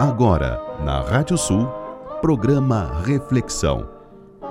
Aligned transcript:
Agora, 0.00 0.62
na 0.84 1.00
Rádio 1.00 1.36
Sul, 1.36 1.66
programa 2.20 3.02
Reflexão. 3.04 3.90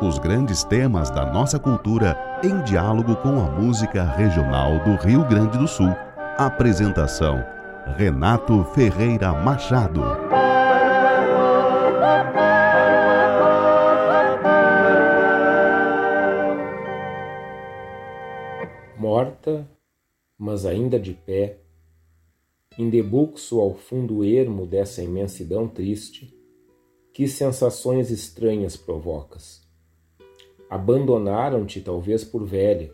Os 0.01 0.19
grandes 0.19 0.65
temas 0.65 1.09
da 1.09 1.25
nossa 1.25 1.57
cultura 1.57 2.19
em 2.43 2.61
diálogo 2.63 3.15
com 3.15 3.39
a 3.39 3.49
música 3.49 4.03
regional 4.03 4.77
do 4.79 4.95
Rio 4.95 5.23
Grande 5.23 5.57
do 5.57 5.65
Sul. 5.65 5.95
Apresentação: 6.37 7.41
Renato 7.95 8.61
Ferreira 8.75 9.31
Machado. 9.31 10.01
Morta, 18.97 19.65
mas 20.37 20.65
ainda 20.65 20.99
de 20.99 21.13
pé, 21.13 21.59
em 22.77 22.89
debuxo 22.89 23.59
ao 23.59 23.73
fundo 23.73 24.23
ermo 24.23 24.67
dessa 24.67 25.01
imensidão 25.01 25.67
triste, 25.67 26.33
que 27.11 27.27
sensações 27.27 28.11
estranhas 28.11 28.77
provocas. 28.77 29.65
Abandonaram-te 30.69 31.81
talvez 31.81 32.23
por 32.23 32.45
velha, 32.45 32.91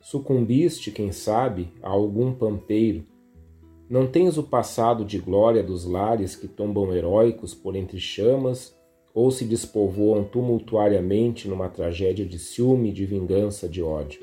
sucumbiste, 0.00 0.92
quem 0.92 1.10
sabe, 1.10 1.68
a 1.82 1.88
algum 1.88 2.32
pampeiro. 2.32 3.04
Não 3.88 4.06
tens 4.06 4.38
o 4.38 4.42
passado 4.44 5.04
de 5.04 5.18
glória 5.18 5.62
dos 5.62 5.84
lares 5.84 6.36
que 6.36 6.46
tombam 6.46 6.94
heróicos 6.94 7.52
por 7.52 7.74
entre 7.74 7.98
chamas 7.98 8.78
ou 9.12 9.30
se 9.32 9.44
despovoam 9.44 10.22
tumultuariamente 10.22 11.48
numa 11.48 11.68
tragédia 11.68 12.24
de 12.24 12.38
ciúme, 12.38 12.92
de 12.92 13.04
vingança, 13.04 13.68
de 13.68 13.82
ódio. 13.82 14.20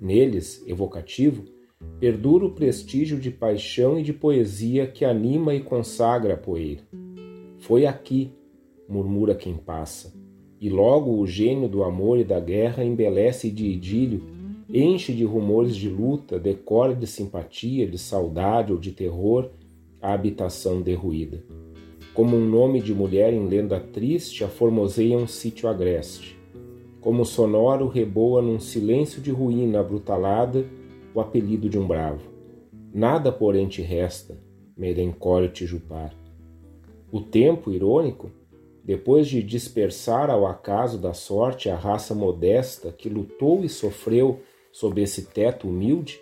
Neles, 0.00 0.64
evocativo, 0.66 1.44
perdura 2.04 2.44
o 2.44 2.50
prestígio 2.50 3.18
de 3.18 3.30
paixão 3.30 3.98
e 3.98 4.02
de 4.02 4.12
poesia 4.12 4.86
que 4.86 5.04
anima 5.04 5.54
e 5.54 5.60
consagra 5.60 6.34
a 6.34 6.36
poeira. 6.36 6.82
Foi 7.58 7.86
aqui, 7.86 8.30
murmura 8.86 9.34
quem 9.34 9.54
passa, 9.54 10.12
e 10.60 10.68
logo 10.68 11.18
o 11.18 11.26
gênio 11.26 11.68
do 11.68 11.82
amor 11.82 12.18
e 12.18 12.24
da 12.24 12.38
guerra 12.38 12.84
embelece 12.84 13.50
de 13.50 13.66
idílio, 13.66 14.22
enche 14.68 15.14
de 15.14 15.24
rumores 15.24 15.74
de 15.74 15.88
luta, 15.88 16.38
decora 16.38 16.94
de 16.94 17.06
simpatia, 17.06 17.86
de 17.86 17.98
saudade 17.98 18.72
ou 18.72 18.78
de 18.78 18.92
terror 18.92 19.50
a 20.00 20.12
habitação 20.12 20.82
derruída. 20.82 21.42
Como 22.12 22.36
um 22.36 22.46
nome 22.46 22.80
de 22.80 22.94
mulher 22.94 23.32
em 23.32 23.46
lenda 23.46 23.80
triste, 23.80 24.44
a 24.44 24.48
formoseia 24.48 25.16
um 25.16 25.26
sítio 25.26 25.68
agreste. 25.68 26.38
Como 27.00 27.24
sonoro 27.24 27.88
reboa 27.88 28.42
num 28.42 28.60
silêncio 28.60 29.22
de 29.22 29.30
ruína 29.30 29.80
abrutalada 29.80 30.66
o 31.14 31.20
apelido 31.20 31.68
de 31.68 31.78
um 31.78 31.86
bravo. 31.86 32.20
Nada, 32.92 33.30
porém, 33.30 33.68
te 33.68 33.80
resta, 33.80 34.38
merencório 34.76 35.48
Tijupar. 35.48 36.14
O 37.10 37.20
tempo, 37.20 37.70
irônico, 37.70 38.30
depois 38.84 39.28
de 39.28 39.42
dispersar 39.42 40.28
ao 40.28 40.46
acaso 40.46 40.98
da 40.98 41.14
sorte 41.14 41.70
a 41.70 41.76
raça 41.76 42.14
modesta 42.14 42.92
que 42.92 43.08
lutou 43.08 43.64
e 43.64 43.68
sofreu 43.68 44.40
sob 44.72 45.00
esse 45.00 45.26
teto 45.26 45.68
humilde, 45.68 46.20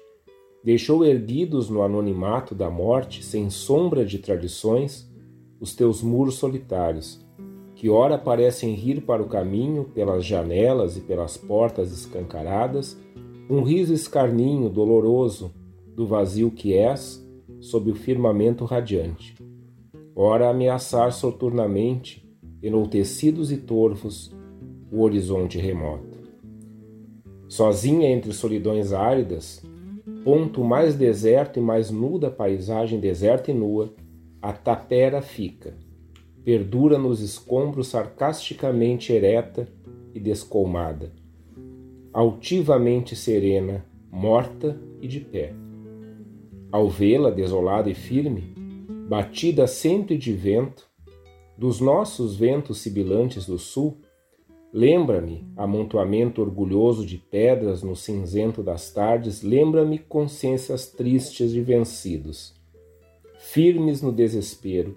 deixou 0.62 1.04
erguidos 1.04 1.68
no 1.68 1.82
anonimato 1.82 2.54
da 2.54 2.70
morte, 2.70 3.24
sem 3.24 3.50
sombra 3.50 4.04
de 4.04 4.18
tradições, 4.18 5.10
os 5.58 5.74
teus 5.74 6.02
muros 6.02 6.34
solitários, 6.34 7.24
que 7.74 7.88
ora 7.88 8.16
parecem 8.18 8.74
rir 8.74 9.00
para 9.00 9.22
o 9.22 9.28
caminho 9.28 9.84
pelas 9.84 10.24
janelas 10.24 10.96
e 10.96 11.00
pelas 11.00 11.36
portas 11.36 11.92
escancaradas, 11.92 12.96
um 13.50 13.62
riso 13.62 13.92
escarninho, 13.92 14.68
doloroso, 14.68 15.52
do 15.94 16.06
vazio 16.06 16.50
que 16.50 16.74
és, 16.74 17.22
sob 17.60 17.90
o 17.90 17.94
firmamento 17.94 18.64
radiante. 18.64 19.34
Ora 20.14 20.48
ameaçar 20.48 21.12
soturnamente, 21.12 22.28
enoltecidos 22.62 23.50
e 23.50 23.56
torvos, 23.56 24.34
o 24.90 25.02
horizonte 25.02 25.58
remoto. 25.58 26.18
Sozinha 27.48 28.08
entre 28.08 28.32
solidões 28.32 28.92
áridas, 28.92 29.62
ponto 30.24 30.62
mais 30.62 30.94
deserto 30.94 31.58
e 31.58 31.62
mais 31.62 31.90
nu 31.90 32.18
da 32.18 32.30
paisagem 32.30 33.00
deserta 33.00 33.50
e 33.50 33.54
nua, 33.54 33.92
a 34.40 34.52
tapera 34.52 35.20
fica, 35.20 35.74
perdura 36.44 36.98
nos 36.98 37.20
escombros 37.20 37.88
sarcasticamente 37.88 39.12
ereta 39.12 39.68
e 40.14 40.20
descolmada 40.20 41.21
altivamente 42.12 43.16
serena, 43.16 43.84
morta 44.10 44.78
e 45.00 45.08
de 45.08 45.20
pé. 45.20 45.54
Ao 46.70 46.88
vê-la 46.88 47.30
desolada 47.30 47.88
e 47.88 47.94
firme, 47.94 48.54
batida 49.08 49.66
sempre 49.66 50.18
de 50.18 50.32
vento, 50.32 50.86
dos 51.56 51.80
nossos 51.80 52.36
ventos 52.36 52.78
sibilantes 52.78 53.46
do 53.46 53.58
sul, 53.58 53.98
lembra-me, 54.72 55.46
amontoamento 55.56 56.42
orgulhoso 56.42 57.06
de 57.06 57.16
pedras 57.16 57.82
no 57.82 57.96
cinzento 57.96 58.62
das 58.62 58.90
tardes, 58.90 59.42
lembra-me 59.42 59.98
consciências 59.98 60.88
tristes 60.88 61.50
de 61.50 61.60
vencidos, 61.62 62.54
firmes 63.38 64.02
no 64.02 64.12
desespero, 64.12 64.94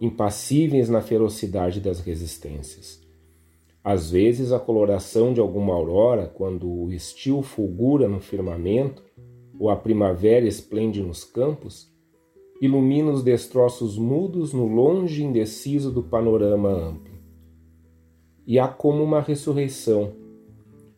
impassíveis 0.00 0.88
na 0.88 1.00
ferocidade 1.00 1.80
das 1.80 2.00
resistências. 2.00 3.01
Às 3.84 4.12
vezes, 4.12 4.52
a 4.52 4.60
coloração 4.60 5.32
de 5.32 5.40
alguma 5.40 5.74
aurora, 5.74 6.28
quando 6.28 6.70
o 6.70 6.92
estio 6.92 7.42
fulgura 7.42 8.08
no 8.08 8.20
firmamento, 8.20 9.02
ou 9.58 9.70
a 9.70 9.76
primavera 9.76 10.46
esplende 10.46 11.02
nos 11.02 11.24
campos, 11.24 11.92
ilumina 12.60 13.10
os 13.10 13.24
destroços 13.24 13.98
mudos 13.98 14.52
no 14.52 14.66
longe 14.68 15.24
indeciso 15.24 15.90
do 15.90 16.00
panorama 16.00 16.68
amplo. 16.68 17.12
E 18.46 18.56
há 18.56 18.68
como 18.68 19.02
uma 19.02 19.20
ressurreição. 19.20 20.12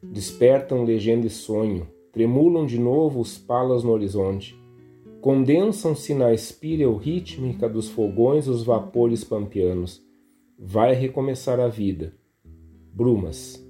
Despertam 0.03 0.85
legenda 0.85 1.27
e 1.27 1.31
sonho, 1.31 1.89
tremulam 2.13 2.67
de 2.67 2.79
novo 2.79 3.19
os 3.21 3.39
palas 3.39 3.83
no 3.83 3.93
horizonte, 3.93 4.55
condensam-se 5.23 6.13
na 6.13 6.35
espíril 6.35 6.97
rítmica 6.97 7.67
dos 7.67 7.89
fogões 7.89 8.47
os 8.47 8.63
vapores 8.63 9.25
pampianos. 9.25 10.03
Vai 10.59 10.93
recomeçar 10.93 11.59
a 11.59 11.69
vida 11.69 12.13
brumas, 12.95 13.61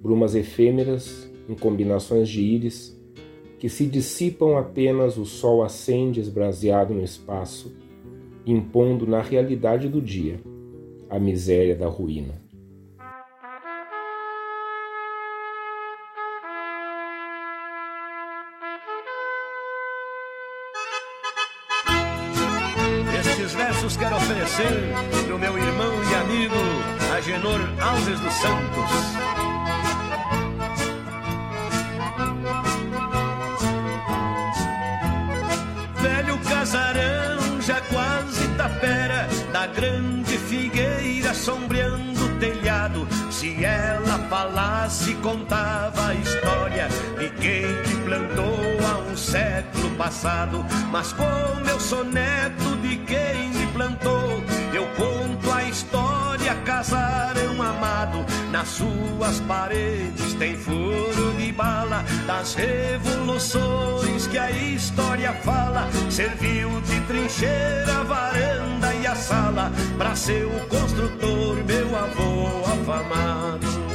brumas 0.00 0.36
efêmeras 0.36 1.28
em 1.48 1.54
combinações 1.54 2.28
de 2.28 2.40
íris 2.40 2.96
que 3.58 3.68
se 3.68 3.86
dissipam 3.86 4.56
apenas 4.56 5.16
o 5.18 5.24
sol 5.24 5.62
acende 5.62 6.20
esbraseado 6.20 6.94
no 6.94 7.02
espaço, 7.02 7.72
impondo 8.46 9.06
na 9.06 9.20
realidade 9.20 9.88
do 9.88 10.00
dia 10.00 10.40
a 11.10 11.18
miséria 11.18 11.74
da 11.74 11.88
ruína. 11.88 12.40
Estes 23.20 23.54
versos 23.54 23.96
quero 23.96 24.16
oferecer 24.16 25.21
Se 43.42 43.64
ela 43.64 44.20
falasse, 44.30 45.14
contava 45.14 46.10
a 46.10 46.14
história 46.14 46.86
de 47.18 47.28
quem 47.40 47.82
te 47.82 47.96
plantou 48.04 48.54
há 48.86 48.98
um 49.10 49.16
século 49.16 49.90
passado. 49.96 50.64
Mas 50.92 51.12
como 51.12 51.68
eu 51.68 51.80
sou 51.80 52.04
neto 52.04 52.76
de 52.82 52.98
quem 52.98 53.48
me 53.48 53.66
plantou, 53.72 54.40
eu 54.72 54.86
conto 54.96 55.41
casarão 56.82 57.62
amado, 57.62 58.26
nas 58.50 58.66
suas 58.66 59.38
paredes 59.46 60.34
tem 60.34 60.56
furo 60.56 61.32
de 61.38 61.52
bala 61.52 62.04
das 62.26 62.54
revoluções 62.54 64.26
que 64.26 64.36
a 64.36 64.50
história 64.50 65.32
fala. 65.44 65.88
Serviu 66.10 66.80
de 66.80 67.00
trincheira 67.02 68.02
varanda 68.02 68.92
e 68.94 69.06
a 69.06 69.14
sala 69.14 69.70
para 69.96 70.16
seu 70.16 70.50
construtor, 70.68 71.56
meu 71.64 71.96
avô 71.96 72.64
afamado. 72.66 73.92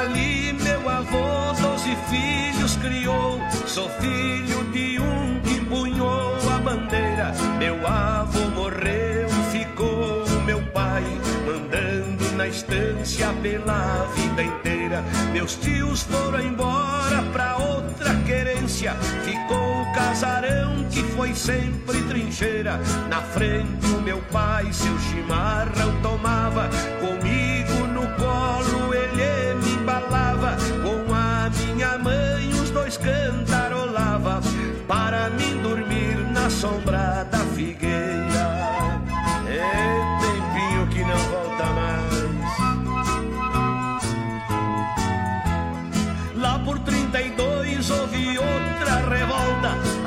Ali 0.00 0.52
meu 0.54 0.88
avô 0.88 1.52
doze 1.60 1.96
filhos 2.10 2.76
criou, 2.76 3.40
sou 3.66 3.88
filho 4.00 4.64
de 4.72 4.98
estância 12.62 13.32
pela 13.42 14.06
vida 14.14 14.42
inteira. 14.42 15.04
Meus 15.32 15.56
tios 15.56 16.02
foram 16.02 16.40
embora 16.40 17.22
pra 17.32 17.56
outra 17.56 18.14
querência. 18.24 18.94
Ficou 19.24 19.82
o 19.82 19.92
casarão 19.92 20.84
que 20.90 21.02
foi 21.02 21.34
sempre 21.34 22.00
trincheira. 22.02 22.78
Na 23.08 23.20
frente 23.20 23.86
o 23.86 24.00
meu 24.00 24.18
pai 24.30 24.72
seu 24.72 24.96
chimarrão 25.00 26.00
tomava. 26.02 26.68
Comigo 27.00 27.21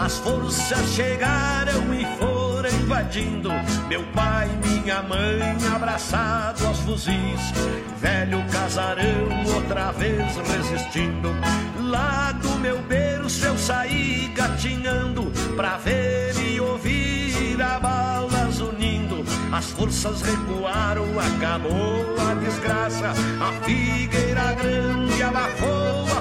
As 0.05 0.19
forças 0.19 0.93
chegaram 0.93 1.91
e 1.91 2.05
foram 2.19 2.69
invadindo. 2.69 3.49
Meu 3.87 4.03
pai, 4.13 4.47
minha 4.63 5.01
mãe, 5.01 5.57
abraçado 5.75 6.63
aos 6.67 6.77
fuzis. 6.81 7.41
Velho 7.97 8.45
casarão, 8.51 9.55
outra 9.55 9.91
vez 9.93 10.37
resistindo. 10.37 11.29
Lá 11.79 12.31
do 12.33 12.49
meu 12.59 12.77
berço 12.83 13.47
eu 13.47 13.57
saí 13.57 14.31
gatinhando 14.35 15.31
pra 15.55 15.77
ver 15.77 16.35
e 16.39 16.59
ouvir 16.61 17.59
a 17.59 17.79
balas 17.79 18.59
unindo. 18.59 19.25
As 19.51 19.71
forças 19.71 20.21
recuaram, 20.21 21.07
acabou 21.19 22.15
a 22.29 22.35
desgraça. 22.35 23.09
A 23.41 23.65
figueira 23.65 24.53
grande 24.53 25.23
abafou 25.23 26.14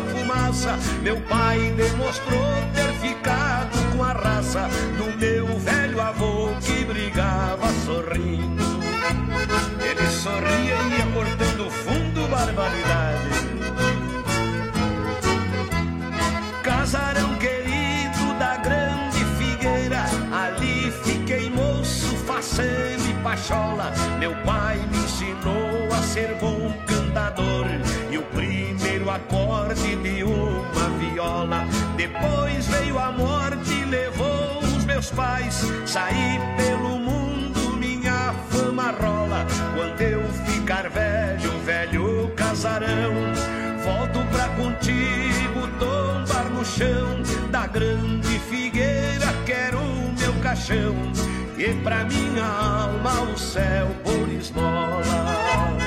Meu 1.03 1.21
pai 1.21 1.59
demonstrou 1.76 2.41
ter 2.75 2.93
ficado 2.94 3.76
com 3.94 4.03
a 4.03 4.12
raça 4.12 4.69
do 4.97 5.19
meu 5.19 5.47
velho 5.59 6.00
avô 6.00 6.49
que 6.62 6.82
brigava 6.85 7.69
sorrindo. 7.85 8.65
Ele 9.82 10.11
sorria 10.11 10.76
e 10.76 10.99
ia 10.99 11.06
cortando 11.12 11.71
fundo 11.71 12.26
barbaridade. 12.29 13.29
Casarão 16.62 17.37
querido 17.37 18.38
da 18.38 18.56
grande 18.56 19.25
figueira, 19.37 20.05
ali 20.32 20.91
fiquei 21.03 21.50
moço, 21.50 22.17
faceiro 22.26 23.03
e 23.11 23.23
pachola. 23.23 23.93
Meu 24.19 24.35
pai 24.37 24.79
me 24.91 24.97
ensinou 25.05 25.93
a 25.93 26.03
ser 26.03 26.35
bom 26.41 26.63
acorde 29.14 29.96
de 29.96 30.25
uma 30.25 30.88
viola. 30.99 31.64
Depois 31.96 32.66
veio 32.66 32.99
a 32.99 33.12
morte 33.12 33.84
levou 33.84 34.58
os 34.58 34.84
meus 34.84 35.11
pais. 35.11 35.62
Saí 35.87 36.40
pelo 36.56 36.99
mundo, 36.99 37.76
minha 37.76 38.34
fama 38.50 38.94
rola. 39.00 39.46
Quando 39.75 40.00
eu 40.00 40.22
ficar 40.46 40.88
velho, 40.90 41.50
velho 41.64 42.32
casarão, 42.37 43.14
volto 43.84 44.19
pra 44.32 44.49
contigo 44.49 45.69
tombar 45.78 46.50
no 46.50 46.64
chão 46.64 47.22
da 47.50 47.66
grande 47.66 48.38
figueira. 48.50 49.32
Quero 49.46 49.78
o 49.78 50.14
meu 50.19 50.32
caixão 50.43 50.94
e 51.56 51.72
pra 51.82 52.05
minha 52.05 52.44
alma 52.44 53.22
o 53.32 53.38
céu 53.38 53.88
por 54.02 54.28
esmola. 54.28 55.83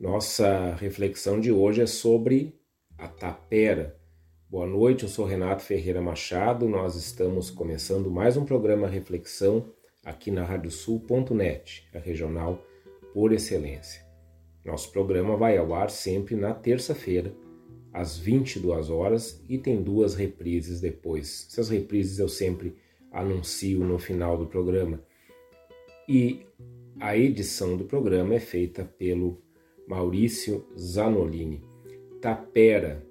Nossa 0.00 0.74
reflexão 0.76 1.38
de 1.38 1.52
hoje 1.52 1.82
é 1.82 1.86
sobre 1.86 2.58
a 2.96 3.06
tapera. 3.06 4.00
Boa 4.48 4.66
noite, 4.66 5.02
eu 5.02 5.10
sou 5.10 5.26
Renato 5.26 5.62
Ferreira 5.62 6.00
Machado. 6.00 6.66
Nós 6.66 6.96
estamos 6.96 7.50
começando 7.50 8.10
mais 8.10 8.34
um 8.34 8.46
programa 8.46 8.88
Reflexão 8.88 9.70
aqui 10.02 10.30
na 10.30 10.42
radiosul.net, 10.42 11.86
a 11.94 11.98
regional 11.98 12.64
por 13.12 13.30
excelência. 13.30 14.02
Nosso 14.64 14.90
programa 14.90 15.36
vai 15.36 15.58
ao 15.58 15.74
ar 15.74 15.90
sempre 15.90 16.34
na 16.34 16.54
terça-feira, 16.54 17.34
às 17.92 18.16
22 18.16 18.88
horas, 18.88 19.44
e 19.50 19.58
tem 19.58 19.82
duas 19.82 20.14
reprises 20.14 20.80
depois. 20.80 21.46
Essas 21.50 21.68
reprises 21.68 22.18
eu 22.18 22.28
sempre 22.30 22.74
anuncio 23.12 23.80
no 23.80 23.98
final 23.98 24.38
do 24.38 24.46
programa. 24.46 24.98
E 26.08 26.46
a 26.98 27.14
edição 27.18 27.76
do 27.76 27.84
programa 27.84 28.34
é 28.34 28.40
feita 28.40 28.82
pelo 28.82 29.42
Maurício 29.90 30.64
Zanolini. 30.78 31.64
Tapera, 32.20 33.04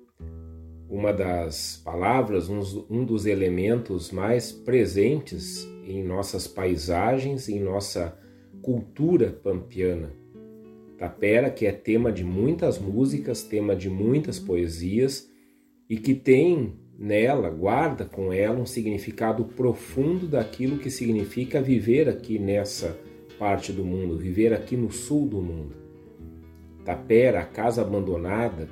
uma 0.89 1.11
das 1.11 1.81
palavras, 1.83 2.47
um 2.47 3.03
dos 3.03 3.25
elementos 3.25 4.11
mais 4.11 4.53
presentes 4.53 5.67
em 5.85 6.01
nossas 6.01 6.47
paisagens, 6.47 7.49
em 7.49 7.59
nossa 7.59 8.17
cultura 8.61 9.29
pampiana. 9.43 10.13
Tapera, 10.97 11.49
que 11.49 11.65
é 11.65 11.73
tema 11.73 12.13
de 12.13 12.23
muitas 12.23 12.79
músicas, 12.79 13.43
tema 13.43 13.75
de 13.75 13.89
muitas 13.89 14.39
poesias 14.39 15.29
e 15.89 15.97
que 15.97 16.15
tem 16.15 16.79
nela, 16.97 17.49
guarda 17.49 18.05
com 18.05 18.31
ela 18.31 18.57
um 18.57 18.65
significado 18.65 19.43
profundo 19.43 20.29
daquilo 20.29 20.77
que 20.77 20.89
significa 20.89 21.61
viver 21.61 22.07
aqui 22.07 22.39
nessa 22.39 22.97
parte 23.37 23.73
do 23.73 23.83
mundo, 23.83 24.17
viver 24.17 24.53
aqui 24.53 24.77
no 24.77 24.89
sul 24.89 25.27
do 25.27 25.41
mundo. 25.41 25.78
Tapera, 26.89 27.41
a 27.41 27.45
casa 27.45 27.83
abandonada, 27.83 28.67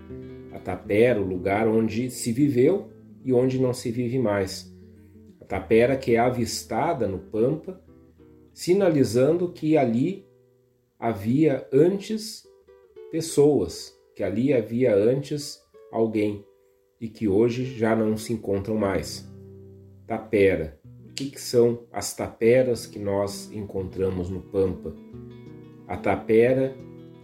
a 0.52 0.58
tapera, 0.58 1.22
o 1.22 1.24
lugar 1.24 1.68
onde 1.68 2.10
se 2.10 2.32
viveu 2.32 2.90
e 3.24 3.32
onde 3.32 3.62
não 3.62 3.72
se 3.76 3.92
vive 3.92 4.18
mais. 4.18 4.76
A 5.40 5.46
tapera 5.46 5.96
que 5.96 6.16
é 6.16 6.18
avistada 6.18 7.08
no 7.08 7.20
Pampa, 7.20 7.80
sinalizando 8.52 9.54
que 9.54 9.78
ali 9.78 10.26
havia 10.98 11.68
antes 11.72 12.42
pessoas, 13.12 13.96
que 14.16 14.24
ali 14.24 14.52
havia 14.52 14.96
antes 14.96 15.62
alguém 15.92 16.44
e 17.00 17.08
que 17.08 17.28
hoje 17.28 17.66
já 17.78 17.96
não 17.96 18.18
se 18.18 18.34
encontram 18.34 18.78
mais. 18.78 19.32
Tapera. 20.08 20.80
O 21.08 21.14
que, 21.14 21.30
que 21.30 21.40
são 21.40 21.84
as 21.92 22.16
taperas 22.16 22.88
que 22.88 22.98
nós 22.98 23.52
encontramos 23.52 24.28
no 24.28 24.42
Pampa? 24.42 24.92
A 25.88 25.96
tapera 25.96 26.76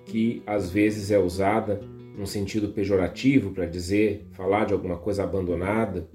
que 0.06 0.42
às 0.46 0.70
vezes 0.70 1.12
é 1.12 1.18
usada 1.18 1.82
num 2.18 2.26
sentido 2.26 2.70
pejorativo 2.70 3.52
para 3.52 3.66
dizer, 3.66 4.28
falar 4.32 4.66
de 4.66 4.74
alguma 4.74 4.98
coisa 4.98 5.24
abandonada, 5.24 6.08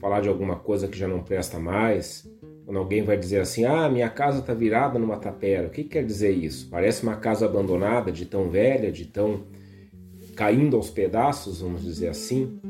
falar 0.00 0.20
de 0.20 0.28
alguma 0.28 0.56
coisa 0.56 0.88
que 0.88 0.98
já 0.98 1.06
não 1.06 1.22
presta 1.22 1.58
mais. 1.58 2.28
Quando 2.64 2.78
alguém 2.78 3.02
vai 3.02 3.16
dizer 3.16 3.40
assim, 3.40 3.64
ah, 3.64 3.88
minha 3.88 4.10
casa 4.10 4.40
está 4.40 4.52
virada 4.52 4.98
numa 4.98 5.16
tapera, 5.16 5.68
o 5.68 5.70
que 5.70 5.84
quer 5.84 6.04
dizer 6.04 6.30
isso? 6.30 6.68
Parece 6.70 7.02
uma 7.02 7.16
casa 7.16 7.46
abandonada, 7.46 8.12
de 8.12 8.26
tão 8.26 8.50
velha, 8.50 8.92
de 8.92 9.06
tão 9.06 9.44
caindo 10.34 10.76
aos 10.76 10.90
pedaços, 10.90 11.60
vamos 11.60 11.82
dizer 11.82 12.08
assim. 12.08 12.60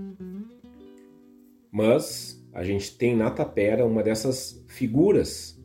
Mas 1.71 2.43
a 2.53 2.63
gente 2.63 2.97
tem 2.97 3.17
na 3.17 3.31
tapera 3.31 3.85
uma 3.85 4.03
dessas 4.03 4.65
figuras 4.69 5.59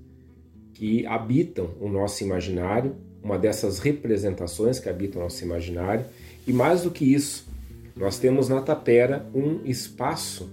que 0.73 1.05
habitam 1.05 1.75
o 1.79 1.87
nosso 1.87 2.23
imaginário, 2.23 2.95
uma 3.23 3.39
dessas 3.39 3.79
representações 3.79 4.79
que 4.79 4.89
habitam 4.89 5.21
nosso 5.21 5.43
imaginário, 5.43 6.05
e 6.45 6.51
mais 6.51 6.83
do 6.83 6.91
que 6.91 7.05
isso, 7.05 7.47
nós 7.95 8.19
temos 8.19 8.49
na 8.49 8.61
tapera 8.61 9.25
um 9.33 9.63
espaço 9.63 10.49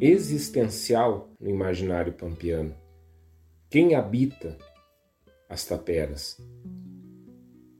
existencial 0.00 1.30
no 1.40 1.48
imaginário 1.48 2.12
pampiano. 2.12 2.74
Quem 3.70 3.94
habita 3.94 4.58
as 5.48 5.64
taperas? 5.64 6.38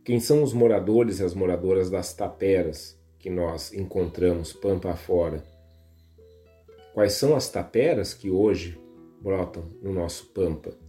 Quem 0.04 0.18
são 0.18 0.42
os 0.42 0.52
moradores 0.52 1.20
e 1.20 1.24
as 1.24 1.34
moradoras 1.34 1.90
das 1.90 2.14
taperas 2.14 2.98
que 3.18 3.28
nós 3.28 3.72
encontramos 3.72 4.52
pampa 4.52 4.90
afora? 4.90 5.44
Quais 6.94 7.12
são 7.12 7.34
as 7.34 7.48
taperas 7.48 8.14
que 8.14 8.30
hoje 8.30 8.80
brotam 9.20 9.64
no 9.82 9.92
nosso 9.92 10.26
pampa? 10.26 10.81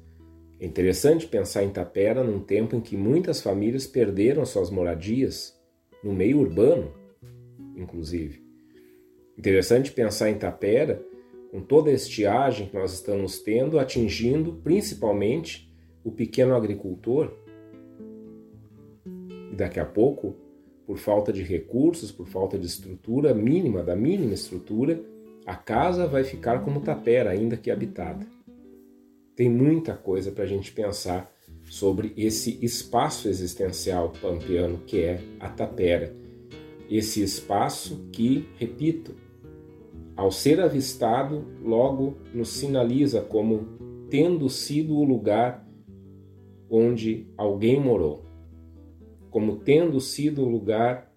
É 0.64 0.66
interessante 0.66 1.28
pensar 1.28 1.62
em 1.66 1.70
Tapera 1.70 2.24
num 2.24 2.40
tempo 2.40 2.74
em 2.74 2.80
que 2.80 2.96
muitas 2.96 3.42
famílias 3.42 3.86
perderam 3.86 4.46
suas 4.46 4.70
moradias, 4.70 5.62
no 6.02 6.14
meio 6.14 6.40
urbano, 6.40 6.90
inclusive. 7.76 8.42
Interessante 9.38 9.92
pensar 9.92 10.30
em 10.30 10.38
Tapera 10.38 11.04
com 11.52 11.60
toda 11.60 11.90
a 11.90 11.94
estiagem 11.94 12.70
que 12.70 12.78
nós 12.78 12.94
estamos 12.94 13.40
tendo, 13.40 13.78
atingindo 13.78 14.54
principalmente 14.64 15.70
o 16.02 16.10
pequeno 16.10 16.56
agricultor. 16.56 17.34
E 19.52 19.56
daqui 19.58 19.82
a 19.82 19.86
pouco, 19.86 20.34
por 20.88 20.98
falta 20.98 21.34
de 21.34 21.44
recursos, 21.44 22.10
por 22.10 22.26
falta 22.26 22.58
de 22.58 22.68
estrutura 22.68 23.34
mínima, 23.34 23.84
da 23.84 23.98
mínima 23.98 24.34
estrutura, 24.34 25.04
A 25.46 25.56
casa 25.56 26.08
vai 26.08 26.24
ficar 26.24 26.64
como 26.64 26.80
tapera, 26.80 27.32
ainda 27.32 27.58
que 27.58 27.70
habitada. 27.70 28.26
Tem 29.36 29.50
muita 29.50 29.96
coisa 29.96 30.32
para 30.32 30.44
a 30.44 30.48
gente 30.48 30.72
pensar 30.72 31.32
sobre 31.64 32.14
esse 32.16 32.64
espaço 32.64 33.28
existencial 33.28 34.14
pampeano 34.22 34.80
que 34.86 35.02
é 35.02 35.22
a 35.40 35.50
tapera. 35.50 36.16
Esse 36.90 37.24
espaço 37.24 38.08
que, 38.12 38.48
repito, 38.58 39.16
ao 40.16 40.32
ser 40.32 40.60
avistado, 40.62 41.44
logo 41.64 42.18
nos 42.34 42.50
sinaliza 42.50 43.22
como 43.22 43.68
tendo 44.10 44.48
sido 44.50 44.96
o 44.96 45.04
lugar 45.04 45.68
onde 46.70 47.28
alguém 47.36 47.80
morou, 47.80 48.24
como 49.32 49.58
tendo 49.58 50.00
sido 50.00 50.44
o 50.44 50.50
lugar 50.50 51.12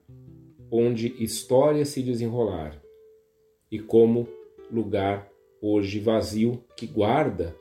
onde 0.70 1.22
histórias 1.22 1.88
se 1.88 2.02
desenrolaram 2.02 2.80
e 3.70 3.78
como 3.78 4.26
lugar 4.70 5.30
hoje 5.60 6.00
vazio 6.00 6.64
que 6.74 6.86
guarda 6.86 7.54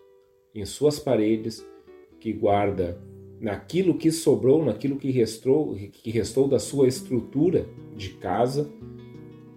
em 0.56 0.64
suas 0.66 0.98
paredes, 0.98 1.66
que 2.20 2.32
guarda 2.32 2.98
naquilo 3.40 3.98
que 3.98 4.10
sobrou, 4.10 4.64
naquilo 4.64 4.96
que 4.96 5.12
restou, 5.12 5.76
que 5.76 6.10
restou 6.10 6.48
da 6.48 6.58
sua 6.58 6.88
estrutura 6.88 7.68
de 7.96 8.12
casa, 8.12 8.72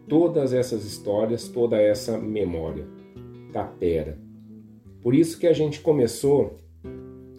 todas 0.08 0.52
essas 0.52 0.84
histórias, 0.84 1.48
toda 1.48 1.80
essa 1.80 2.18
memória. 2.18 2.84
Tapera. 3.52 4.18
Por 5.00 5.14
isso 5.14 5.38
que 5.38 5.46
a 5.46 5.52
gente 5.52 5.80
começou 5.80 6.58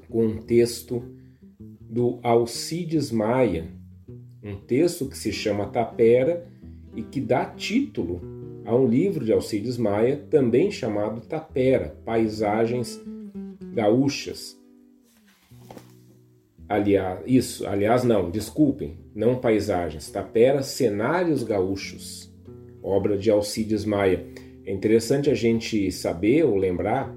com 0.09 0.25
um 0.25 0.37
texto 0.37 1.03
do 1.59 2.19
Alcides 2.23 3.11
Maia, 3.11 3.67
um 4.41 4.55
texto 4.55 5.07
que 5.07 5.17
se 5.17 5.31
chama 5.31 5.67
Tapera 5.67 6.47
e 6.95 7.03
que 7.03 7.19
dá 7.19 7.45
título 7.45 8.21
a 8.65 8.75
um 8.75 8.87
livro 8.87 9.25
de 9.25 9.33
Alcides 9.33 9.77
Maia, 9.77 10.17
também 10.29 10.71
chamado 10.71 11.21
Tapera, 11.21 11.95
Paisagens 12.05 12.99
Gaúchas. 13.79 14.59
Aliás, 16.67 17.21
isso, 17.25 17.65
aliás, 17.65 18.03
não, 18.03 18.29
desculpem, 18.29 18.97
não 19.15 19.39
paisagens, 19.39 20.11
Tapera, 20.11 20.61
Cenários 20.61 21.43
Gaúchos, 21.43 22.29
obra 22.83 23.17
de 23.17 23.31
Alcides 23.31 23.85
Maia. 23.85 24.25
É 24.65 24.73
interessante 24.73 25.29
a 25.29 25.33
gente 25.33 25.89
saber 25.93 26.43
ou 26.43 26.57
lembrar 26.57 27.15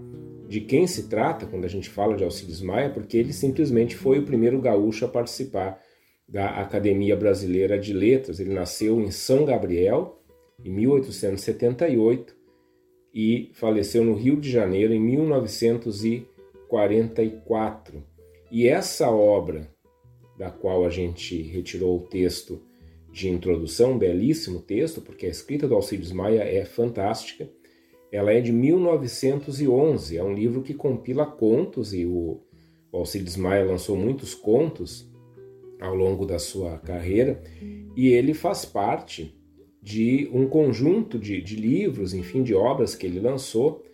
de 0.49 0.61
quem 0.61 0.87
se 0.87 1.09
trata 1.09 1.47
quando 1.47 1.64
a 1.64 1.69
gente 1.69 1.90
fala 1.90 2.16
de 2.16 2.23
Alcides 2.23 2.61
Maia, 2.61 2.90
porque 2.90 3.16
ele 3.16 3.33
simplesmente 3.33 3.97
foi 3.97 4.21
o 4.21 4.25
primeiro 4.25 4.61
gaúcho 4.61 5.04
a 5.04 5.09
participar 5.09 5.81
da 6.28 6.61
Academia 6.61 7.16
Brasileira 7.16 7.76
de 7.76 7.92
Letras. 7.92 8.38
Ele 8.38 8.54
nasceu 8.54 9.00
em 9.00 9.11
São 9.11 9.45
Gabriel 9.45 10.23
em 10.64 10.71
1878 10.71 12.37
e 13.12 13.50
faleceu 13.52 14.04
no 14.04 14.14
Rio 14.14 14.40
de 14.40 14.49
Janeiro 14.50 14.95
em 14.95 15.00
1944. 15.00 16.23
E 16.25 16.32
essa 18.67 19.11
obra, 19.11 19.71
da 20.38 20.50
qual 20.50 20.85
a 20.85 20.91
gente 20.91 21.41
retirou 21.43 21.99
o 21.99 22.07
texto 22.09 22.62
de 23.12 23.29
introdução, 23.29 23.93
um 23.93 23.99
belíssimo 23.99 24.61
texto, 24.61 25.00
porque 25.00 25.26
a 25.26 25.29
escrita 25.29 25.69
do 25.69 25.75
Alcides 25.75 26.12
Maia 26.12 26.43
é 26.43 26.64
fantástica. 26.64 27.49
Ela 28.11 28.33
é 28.33 28.41
de 28.41 28.52
1911, 28.52 30.17
é 30.17 30.25
um 30.25 30.35
livro 30.35 30.62
que 30.62 30.75
compila 30.75 31.26
contos 31.26 31.93
e 31.93 32.07
o 32.07 32.41
Alcides 32.93 33.37
Maia 33.37 33.64
lançou 33.64 33.97
muitos 33.97 34.35
contos 34.35 35.11
ao 35.81 35.95
longo 35.95 36.25
da 36.25 36.38
sua 36.38 36.79
carreira 36.79 37.43
e 37.97 38.09
ele 38.09 38.35
faz 38.35 38.64
parte 38.64 39.35
de 39.83 40.31
um 40.33 40.47
conjunto 40.47 41.19
de, 41.19 41.41
de 41.41 41.57
livros, 41.57 42.14
enfim, 42.14 42.43
de 42.43 42.55
obras 42.55 42.95
que 42.95 43.07
ele 43.07 43.19
lançou, 43.19 43.85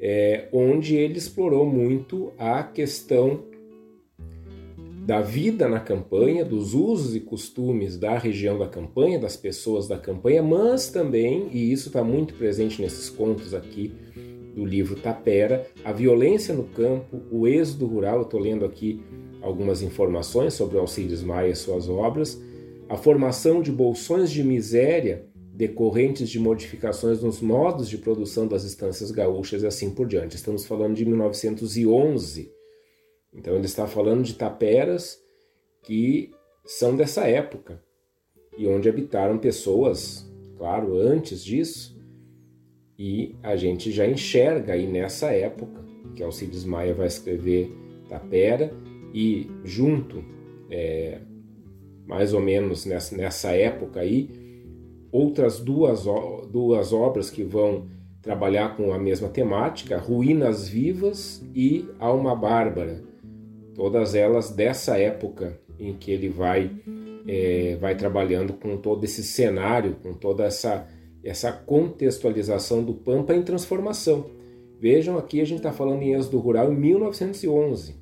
é, 0.00 0.48
onde 0.52 0.96
ele 0.96 1.18
explorou 1.18 1.66
muito 1.66 2.32
a 2.38 2.62
questão 2.62 3.44
da 5.04 5.22
vida 5.22 5.66
na 5.68 5.80
campanha, 5.80 6.44
dos 6.44 6.74
usos 6.74 7.16
e 7.16 7.20
costumes 7.20 7.96
da 7.96 8.18
região 8.18 8.58
da 8.58 8.68
campanha, 8.68 9.18
das 9.18 9.38
pessoas 9.38 9.88
da 9.88 9.96
campanha, 9.96 10.42
mas 10.42 10.90
também, 10.90 11.48
e 11.50 11.72
isso 11.72 11.88
está 11.88 12.04
muito 12.04 12.34
presente 12.34 12.82
nesses 12.82 13.08
contos 13.08 13.54
aqui 13.54 13.90
do 14.54 14.66
livro 14.66 14.96
Tapera, 14.96 15.66
a 15.82 15.92
violência 15.92 16.52
no 16.52 16.64
campo, 16.64 17.22
o 17.30 17.48
êxodo 17.48 17.86
rural, 17.86 18.16
eu 18.16 18.22
estou 18.22 18.38
lendo 18.38 18.66
aqui 18.66 19.00
algumas 19.40 19.82
informações 19.82 20.52
sobre 20.52 20.76
Alcides 20.78 21.22
Maia 21.22 21.52
e 21.52 21.56
suas 21.56 21.88
obras, 21.88 22.38
a 22.88 22.96
formação 22.96 23.62
de 23.62 23.72
bolsões 23.72 24.30
de 24.30 24.42
miséria 24.42 25.24
decorrentes 25.58 26.30
de 26.30 26.38
modificações 26.38 27.20
nos 27.20 27.40
modos 27.40 27.88
de 27.88 27.98
produção 27.98 28.46
das 28.46 28.62
estâncias 28.62 29.10
gaúchas 29.10 29.64
e 29.64 29.66
assim 29.66 29.90
por 29.90 30.06
diante. 30.06 30.36
Estamos 30.36 30.64
falando 30.64 30.94
de 30.94 31.04
1911. 31.04 32.52
Então 33.34 33.56
ele 33.56 33.66
está 33.66 33.84
falando 33.84 34.22
de 34.22 34.34
taperas 34.34 35.20
que 35.82 36.30
são 36.64 36.94
dessa 36.94 37.26
época 37.26 37.82
e 38.56 38.68
onde 38.68 38.88
habitaram 38.88 39.36
pessoas, 39.36 40.24
claro, 40.56 40.96
antes 40.96 41.44
disso. 41.44 42.00
E 42.96 43.34
a 43.42 43.56
gente 43.56 43.90
já 43.90 44.06
enxerga 44.06 44.74
aí 44.74 44.86
nessa 44.86 45.32
época 45.32 45.84
que 46.14 46.22
Alcides 46.22 46.64
Maia 46.64 46.94
vai 46.94 47.08
escrever 47.08 47.68
Tapera 48.08 48.72
e 49.12 49.50
junto, 49.64 50.24
é, 50.70 51.20
mais 52.06 52.32
ou 52.32 52.40
menos 52.40 52.86
nessa, 52.86 53.16
nessa 53.16 53.50
época 53.50 54.00
aí, 54.00 54.47
outras 55.10 55.60
duas, 55.60 56.04
duas 56.50 56.92
obras 56.92 57.30
que 57.30 57.42
vão 57.42 57.86
trabalhar 58.20 58.76
com 58.76 58.92
a 58.92 58.98
mesma 58.98 59.28
temática, 59.28 59.96
Ruínas 59.98 60.68
Vivas 60.68 61.42
e 61.54 61.88
Alma 61.98 62.34
Bárbara, 62.34 63.02
todas 63.74 64.14
elas 64.14 64.50
dessa 64.50 64.98
época 64.98 65.58
em 65.78 65.94
que 65.94 66.10
ele 66.10 66.28
vai, 66.28 66.70
é, 67.26 67.76
vai 67.80 67.94
trabalhando 67.94 68.52
com 68.52 68.76
todo 68.76 69.04
esse 69.04 69.22
cenário, 69.22 69.96
com 70.02 70.12
toda 70.12 70.44
essa, 70.44 70.86
essa 71.22 71.52
contextualização 71.52 72.82
do 72.82 72.92
Pampa 72.92 73.34
em 73.34 73.42
transformação. 73.42 74.26
Vejam 74.80 75.16
aqui, 75.16 75.40
a 75.40 75.44
gente 75.44 75.58
está 75.58 75.72
falando 75.72 76.02
em 76.02 76.14
êxodo 76.14 76.38
rural 76.38 76.72
em 76.72 76.76
1911. 76.76 77.94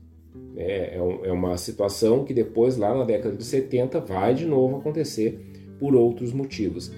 É, 0.57 0.97
é, 0.97 1.29
é 1.29 1.33
uma 1.33 1.57
situação 1.57 2.25
que 2.25 2.33
depois, 2.33 2.77
lá 2.77 2.95
na 2.95 3.05
década 3.05 3.37
de 3.37 3.45
70, 3.45 4.01
vai 4.01 4.35
de 4.35 4.47
novo 4.47 4.79
acontecer 4.79 5.56
por 5.79 5.95
outros 5.95 6.33
motivos. 6.33 6.91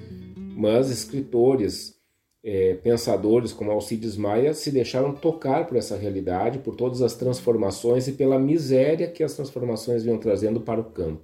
Mas 0.57 0.91
escritores, 0.91 1.95
é, 2.43 2.75
pensadores 2.75 3.53
como 3.53 3.71
Alcides 3.71 4.17
Maia 4.17 4.55
se 4.55 4.71
deixaram 4.71 5.13
tocar 5.15 5.67
por 5.67 5.77
essa 5.77 5.97
realidade, 5.97 6.59
por 6.59 6.75
todas 6.75 7.03
as 7.03 7.15
transformações 7.15 8.09
e 8.09 8.13
pela 8.13 8.39
miséria 8.39 9.09
que 9.09 9.23
as 9.23 9.35
transformações 9.35 10.03
vinham 10.03 10.19
trazendo 10.19 10.61
para 10.61 10.81
o 10.81 10.85
campo. 10.85 11.23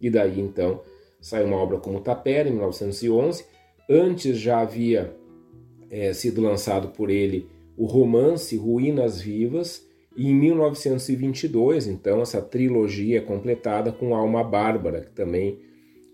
E 0.00 0.10
daí 0.10 0.40
então 0.40 0.82
sai 1.20 1.44
uma 1.44 1.56
obra 1.56 1.78
como 1.78 2.00
Tapera, 2.00 2.48
em 2.48 2.52
1911. 2.52 3.44
Antes 3.88 4.38
já 4.38 4.60
havia 4.60 5.16
é, 5.90 6.12
sido 6.12 6.40
lançado 6.40 6.88
por 6.88 7.10
ele 7.10 7.48
o 7.76 7.86
romance 7.86 8.56
Ruínas 8.56 9.20
Vivas, 9.20 9.84
e 10.16 10.30
em 10.30 10.34
1922, 10.34 11.88
então, 11.88 12.20
essa 12.20 12.40
trilogia 12.40 13.18
é 13.18 13.20
completada 13.20 13.90
com 13.90 14.14
Alma 14.14 14.44
Bárbara, 14.44 15.00
que 15.00 15.10
também 15.10 15.58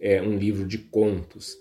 é 0.00 0.22
um 0.22 0.36
livro 0.36 0.66
de 0.66 0.78
contos. 0.78 1.58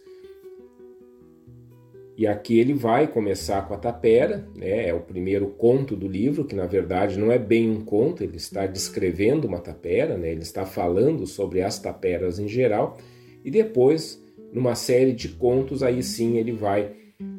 E 2.18 2.28
aqui 2.28 2.60
ele 2.60 2.74
vai 2.74 3.08
começar 3.08 3.66
com 3.66 3.74
a 3.74 3.78
tapera, 3.78 4.46
né? 4.56 4.90
é 4.90 4.94
o 4.94 5.00
primeiro 5.00 5.48
conto 5.48 5.96
do 5.96 6.08
livro, 6.08 6.44
que 6.44 6.56
na 6.56 6.66
verdade 6.66 7.18
não 7.18 7.32
é 7.32 7.40
bem 7.40 7.70
um 7.70 7.82
conto, 7.82 8.24
ele 8.24 8.36
está 8.36 8.66
descrevendo 8.68 9.48
uma 9.48 9.60
tapera, 9.60 10.18
né? 10.18 10.30
ele 10.32 10.42
está 10.42 10.66
falando 10.66 11.26
sobre 11.26 11.62
as 11.62 11.80
taperas 11.80 12.38
em 12.38 12.48
geral, 12.48 12.98
e 13.44 13.50
depois, 13.50 14.22
numa 14.52 14.76
série 14.76 15.14
de 15.14 15.30
contos, 15.30 15.82
aí 15.82 16.04
sim 16.04 16.38
ele 16.38 16.52
vai 16.52 16.92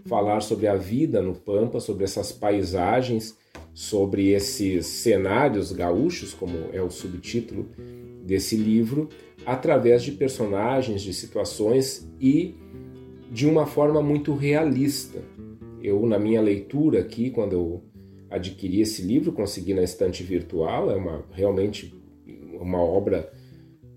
falar 0.07 0.41
sobre 0.41 0.67
a 0.67 0.77
vida 0.77 1.21
no 1.21 1.35
Pampa, 1.35 1.79
sobre 1.79 2.05
essas 2.05 2.33
paisagens, 2.33 3.37
sobre 3.75 4.31
esses 4.31 4.87
cenários 4.87 5.73
gaúchos, 5.73 6.33
como 6.33 6.57
é 6.73 6.81
o 6.81 6.91
subtítulo 6.91 7.69
desse 8.31 8.55
livro, 8.55 9.09
através 9.45 10.05
de 10.05 10.13
personagens, 10.13 11.03
de 11.03 11.13
situações 11.13 12.09
e 12.21 12.55
de 13.29 13.45
uma 13.45 13.67
forma 13.67 14.01
muito 14.01 14.35
realista. 14.35 15.21
Eu, 15.83 16.07
na 16.07 16.17
minha 16.17 16.41
leitura 16.41 17.01
aqui, 17.01 17.31
quando 17.31 17.55
eu 17.55 17.83
adquiri 18.31 18.81
esse 18.81 19.03
livro, 19.03 19.33
consegui 19.33 19.75
na 19.75 19.83
estante 19.83 20.23
virtual, 20.23 20.93
é 20.93 20.95
uma 20.95 21.25
realmente 21.33 21.93
uma 22.53 22.81
obra, 22.81 23.33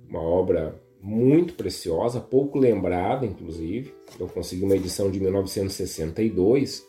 uma 0.09 0.21
obra 0.21 0.81
muito 0.99 1.53
preciosa, 1.53 2.19
pouco 2.19 2.57
lembrada, 2.57 3.27
inclusive. 3.27 3.93
Eu 4.19 4.27
consegui 4.27 4.63
uma 4.63 4.75
edição 4.75 5.11
de 5.11 5.19
1962. 5.19 6.83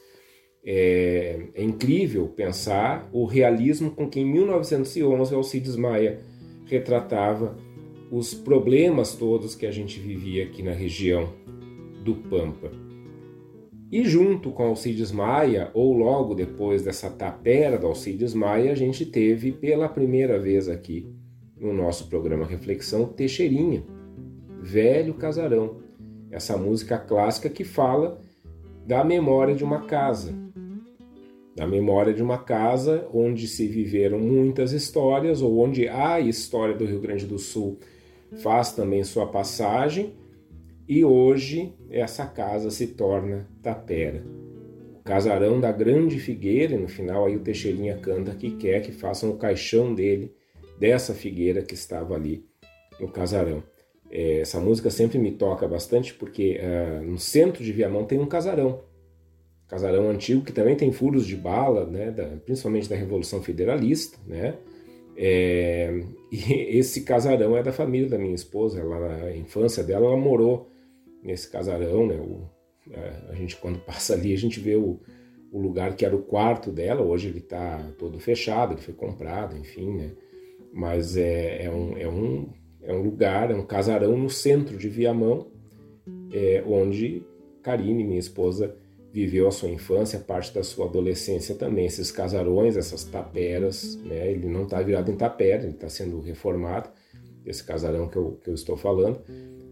É, 0.65 1.49
é 1.53 1.63
incrível 1.63 2.27
pensar 2.29 3.07
o 3.13 3.27
realismo 3.27 3.91
com 3.91 4.09
que 4.09 4.21
em 4.21 4.25
1911 4.25 5.35
Alcides 5.35 5.77
Maia 5.77 6.23
retratava 6.67 7.57
os 8.11 8.35
problemas 8.35 9.15
todos 9.15 9.55
que 9.55 9.67
a 9.67 9.71
gente 9.71 9.99
vivia 9.99 10.45
aqui 10.45 10.63
na 10.63 10.73
região 10.73 11.33
do 12.05 12.15
Pampa. 12.15 12.71
E 13.91 14.05
junto 14.05 14.51
com 14.51 14.65
Alcides 14.65 15.13
Maia, 15.13 15.71
ou 15.73 15.93
logo 15.93 16.35
depois 16.35 16.83
dessa 16.83 17.09
tapera 17.09 17.79
do 17.79 17.87
Alcides 17.87 18.35
Maia, 18.35 18.73
a 18.73 18.75
gente 18.75 19.07
teve 19.07 19.53
pela 19.53 19.89
primeira 19.89 20.39
vez 20.39 20.69
aqui 20.69 21.09
no 21.57 21.73
nosso 21.73 22.09
programa 22.09 22.45
Reflexão 22.45 23.07
Teixeirinha, 23.07 23.85
Velho 24.61 25.15
Casarão. 25.15 25.79
Essa 26.31 26.57
música 26.57 26.99
clássica 26.99 27.49
que 27.49 27.63
fala 27.63 28.21
da 28.87 29.05
memória 29.05 29.55
de 29.55 29.63
uma 29.63 29.83
casa. 29.83 30.44
Da 31.55 31.67
memória 31.67 32.13
de 32.13 32.23
uma 32.23 32.39
casa 32.39 33.09
onde 33.13 33.47
se 33.47 33.69
viveram 33.69 34.19
muitas 34.19 34.73
histórias, 34.73 35.41
ou 35.41 35.59
onde 35.59 35.89
a 35.89 36.19
história 36.21 36.75
do 36.75 36.85
Rio 36.85 37.01
Grande 37.01 37.27
do 37.27 37.39
Sul 37.39 37.79
faz 38.43 38.73
também 38.73 39.05
sua 39.05 39.27
passagem 39.27 40.15
e 40.89 41.05
hoje 41.05 41.73
essa 41.91 42.27
casa 42.27 42.71
se 42.71 42.89
torna 42.89 43.49
tapera. 43.63 44.25
O 44.99 45.03
casarão 45.05 45.61
da 45.61 45.71
grande 45.71 46.19
figueira, 46.19 46.77
no 46.77 46.89
final 46.89 47.27
aí 47.27 47.37
o 47.37 47.41
Teixeirinha 47.41 47.97
canta 47.99 48.35
que 48.35 48.57
quer 48.57 48.81
que 48.81 48.93
façam 48.93 49.31
o 49.31 49.37
caixão 49.37 49.95
dele, 49.95 50.35
dessa 50.79 51.15
figueira 51.15 51.63
que 51.63 51.75
estava 51.75 52.15
ali 52.15 52.45
no 52.99 53.09
casarão. 53.09 53.63
É, 54.11 54.41
essa 54.41 54.61
música 54.61 54.91
sempre 54.91 55.19
me 55.19 55.33
toca 55.33 55.67
bastante 55.67 56.15
porque 56.15 56.61
uh, 56.61 57.03
no 57.03 57.19
centro 57.19 57.65
de 57.65 57.73
Viamão 57.73 58.05
tem 58.05 58.19
um 58.19 58.27
casarão. 58.27 58.83
Casarão 59.75 60.09
antigo 60.09 60.45
que 60.45 60.53
também 60.53 60.77
tem 60.77 60.93
furos 60.93 61.27
de 61.27 61.35
bala, 61.35 61.85
né, 61.85 62.13
da, 62.13 62.25
principalmente 62.45 62.89
da 62.89 62.95
Revolução 62.95 63.43
Federalista, 63.43 64.17
né? 64.25 64.55
É, 65.17 66.01
e 66.31 66.53
esse 66.79 67.03
casarão 67.03 67.57
é 67.57 67.63
da 67.63 67.73
família 67.73 68.09
da 68.09 68.17
minha 68.17 68.37
esposa. 68.37 68.79
Ela, 68.79 69.19
na 69.19 69.37
infância 69.37 69.83
dela, 69.83 70.07
ela 70.07 70.17
morou 70.17 70.71
nesse 71.25 71.51
casarão, 71.51 72.07
né? 72.07 72.15
O, 72.15 72.49
a, 72.93 73.33
a, 73.33 73.35
gente 73.35 73.57
quando 73.57 73.81
passa 73.85 74.15
ali 74.15 74.33
a 74.33 74.39
gente 74.39 74.61
vê 74.61 74.77
o, 74.77 75.01
o 75.51 75.61
lugar 75.61 75.97
que 75.97 76.05
era 76.05 76.15
o 76.15 76.23
quarto 76.23 76.71
dela. 76.71 77.03
Hoje 77.03 77.27
ele 77.27 77.39
está 77.39 77.93
todo 77.99 78.21
fechado, 78.21 78.75
ele 78.75 78.81
foi 78.81 78.95
comprado, 78.95 79.57
enfim, 79.57 79.91
né? 79.93 80.13
Mas 80.73 81.17
é, 81.17 81.65
é, 81.65 81.71
um, 81.71 81.99
é, 81.99 82.09
um, 82.09 82.49
é 82.81 82.93
um 82.93 83.03
lugar, 83.03 83.51
é 83.51 83.57
um 83.57 83.67
casarão 83.67 84.17
no 84.17 84.31
centro 84.31 84.77
de 84.77 84.89
Viamão, 84.89 85.51
é, 86.33 86.63
onde 86.65 87.25
Karine, 87.61 88.05
minha 88.05 88.21
esposa, 88.21 88.77
viveu 89.15 89.49
a 89.49 89.51
sua 89.51 89.71
infância, 89.71 90.19
parte 90.19 90.53
da 90.53 90.63
sua 90.63 90.87
adolescência 90.87 91.55
também. 91.55 91.87
Esses 91.87 92.11
casarões, 92.11 92.77
essas 92.77 93.05
taperas, 93.05 93.97
né? 94.05 94.31
Ele 94.31 94.49
não 94.49 94.65
está 94.65 94.83
virado 94.83 95.11
em 95.11 95.17
tapera, 95.17 95.63
ele 95.63 95.73
está 95.73 95.89
sendo 95.89 96.21
reformado, 96.21 96.91
esse 97.47 97.65
casarão 97.65 98.09
que 98.09 98.17
eu, 98.17 98.39
que 98.43 98.51
eu 98.51 98.55
estou 98.55 98.77
falando 98.77 99.23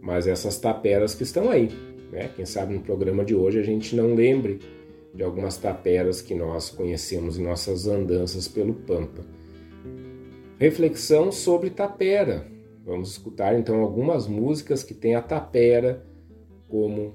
mas 0.02 0.26
essas 0.26 0.58
taperas 0.58 1.14
que 1.14 1.22
estão 1.22 1.48
aí. 1.48 1.70
Né? 2.10 2.28
Quem 2.34 2.44
sabe 2.44 2.74
no 2.74 2.80
programa 2.80 3.24
de 3.24 3.36
hoje 3.36 3.60
a 3.60 3.62
gente 3.62 3.94
não 3.94 4.14
lembre 4.14 4.58
de 5.14 5.22
algumas 5.22 5.56
taperas 5.56 6.20
que 6.20 6.34
nós 6.34 6.68
conhecemos 6.68 7.38
em 7.38 7.44
nossas 7.44 7.86
andanças 7.86 8.48
pelo 8.48 8.74
Pampa. 8.74 9.24
Reflexão 10.58 11.30
sobre 11.30 11.70
tapera. 11.70 12.46
Vamos 12.84 13.12
escutar 13.12 13.56
então 13.56 13.80
algumas 13.80 14.26
músicas 14.26 14.82
que 14.82 14.92
têm 14.92 15.14
a 15.14 15.22
tapera 15.22 16.04
como 16.68 17.14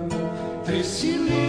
sim. 0.83 1.40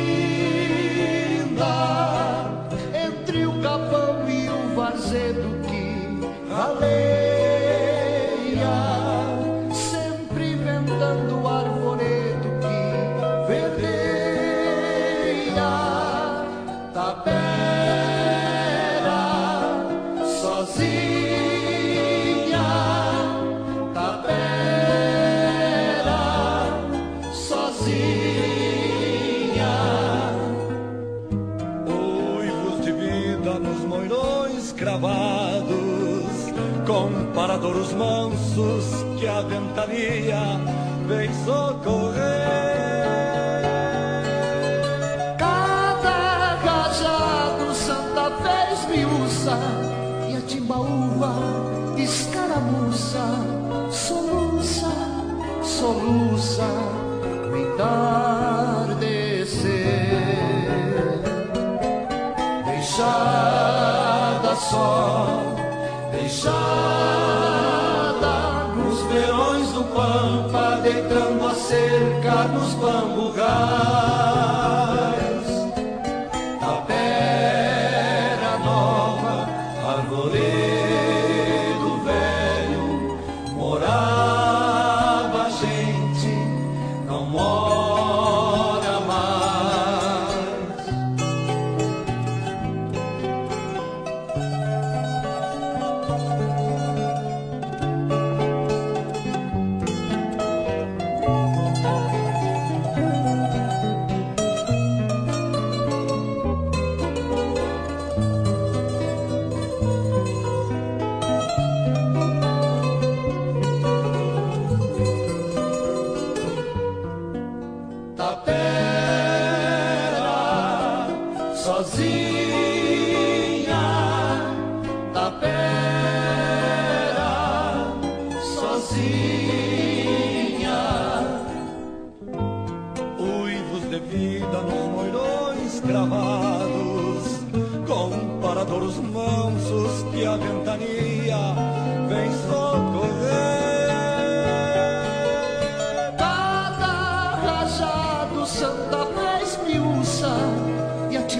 pambugal. 72.82 73.71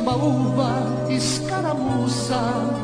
Deixada 0.02 1.74
só. 2.08 2.82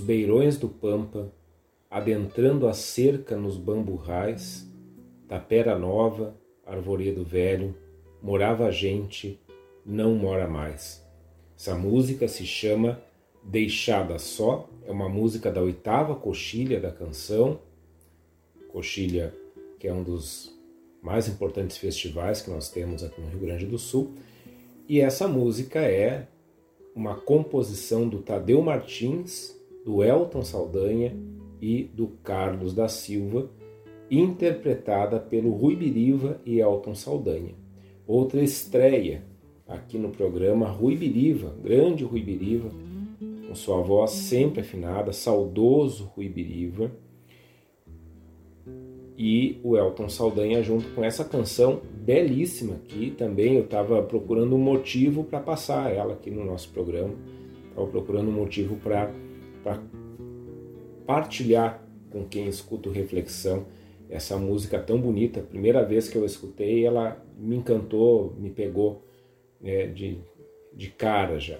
Beirões 0.00 0.56
do 0.56 0.68
Pampa, 0.68 1.32
adentrando 1.90 2.66
a 2.66 2.72
cerca 2.72 3.36
nos 3.36 3.56
bamburrais, 3.56 4.68
tapera 5.28 5.78
nova, 5.78 6.36
arvoredo 6.64 7.24
velho, 7.24 7.74
morava 8.22 8.70
gente, 8.70 9.40
não 9.84 10.14
mora 10.14 10.48
mais. 10.48 11.04
Essa 11.56 11.74
música 11.74 12.26
se 12.26 12.46
chama 12.46 13.00
Deixada 13.42 14.18
Só, 14.18 14.68
é 14.86 14.90
uma 14.90 15.08
música 15.08 15.50
da 15.50 15.60
oitava 15.60 16.14
coxilha 16.14 16.80
da 16.80 16.90
canção, 16.90 17.60
coxilha 18.68 19.34
que 19.78 19.88
é 19.88 19.92
um 19.92 20.02
dos 20.02 20.54
mais 21.02 21.26
importantes 21.28 21.78
festivais 21.78 22.42
que 22.42 22.50
nós 22.50 22.68
temos 22.70 23.02
aqui 23.02 23.20
no 23.20 23.28
Rio 23.28 23.40
Grande 23.40 23.66
do 23.66 23.78
Sul, 23.78 24.14
e 24.88 25.00
essa 25.00 25.26
música 25.26 25.80
é 25.80 26.28
uma 26.94 27.14
composição 27.14 28.08
do 28.08 28.18
Tadeu 28.18 28.60
Martins, 28.60 29.56
do 29.84 30.02
Elton 30.02 30.42
Saldanha 30.42 31.16
e 31.60 31.84
do 31.84 32.08
Carlos 32.22 32.74
da 32.74 32.88
Silva, 32.88 33.50
interpretada 34.10 35.18
pelo 35.20 35.50
Rui 35.50 35.76
Biriva 35.76 36.40
e 36.44 36.60
Elton 36.60 36.94
Saldanha. 36.94 37.54
Outra 38.06 38.42
estreia 38.42 39.22
aqui 39.68 39.96
no 39.96 40.10
programa, 40.10 40.68
Rui 40.68 40.96
Biriva, 40.96 41.54
grande 41.62 42.02
Rui 42.02 42.22
Biriva, 42.22 42.70
com 43.46 43.54
sua 43.54 43.80
voz 43.80 44.10
sempre 44.10 44.60
afinada, 44.60 45.12
saudoso 45.12 46.10
Rui 46.14 46.28
Biriva, 46.28 46.90
e 49.22 49.60
o 49.62 49.76
Elton 49.76 50.08
Saldanha 50.08 50.62
junto 50.62 50.88
com 50.94 51.04
essa 51.04 51.22
canção 51.22 51.82
belíssima 51.92 52.76
que 52.88 53.10
também. 53.10 53.56
Eu 53.56 53.64
estava 53.64 54.02
procurando 54.02 54.56
um 54.56 54.58
motivo 54.58 55.24
para 55.24 55.38
passar 55.40 55.94
ela 55.94 56.14
aqui 56.14 56.30
no 56.30 56.42
nosso 56.42 56.70
programa, 56.70 57.14
estava 57.68 57.86
procurando 57.86 58.28
um 58.28 58.32
motivo 58.32 58.76
para 58.76 59.12
partilhar 61.06 61.82
com 62.10 62.24
quem 62.24 62.46
escuta 62.46 62.88
o 62.88 62.92
Reflexão 62.92 63.66
essa 64.10 64.36
música 64.36 64.78
tão 64.78 65.00
bonita. 65.00 65.40
Primeira 65.40 65.84
vez 65.84 66.08
que 66.08 66.18
eu 66.18 66.26
escutei, 66.26 66.84
ela 66.84 67.24
me 67.38 67.56
encantou, 67.56 68.34
me 68.36 68.50
pegou 68.50 69.02
né, 69.60 69.86
de, 69.86 70.18
de 70.74 70.88
cara 70.90 71.38
já. 71.38 71.58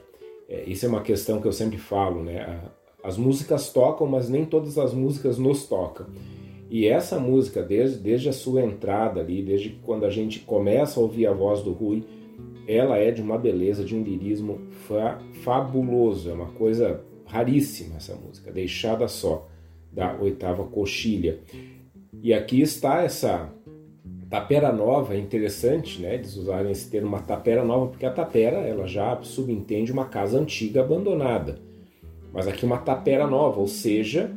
É, 0.48 0.64
isso 0.64 0.84
é 0.84 0.88
uma 0.88 1.02
questão 1.02 1.40
que 1.40 1.46
eu 1.46 1.52
sempre 1.52 1.78
falo, 1.78 2.24
né? 2.24 2.60
As 3.02 3.16
músicas 3.16 3.72
tocam, 3.72 4.06
mas 4.06 4.28
nem 4.28 4.44
todas 4.44 4.76
as 4.76 4.92
músicas 4.92 5.38
nos 5.38 5.66
tocam. 5.66 6.06
E 6.68 6.86
essa 6.86 7.18
música, 7.18 7.62
desde, 7.62 7.98
desde 7.98 8.28
a 8.28 8.32
sua 8.32 8.62
entrada 8.62 9.20
ali, 9.20 9.42
desde 9.42 9.70
quando 9.84 10.04
a 10.04 10.10
gente 10.10 10.40
começa 10.40 10.98
a 10.98 11.02
ouvir 11.02 11.26
a 11.26 11.32
voz 11.32 11.62
do 11.62 11.72
Rui, 11.72 12.04
ela 12.66 12.98
é 12.98 13.10
de 13.10 13.22
uma 13.22 13.38
beleza, 13.38 13.84
de 13.84 13.96
um 13.96 14.02
lirismo 14.02 14.60
fa 14.86 15.18
fabuloso, 15.42 16.30
é 16.30 16.32
uma 16.32 16.50
coisa 16.52 17.02
raríssima 17.30 17.96
essa 17.96 18.14
música, 18.14 18.50
Deixada 18.50 19.06
Só, 19.08 19.48
da 19.92 20.16
oitava 20.20 20.64
coxilha. 20.64 21.38
E 22.22 22.34
aqui 22.34 22.60
está 22.60 23.02
essa 23.02 23.52
tapera 24.28 24.72
nova, 24.72 25.14
é 25.14 25.18
interessante, 25.18 26.00
né, 26.00 26.14
eles 26.14 26.36
usarem 26.36 26.70
esse 26.70 26.88
termo, 26.88 27.08
uma 27.08 27.22
tapera 27.22 27.64
nova, 27.64 27.88
porque 27.88 28.06
a 28.06 28.12
tapera, 28.12 28.58
ela 28.58 28.86
já 28.86 29.20
subentende 29.22 29.90
uma 29.90 30.04
casa 30.04 30.38
antiga 30.38 30.82
abandonada. 30.82 31.60
Mas 32.32 32.46
aqui 32.46 32.64
uma 32.64 32.78
tapera 32.78 33.26
nova, 33.26 33.58
ou 33.58 33.66
seja, 33.66 34.30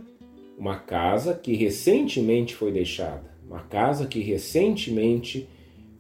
uma 0.58 0.78
casa 0.78 1.36
que 1.36 1.54
recentemente 1.54 2.56
foi 2.56 2.72
deixada, 2.72 3.36
uma 3.48 3.60
casa 3.60 4.08
que 4.08 4.20
recentemente 4.20 5.48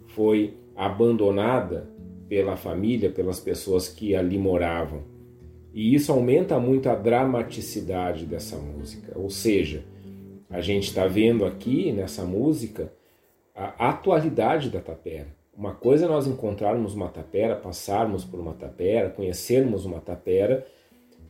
foi 0.07 0.55
abandonada 0.75 1.87
pela 2.27 2.55
família, 2.55 3.11
pelas 3.11 3.39
pessoas 3.39 3.87
que 3.87 4.15
ali 4.15 4.39
moravam. 4.39 5.12
E 5.73 5.95
isso 5.95 6.11
aumenta 6.11 6.59
muito 6.59 6.87
a 6.87 6.95
dramaticidade 6.95 8.25
dessa 8.25 8.55
música. 8.57 9.11
Ou 9.17 9.29
seja, 9.29 9.83
a 10.49 10.61
gente 10.61 10.87
está 10.89 11.07
vendo 11.07 11.45
aqui 11.45 11.91
nessa 11.91 12.23
música 12.23 12.93
a 13.55 13.89
atualidade 13.89 14.69
da 14.69 14.79
tapera. 14.79 15.27
Uma 15.55 15.73
coisa 15.73 16.05
é 16.05 16.07
nós 16.07 16.27
encontrarmos 16.27 16.93
uma 16.93 17.09
tapera, 17.09 17.55
passarmos 17.55 18.23
por 18.23 18.39
uma 18.39 18.53
tapera, 18.53 19.09
conhecermos 19.09 19.85
uma 19.85 19.99
tapera, 19.99 20.65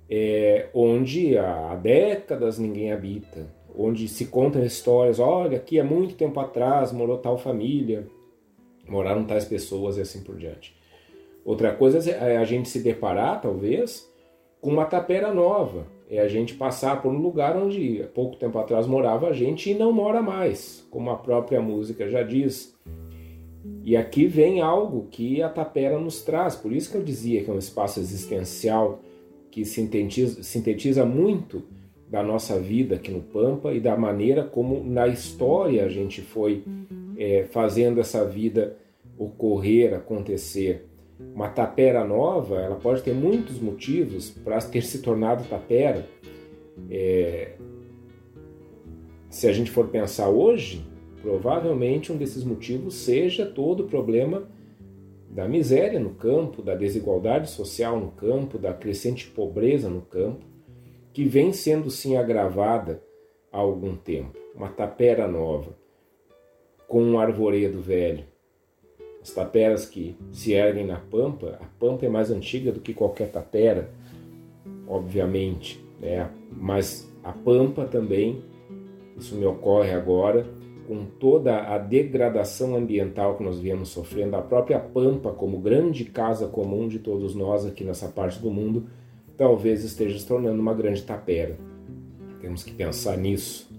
é, 0.09 0.69
onde 0.73 1.37
há 1.37 1.75
décadas 1.75 2.57
ninguém 2.57 2.91
habita, 2.91 3.47
onde 3.75 4.07
se 4.07 4.25
contam 4.25 4.63
histórias, 4.63 5.19
olha, 5.19 5.57
aqui 5.57 5.79
há 5.79 5.83
muito 5.83 6.15
tempo 6.15 6.39
atrás 6.39 6.91
morou 6.91 7.17
tal 7.17 7.37
família, 7.37 8.07
moraram 8.87 9.25
tais 9.25 9.45
pessoas 9.45 9.97
e 9.97 10.01
assim 10.01 10.21
por 10.21 10.37
diante. 10.37 10.75
Outra 11.43 11.73
coisa 11.73 12.09
é 12.09 12.37
a 12.37 12.45
gente 12.45 12.69
se 12.69 12.79
deparar, 12.79 13.41
talvez, 13.41 14.09
com 14.63 14.71
uma 14.71 14.85
tapera 14.85 15.33
nova, 15.33 15.85
é 16.09 16.21
a 16.21 16.27
gente 16.29 16.53
passar 16.53 17.01
por 17.01 17.11
um 17.11 17.17
lugar 17.17 17.57
onde 17.57 18.01
há 18.01 18.07
pouco 18.07 18.37
tempo 18.37 18.57
atrás 18.57 18.87
morava 18.87 19.27
a 19.27 19.33
gente 19.33 19.69
e 19.69 19.73
não 19.73 19.91
mora 19.91 20.21
mais, 20.21 20.87
como 20.89 21.09
a 21.09 21.17
própria 21.17 21.61
música 21.61 22.09
já 22.09 22.23
diz. 22.23 22.73
E 23.83 23.97
aqui 23.97 24.25
vem 24.25 24.61
algo 24.61 25.07
que 25.11 25.43
a 25.43 25.49
tapera 25.49 25.99
nos 25.99 26.21
traz, 26.21 26.55
por 26.55 26.71
isso 26.71 26.89
que 26.89 26.95
eu 26.95 27.03
dizia 27.03 27.43
que 27.43 27.49
é 27.49 27.53
um 27.53 27.57
espaço 27.57 27.99
existencial 27.99 29.01
que 29.51 29.65
sintetiza, 29.65 30.41
sintetiza 30.41 31.05
muito 31.05 31.63
da 32.09 32.23
nossa 32.23 32.57
vida 32.57 32.95
aqui 32.95 33.11
no 33.11 33.21
Pampa 33.21 33.73
e 33.73 33.81
da 33.81 33.97
maneira 33.97 34.45
como 34.45 34.81
na 34.81 35.09
história 35.09 35.83
a 35.83 35.89
gente 35.89 36.21
foi 36.21 36.63
é, 37.17 37.43
fazendo 37.51 37.99
essa 37.99 38.23
vida 38.23 38.77
ocorrer, 39.17 39.93
acontecer. 39.93 40.85
Uma 41.19 41.49
tapera 41.49 42.03
nova, 42.03 42.59
ela 42.59 42.75
pode 42.75 43.01
ter 43.01 43.13
muitos 43.13 43.59
motivos 43.59 44.29
para 44.29 44.59
ter 44.59 44.83
se 44.83 45.01
tornado 45.01 45.47
tapera. 45.47 46.07
É, 46.89 47.55
se 49.29 49.47
a 49.47 49.53
gente 49.53 49.71
for 49.71 49.87
pensar 49.87 50.29
hoje, 50.29 50.85
provavelmente 51.21 52.11
um 52.11 52.17
desses 52.17 52.43
motivos 52.43 52.95
seja 52.95 53.45
todo 53.45 53.83
o 53.83 53.87
problema 53.87 54.47
da 55.29 55.47
miséria 55.47 55.99
no 55.99 56.11
campo, 56.11 56.61
da 56.61 56.75
desigualdade 56.75 57.49
social 57.49 57.99
no 57.99 58.11
campo, 58.11 58.59
da 58.59 58.73
crescente 58.73 59.27
pobreza 59.27 59.89
no 59.89 60.01
campo, 60.01 60.45
que 61.11 61.25
vem 61.25 61.51
sendo 61.51 61.89
sim 61.89 62.15
agravada 62.17 63.01
há 63.51 63.57
algum 63.57 63.95
tempo. 63.95 64.37
Uma 64.53 64.69
tapera 64.69 65.27
nova, 65.27 65.75
com 66.87 67.01
um 67.01 67.19
arvoredo 67.19 67.81
velho. 67.81 68.25
As 69.23 69.31
taperas 69.31 69.85
que 69.85 70.17
se 70.33 70.51
erguem 70.51 70.85
na 70.85 70.97
pampa, 70.97 71.57
a 71.61 71.65
pampa 71.79 72.05
é 72.05 72.09
mais 72.09 72.29
antiga 72.29 72.73
do 72.73 72.81
que 72.81 72.93
qualquer 72.93 73.31
tapera, 73.31 73.89
obviamente, 74.85 75.83
né? 76.01 76.29
mas 76.51 77.09
a 77.23 77.31
pampa 77.31 77.85
também, 77.85 78.43
isso 79.17 79.33
me 79.35 79.45
ocorre 79.45 79.91
agora, 79.91 80.45
com 80.87 81.05
toda 81.05 81.57
a 81.73 81.77
degradação 81.77 82.75
ambiental 82.75 83.37
que 83.37 83.43
nós 83.43 83.57
viemos 83.59 83.89
sofrendo, 83.89 84.35
a 84.35 84.41
própria 84.41 84.77
Pampa, 84.79 85.31
como 85.31 85.57
grande 85.57 86.05
casa 86.05 86.47
comum 86.47 86.87
de 86.87 86.99
todos 86.99 87.33
nós 87.33 87.65
aqui 87.65 87.83
nessa 87.83 88.09
parte 88.09 88.39
do 88.39 88.51
mundo, 88.51 88.87
talvez 89.37 89.83
esteja 89.83 90.19
se 90.19 90.27
tornando 90.27 90.61
uma 90.61 90.73
grande 90.73 91.01
tapera. 91.01 91.57
Temos 92.41 92.63
que 92.63 92.73
pensar 92.73 93.17
nisso. 93.17 93.72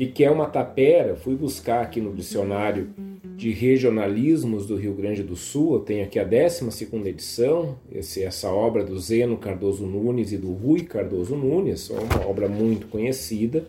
Que, 0.00 0.06
que 0.06 0.24
é 0.24 0.30
uma 0.30 0.46
tapera? 0.46 1.14
Fui 1.14 1.36
buscar 1.36 1.82
aqui 1.82 2.00
no 2.00 2.14
dicionário 2.14 2.88
de 3.36 3.50
regionalismos 3.50 4.66
do 4.66 4.74
Rio 4.74 4.94
Grande 4.94 5.22
do 5.22 5.36
Sul, 5.36 5.74
eu 5.74 5.80
tenho 5.80 6.04
aqui 6.04 6.18
a 6.18 6.24
12 6.24 6.88
edição, 7.06 7.76
esse, 7.92 8.22
essa 8.22 8.50
obra 8.50 8.82
do 8.82 8.98
Zeno 8.98 9.36
Cardoso 9.36 9.84
Nunes 9.84 10.32
e 10.32 10.38
do 10.38 10.52
Rui 10.52 10.84
Cardoso 10.84 11.36
Nunes, 11.36 11.90
é 11.90 11.98
uma 11.98 12.26
obra 12.26 12.48
muito 12.48 12.86
conhecida. 12.86 13.66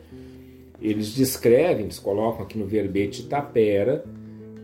Eles 0.81 1.13
descrevem, 1.13 1.83
eles 1.83 1.99
colocam 1.99 2.43
aqui 2.43 2.57
no 2.57 2.65
verbete 2.65 3.23
tapera, 3.23 4.05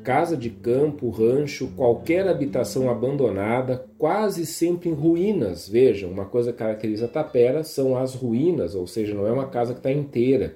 casa 0.05 0.37
de 0.37 0.49
campo, 0.49 1.09
rancho, 1.09 1.67
qualquer 1.75 2.29
habitação 2.29 2.89
abandonada, 2.89 3.85
quase 3.97 4.45
sempre 4.45 4.89
em 4.89 4.93
ruínas. 4.93 5.67
Vejam, 5.67 6.09
uma 6.09 6.25
coisa 6.25 6.53
que 6.53 6.59
caracteriza 6.59 7.05
a 7.05 7.09
tapera 7.09 7.61
são 7.65 7.97
as 7.97 8.15
ruínas, 8.15 8.73
ou 8.73 8.87
seja, 8.87 9.13
não 9.13 9.27
é 9.27 9.31
uma 9.33 9.47
casa 9.47 9.73
que 9.73 9.79
está 9.79 9.91
inteira 9.91 10.55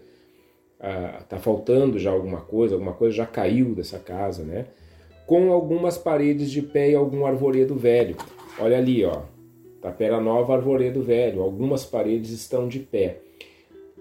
está 0.81 1.35
ah, 1.35 1.39
faltando 1.39 1.99
já 1.99 2.11
alguma 2.11 2.41
coisa, 2.41 2.75
alguma 2.75 2.93
coisa 2.93 3.15
já 3.15 3.25
caiu 3.25 3.75
dessa 3.75 3.99
casa, 3.99 4.43
né? 4.43 4.65
Com 5.27 5.51
algumas 5.51 5.97
paredes 5.97 6.49
de 6.49 6.61
pé 6.61 6.91
e 6.91 6.95
algum 6.95 7.25
arvoredo 7.25 7.75
velho. 7.75 8.17
Olha 8.59 8.77
ali, 8.77 9.05
ó, 9.05 9.21
Tapera 9.81 10.21
Nova, 10.21 10.53
Arvoredo 10.53 11.01
Velho. 11.01 11.41
Algumas 11.41 11.83
paredes 11.83 12.29
estão 12.31 12.67
de 12.67 12.79
pé. 12.79 13.19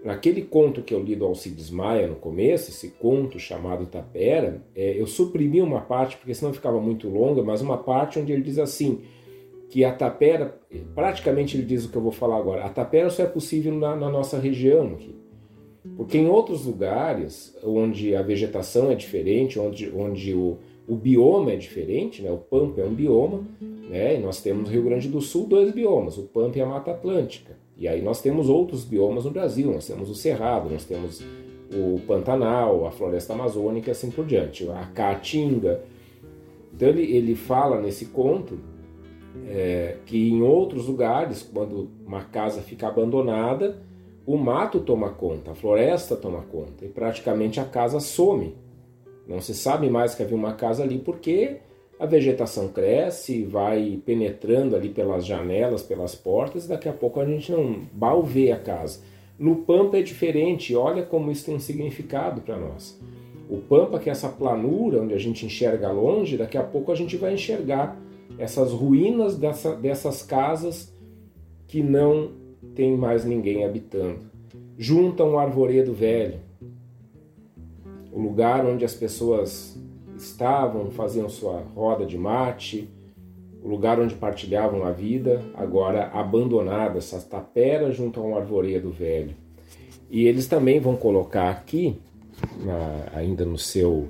Naquele 0.05 0.43
conto 0.43 0.83
que 0.83 0.95
eu 0.95 1.03
li 1.03 1.17
do 1.17 1.27
Alcides 1.27 1.71
Maia 1.71 2.07
no 2.07 2.17
começo, 2.17 2.71
esse 2.71 2.89
conto 2.89 3.39
chamado 3.39 3.87
Tapera, 3.87 4.63
é, 4.75 4.99
eu 4.99 5.07
suprimi 5.07 5.61
uma 5.61 5.81
parte 5.81 6.17
porque 6.17 6.35
senão 6.35 6.53
ficava 6.53 6.81
muito 6.81 7.09
longa, 7.09 7.43
mas 7.43 7.61
uma 7.61 7.77
parte 7.77 8.19
onde 8.19 8.33
ele 8.33 8.43
diz 8.43 8.59
assim 8.59 9.01
que 9.69 9.85
a 9.85 9.93
tapera, 9.93 10.59
praticamente 10.97 11.57
ele 11.57 11.65
diz 11.65 11.85
o 11.85 11.91
que 11.91 11.97
eu 11.97 12.03
vou 12.03 12.11
falar 12.11 12.39
agora, 12.39 12.65
a 12.65 12.69
tapera 12.69 13.09
só 13.09 13.23
é 13.23 13.27
possível 13.27 13.73
na, 13.73 13.95
na 13.95 14.11
nossa 14.11 14.37
região 14.37 14.95
aqui. 14.95 15.15
Porque 15.97 16.19
em 16.19 16.29
outros 16.29 16.67
lugares, 16.67 17.57
onde 17.65 18.15
a 18.15 18.23
vegetação 18.23 18.91
é 18.91 18.95
diferente, 18.95 19.59
onde, 19.59 19.91
onde 19.91 20.35
o, 20.35 20.59
o 20.87 20.95
bioma 20.95 21.53
é 21.53 21.57
diferente, 21.57 22.23
né? 22.23 22.31
o 22.31 22.37
Pampa 22.37 22.83
é 22.83 22.85
um 22.85 22.93
bioma, 22.93 23.43
né? 23.61 24.17
e 24.17 24.19
nós 24.19 24.43
temos 24.43 24.65
no 24.65 24.71
Rio 24.71 24.83
Grande 24.83 25.09
do 25.09 25.21
Sul 25.21 25.47
dois 25.47 25.73
biomas, 25.73 26.19
o 26.19 26.25
Pampa 26.25 26.59
e 26.59 26.61
a 26.61 26.67
Mata 26.67 26.91
Atlântica. 26.91 27.57
E 27.77 27.89
aí 27.89 28.03
nós 28.03 28.21
temos 28.21 28.49
outros 28.49 28.85
biomas 28.85 29.25
no 29.25 29.31
Brasil, 29.31 29.73
nós 29.73 29.87
temos 29.87 30.11
o 30.11 30.15
Cerrado, 30.15 30.69
nós 30.69 30.85
temos 30.85 31.23
o 31.73 31.99
Pantanal, 32.07 32.87
a 32.87 32.91
Floresta 32.91 33.33
Amazônica 33.33 33.91
assim 33.91 34.11
por 34.11 34.27
diante, 34.27 34.69
a 34.69 34.85
Caatinga. 34.87 35.83
Então 36.75 36.89
ele, 36.89 37.05
ele 37.17 37.35
fala 37.35 37.81
nesse 37.81 38.07
conto 38.07 38.59
é, 39.47 39.97
que 40.05 40.31
em 40.31 40.43
outros 40.43 40.87
lugares, 40.87 41.43
quando 41.43 41.89
uma 42.07 42.23
casa 42.23 42.61
fica 42.61 42.89
abandonada, 42.89 43.81
o 44.33 44.39
mato 44.39 44.79
toma 44.79 45.11
conta, 45.11 45.51
a 45.51 45.55
floresta 45.57 46.15
toma 46.15 46.43
conta 46.43 46.85
e 46.85 46.89
praticamente 46.89 47.59
a 47.59 47.65
casa 47.65 47.99
some. 47.99 48.55
Não 49.27 49.41
se 49.41 49.53
sabe 49.53 49.91
mais 49.91 50.15
que 50.15 50.23
havia 50.23 50.37
uma 50.37 50.53
casa 50.53 50.85
ali 50.85 50.99
porque 50.99 51.57
a 51.99 52.07
vegetação 52.07 52.69
cresce, 52.69 53.43
vai 53.43 54.01
penetrando 54.07 54.77
ali 54.77 54.89
pelas 54.89 55.27
janelas, 55.27 55.83
pelas 55.83 56.15
portas, 56.15 56.65
e 56.65 56.69
daqui 56.69 56.89
a 56.89 56.93
pouco 56.93 57.19
a 57.19 57.25
gente 57.25 57.51
não 57.51 57.81
mal 57.93 58.23
vê 58.23 58.53
a 58.53 58.57
casa. 58.57 59.01
No 59.37 59.57
Pampa 59.57 59.99
é 59.99 60.03
diferente, 60.03 60.77
olha 60.77 61.03
como 61.03 61.33
isso 61.33 61.47
tem 61.47 61.57
um 61.57 61.61
significado 61.61 62.41
para 62.41 62.57
nós. 62.57 62.97
O 63.49 63.57
Pampa, 63.57 63.99
que 63.99 64.09
é 64.09 64.13
essa 64.13 64.29
planura 64.29 65.03
onde 65.03 65.13
a 65.13 65.19
gente 65.19 65.45
enxerga 65.45 65.91
longe, 65.91 66.37
daqui 66.37 66.57
a 66.57 66.63
pouco 66.63 66.93
a 66.93 66.95
gente 66.95 67.17
vai 67.17 67.35
enxergar 67.35 68.01
essas 68.39 68.71
ruínas 68.71 69.37
dessa, 69.37 69.75
dessas 69.75 70.23
casas 70.23 70.95
que 71.67 71.83
não 71.83 72.39
tem 72.75 72.97
mais 72.97 73.25
ninguém 73.25 73.65
habitando. 73.65 74.21
Junta 74.77 75.25
um 75.25 75.39
arvoredo 75.39 75.93
velho, 75.93 76.39
o 78.13 78.21
lugar 78.21 78.65
onde 78.65 78.85
as 78.85 78.95
pessoas 78.95 79.79
estavam, 80.17 80.91
faziam 80.91 81.29
sua 81.29 81.61
roda 81.75 82.05
de 82.05 82.19
mate, 82.19 82.89
o 83.63 83.69
lugar 83.69 84.01
onde 84.01 84.15
partilhavam 84.15 84.85
a 84.85 84.91
vida, 84.91 85.43
agora 85.55 86.09
abandonada, 86.09 86.99
essa 86.99 87.21
tapera 87.21 87.93
junto 87.93 88.21
a 88.21 88.23
um 88.23 88.37
arvoredo 88.37 88.91
velho. 88.91 89.35
E 90.11 90.27
eles 90.27 90.47
também 90.47 90.81
vão 90.81 90.97
colocar 90.97 91.51
aqui, 91.51 91.97
na, 92.65 93.07
ainda 93.15 93.45
no 93.45 93.59
seu, 93.59 94.09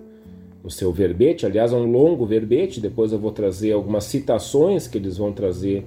no 0.63 0.71
seu 0.71 0.93
verbete, 0.93 1.45
aliás, 1.45 1.73
é 1.73 1.77
um 1.77 1.91
longo 1.91 2.25
verbete, 2.25 2.81
depois 2.81 3.13
eu 3.13 3.19
vou 3.19 3.33
trazer 3.33 3.73
algumas 3.73 4.05
citações 4.05 4.87
que 4.87 4.97
eles 4.97 5.19
vão 5.19 5.33
trazer 5.33 5.85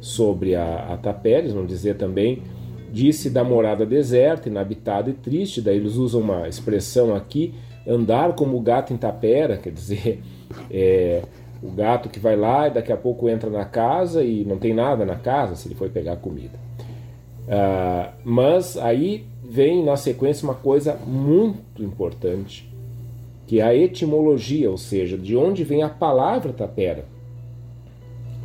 sobre 0.00 0.54
a, 0.54 0.92
a 0.92 0.96
tapera, 0.96 1.40
eles 1.40 1.52
vão 1.52 1.66
dizer 1.66 1.96
também, 1.96 2.42
disse 2.92 3.30
da 3.30 3.44
morada 3.44 3.86
deserta, 3.86 4.48
inabitada 4.48 5.10
e 5.10 5.12
triste, 5.12 5.60
daí 5.60 5.76
eles 5.76 5.96
usam 5.96 6.20
uma 6.20 6.48
expressão 6.48 7.14
aqui, 7.14 7.54
andar 7.86 8.34
como 8.34 8.56
o 8.56 8.60
gato 8.60 8.92
em 8.92 8.96
tapera, 8.96 9.56
quer 9.56 9.72
dizer, 9.72 10.22
é, 10.70 11.22
o 11.62 11.70
gato 11.70 12.08
que 12.08 12.18
vai 12.18 12.36
lá 12.36 12.68
e 12.68 12.70
daqui 12.70 12.92
a 12.92 12.96
pouco 12.96 13.28
entra 13.28 13.50
na 13.50 13.64
casa 13.64 14.24
e 14.24 14.44
não 14.44 14.58
tem 14.58 14.74
nada 14.74 15.04
na 15.04 15.16
casa 15.16 15.54
se 15.54 15.68
ele 15.68 15.74
foi 15.74 15.88
pegar 15.88 16.16
comida. 16.16 16.58
Uh, 17.46 18.12
mas 18.24 18.76
aí 18.76 19.24
vem 19.42 19.84
na 19.84 19.96
sequência 19.96 20.44
uma 20.44 20.54
coisa 20.54 20.94
muito 21.06 21.82
importante, 21.82 22.70
que 23.46 23.60
é 23.60 23.64
a 23.64 23.74
etimologia, 23.74 24.70
ou 24.70 24.78
seja, 24.78 25.18
de 25.18 25.36
onde 25.36 25.64
vem 25.64 25.82
a 25.82 25.88
palavra 25.88 26.52
tapera. 26.52 27.04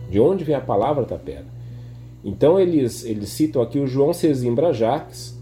De 0.09 0.19
onde 0.19 0.43
vem 0.43 0.55
a 0.55 0.61
palavra 0.61 1.03
tapera? 1.03 1.45
Então 2.23 2.59
eles, 2.59 3.05
eles 3.05 3.29
citam 3.29 3.61
aqui 3.61 3.77
o 3.77 3.85
João 3.85 4.11
Cezimbra 4.11 4.73
Jacques, 4.73 5.39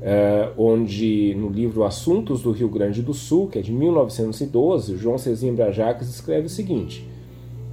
é, 0.00 0.50
onde 0.56 1.34
no 1.34 1.48
livro 1.48 1.82
Assuntos 1.82 2.42
do 2.42 2.52
Rio 2.52 2.68
Grande 2.68 3.02
do 3.02 3.12
Sul, 3.12 3.48
que 3.48 3.58
é 3.58 3.62
de 3.62 3.72
1912, 3.72 4.94
o 4.94 4.98
João 4.98 5.18
Cezimbra 5.18 5.72
Jacques 5.72 6.08
escreve 6.08 6.46
o 6.46 6.50
seguinte: 6.50 7.08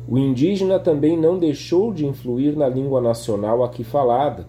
O 0.07 0.17
indígena 0.17 0.79
também 0.79 1.15
não 1.15 1.37
deixou 1.37 1.93
de 1.93 2.05
influir 2.05 2.55
na 2.55 2.67
língua 2.67 2.99
nacional 2.99 3.63
aqui 3.63 3.83
falada, 3.83 4.47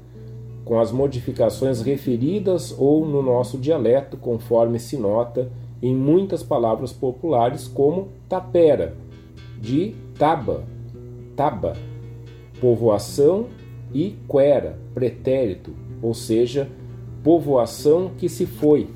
com 0.64 0.80
as 0.80 0.90
modificações 0.90 1.82
referidas 1.82 2.74
ou 2.78 3.06
no 3.06 3.20
nosso 3.20 3.58
dialeto, 3.58 4.16
conforme 4.16 4.78
se 4.78 4.96
nota 4.96 5.50
em 5.82 5.94
muitas 5.94 6.42
palavras 6.42 6.90
populares, 6.90 7.68
como 7.68 8.08
tapera, 8.26 8.96
de 9.60 9.94
taba, 10.18 10.64
taba, 11.36 11.74
povoação 12.60 13.46
e 13.92 14.16
quera, 14.28 14.78
pretérito, 14.92 15.72
ou 16.02 16.14
seja, 16.14 16.68
povoação 17.22 18.10
que 18.16 18.28
se 18.28 18.46
foi. 18.46 18.88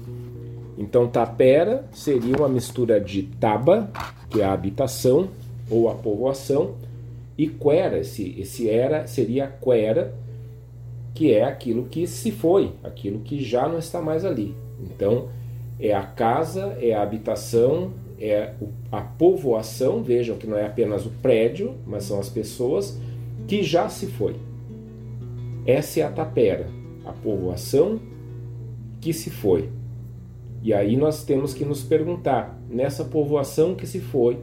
Então, 0.77 1.09
tapera 1.09 1.85
seria 1.93 2.37
uma 2.37 2.49
mistura 2.49 3.01
de 3.01 3.23
taba, 3.23 3.91
que 4.31 4.41
é 4.41 4.45
a 4.45 4.53
habitação 4.53 5.29
ou 5.71 5.89
a 5.89 5.95
povoação, 5.95 6.75
e 7.37 7.49
quera, 7.49 7.99
esse, 7.99 8.35
esse 8.39 8.69
era 8.69 9.07
seria 9.07 9.47
quera, 9.47 10.15
que 11.15 11.33
é 11.33 11.45
aquilo 11.45 11.85
que 11.85 12.07
se 12.07 12.31
foi, 12.31 12.73
aquilo 12.83 13.21
que 13.21 13.43
já 13.43 13.69
não 13.69 13.79
está 13.79 14.01
mais 14.01 14.25
ali. 14.25 14.55
Então, 14.81 15.29
é 15.81 15.95
a 15.95 16.03
casa, 16.03 16.77
é 16.81 16.95
a 16.95 17.03
habitação, 17.03 17.93
é 18.21 18.55
a 18.91 19.01
povoação, 19.01 20.03
vejam 20.03 20.37
que 20.37 20.47
não 20.47 20.57
é 20.57 20.67
apenas 20.67 21.07
o 21.07 21.11
prédio, 21.23 21.75
mas 21.87 22.05
são 22.05 22.19
as 22.19 22.29
pessoas 22.29 22.99
que 23.47 23.63
já 23.63 23.89
se 23.89 24.07
foi. 24.07 24.37
Essa 25.65 26.01
é 26.01 26.03
a 26.03 26.11
tapera, 26.11 26.69
a 27.05 27.13
povoação 27.13 28.01
que 29.01 29.13
se 29.13 29.31
foi. 29.31 29.69
E 30.63 30.75
aí 30.75 30.97
nós 30.97 31.25
temos 31.25 31.55
que 31.55 31.65
nos 31.65 31.83
perguntar, 31.83 32.59
nessa 32.69 33.05
povoação 33.05 33.75
que 33.75 33.87
se 33.87 34.01
foi, 34.01 34.39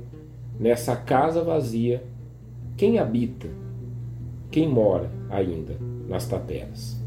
nessa 0.59 0.95
casa 0.95 1.43
vazia, 1.43 2.03
quem 2.77 2.97
habita? 2.99 3.47
Quem 4.49 4.67
mora 4.67 5.11
ainda 5.29 5.75
nas 6.07 6.25
taperas? 6.25 6.97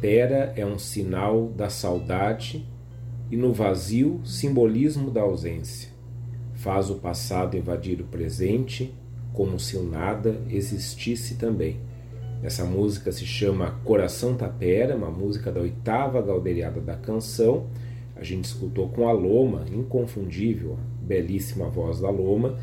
Tapera 0.00 0.54
é 0.56 0.64
um 0.64 0.78
sinal 0.78 1.48
da 1.48 1.68
saudade 1.68 2.66
e 3.30 3.36
no 3.36 3.52
vazio 3.52 4.18
simbolismo 4.24 5.10
da 5.10 5.20
ausência. 5.20 5.90
Faz 6.54 6.88
o 6.88 6.94
passado 6.94 7.54
invadir 7.54 8.00
o 8.00 8.04
presente 8.04 8.94
como 9.34 9.60
se 9.60 9.76
o 9.76 9.82
nada 9.82 10.40
existisse 10.48 11.34
também. 11.34 11.76
Essa 12.42 12.64
música 12.64 13.12
se 13.12 13.26
chama 13.26 13.78
Coração 13.84 14.34
Tapera, 14.34 14.96
uma 14.96 15.10
música 15.10 15.52
da 15.52 15.60
oitava 15.60 16.22
galderiada 16.22 16.80
da 16.80 16.96
canção. 16.96 17.66
A 18.16 18.24
gente 18.24 18.46
escutou 18.46 18.88
com 18.88 19.06
a 19.06 19.12
Loma, 19.12 19.66
inconfundível, 19.70 20.78
belíssima 21.02 21.68
voz 21.68 22.00
da 22.00 22.08
Loma. 22.08 22.58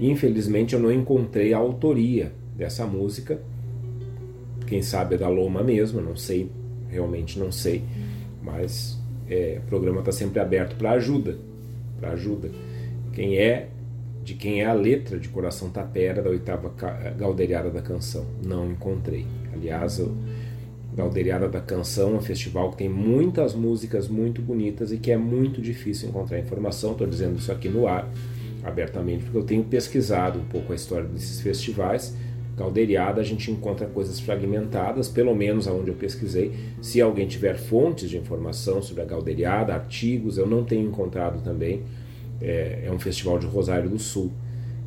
Infelizmente 0.00 0.74
eu 0.74 0.80
não 0.80 0.90
encontrei 0.90 1.54
a 1.54 1.58
autoria 1.58 2.32
dessa 2.56 2.84
música. 2.84 3.40
Quem 4.66 4.82
sabe 4.82 5.14
é 5.14 5.18
da 5.18 5.28
Loma 5.28 5.62
mesmo, 5.62 6.00
não 6.00 6.16
sei 6.16 6.50
realmente 6.90 7.38
não 7.38 7.52
sei, 7.52 7.84
mas 8.42 8.98
é, 9.28 9.60
o 9.64 9.68
programa 9.68 10.00
está 10.00 10.12
sempre 10.12 10.40
aberto 10.40 10.76
para 10.76 10.92
ajuda, 10.92 11.38
para 11.98 12.10
ajuda. 12.10 12.50
Quem 13.12 13.38
é, 13.38 13.68
de 14.24 14.34
quem 14.34 14.62
é 14.62 14.66
a 14.66 14.72
letra 14.72 15.18
de 15.18 15.28
Coração 15.28 15.70
Tapera 15.70 16.22
da 16.22 16.30
oitava 16.30 16.72
Galderiada 17.18 17.70
da 17.70 17.80
Canção? 17.80 18.26
Não 18.44 18.70
encontrei. 18.70 19.26
Aliás, 19.52 20.00
Galderiada 20.94 21.48
da 21.48 21.60
Canção 21.60 22.14
é 22.14 22.16
um 22.16 22.20
festival 22.20 22.70
que 22.70 22.78
tem 22.78 22.88
muitas 22.88 23.54
músicas 23.54 24.08
muito 24.08 24.42
bonitas 24.42 24.92
e 24.92 24.98
que 24.98 25.10
é 25.10 25.16
muito 25.16 25.62
difícil 25.62 26.08
encontrar 26.08 26.38
informação. 26.38 26.92
Estou 26.92 27.06
dizendo 27.06 27.38
isso 27.38 27.52
aqui 27.52 27.68
no 27.68 27.86
ar, 27.86 28.08
abertamente, 28.64 29.24
porque 29.24 29.38
eu 29.38 29.44
tenho 29.44 29.64
pesquisado 29.64 30.38
um 30.38 30.44
pouco 30.44 30.72
a 30.72 30.76
história 30.76 31.06
desses 31.06 31.40
festivais 31.40 32.14
Calderiada 32.60 33.22
a 33.22 33.24
gente 33.24 33.50
encontra 33.50 33.86
coisas 33.86 34.20
fragmentadas, 34.20 35.08
pelo 35.08 35.34
menos 35.34 35.66
aonde 35.66 35.88
eu 35.88 35.94
pesquisei. 35.94 36.52
Se 36.82 37.00
alguém 37.00 37.26
tiver 37.26 37.56
fontes 37.56 38.10
de 38.10 38.18
informação 38.18 38.82
sobre 38.82 39.02
a 39.02 39.06
Calderiada, 39.06 39.72
artigos, 39.72 40.36
eu 40.36 40.46
não 40.46 40.62
tenho 40.62 40.86
encontrado 40.86 41.42
também. 41.42 41.82
É, 42.38 42.82
é 42.84 42.92
um 42.92 42.98
festival 42.98 43.38
de 43.38 43.46
Rosário 43.46 43.88
do 43.88 43.98
Sul, 43.98 44.30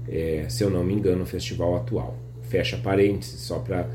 é, 0.08 0.46
se 0.50 0.64
eu 0.64 0.70
não 0.70 0.84
me 0.84 0.94
engano, 0.94 1.24
o 1.24 1.26
festival 1.26 1.76
atual. 1.76 2.16
Fecha 2.44 2.78
parênteses, 2.78 3.40
só 3.40 3.58
para 3.58 3.90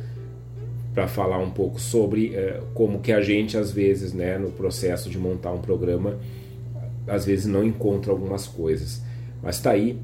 para 0.93 1.07
falar 1.07 1.39
um 1.39 1.51
pouco 1.51 1.81
sobre 1.81 2.35
é, 2.35 2.61
como 2.74 2.99
que 2.99 3.12
a 3.12 3.20
gente 3.20 3.57
às 3.57 3.70
vezes, 3.70 4.12
né, 4.12 4.37
no 4.37 4.51
processo 4.51 5.09
de 5.09 5.16
montar 5.16 5.53
um 5.53 5.61
programa, 5.61 6.18
às 7.07 7.24
vezes 7.24 7.47
não 7.47 7.62
encontra 7.62 8.11
algumas 8.11 8.49
coisas. 8.49 9.01
Mas 9.41 9.57
está 9.57 9.70
aí 9.70 9.97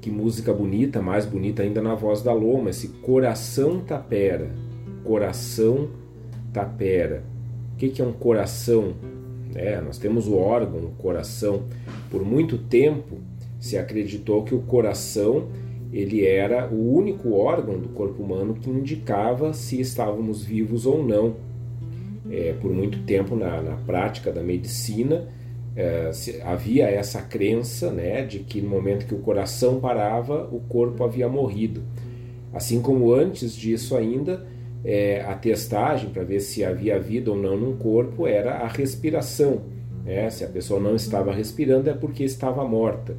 que 0.00 0.10
música 0.10 0.52
bonita, 0.52 1.02
mais 1.02 1.26
bonita 1.26 1.62
ainda 1.62 1.82
na 1.82 1.94
voz 1.94 2.22
da 2.22 2.32
Loma, 2.32 2.70
esse 2.70 2.88
coração 2.88 3.80
tapera. 3.80 4.50
Coração 5.04 5.90
tapera. 6.52 7.22
O 7.74 7.76
que, 7.76 8.00
é 8.00 8.04
um 8.04 8.12
coração? 8.12 8.94
É, 9.54 9.80
nós 9.80 9.98
temos 9.98 10.26
o 10.26 10.36
órgão, 10.36 10.80
o 10.80 10.90
coração. 11.02 11.64
Por 12.10 12.24
muito 12.24 12.56
tempo 12.56 13.18
se 13.58 13.76
acreditou 13.76 14.42
que 14.42 14.54
o 14.54 14.60
coração 14.60 15.48
ele 15.92 16.24
era 16.24 16.68
o 16.68 16.94
único 16.94 17.32
órgão 17.32 17.78
do 17.78 17.88
corpo 17.88 18.22
humano 18.22 18.54
que 18.54 18.70
indicava 18.70 19.52
se 19.52 19.80
estávamos 19.80 20.42
vivos 20.42 20.86
ou 20.86 21.04
não. 21.04 21.34
É, 22.30 22.54
por 22.60 22.70
muito 22.70 23.02
tempo 23.02 23.34
na, 23.34 23.60
na 23.60 23.76
prática 23.76 24.30
da 24.30 24.42
medicina 24.42 25.26
é, 25.80 26.12
se, 26.12 26.42
havia 26.42 26.84
essa 26.88 27.22
crença 27.22 27.90
né, 27.90 28.22
de 28.22 28.40
que 28.40 28.60
no 28.60 28.68
momento 28.68 29.06
que 29.06 29.14
o 29.14 29.20
coração 29.20 29.80
parava, 29.80 30.46
o 30.52 30.60
corpo 30.60 31.02
havia 31.02 31.28
morrido. 31.28 31.82
Assim 32.52 32.82
como 32.82 33.12
antes 33.14 33.56
disso 33.56 33.96
ainda, 33.96 34.46
é, 34.84 35.22
a 35.22 35.34
testagem 35.34 36.10
para 36.10 36.22
ver 36.22 36.40
se 36.40 36.62
havia 36.64 37.00
vida 37.00 37.30
ou 37.30 37.36
não 37.36 37.56
num 37.56 37.76
corpo 37.76 38.26
era 38.26 38.58
a 38.58 38.68
respiração. 38.68 39.62
Né? 40.04 40.28
Se 40.28 40.44
a 40.44 40.48
pessoa 40.48 40.78
não 40.78 40.94
estava 40.94 41.32
respirando 41.32 41.88
é 41.88 41.94
porque 41.94 42.24
estava 42.24 42.62
morta. 42.66 43.16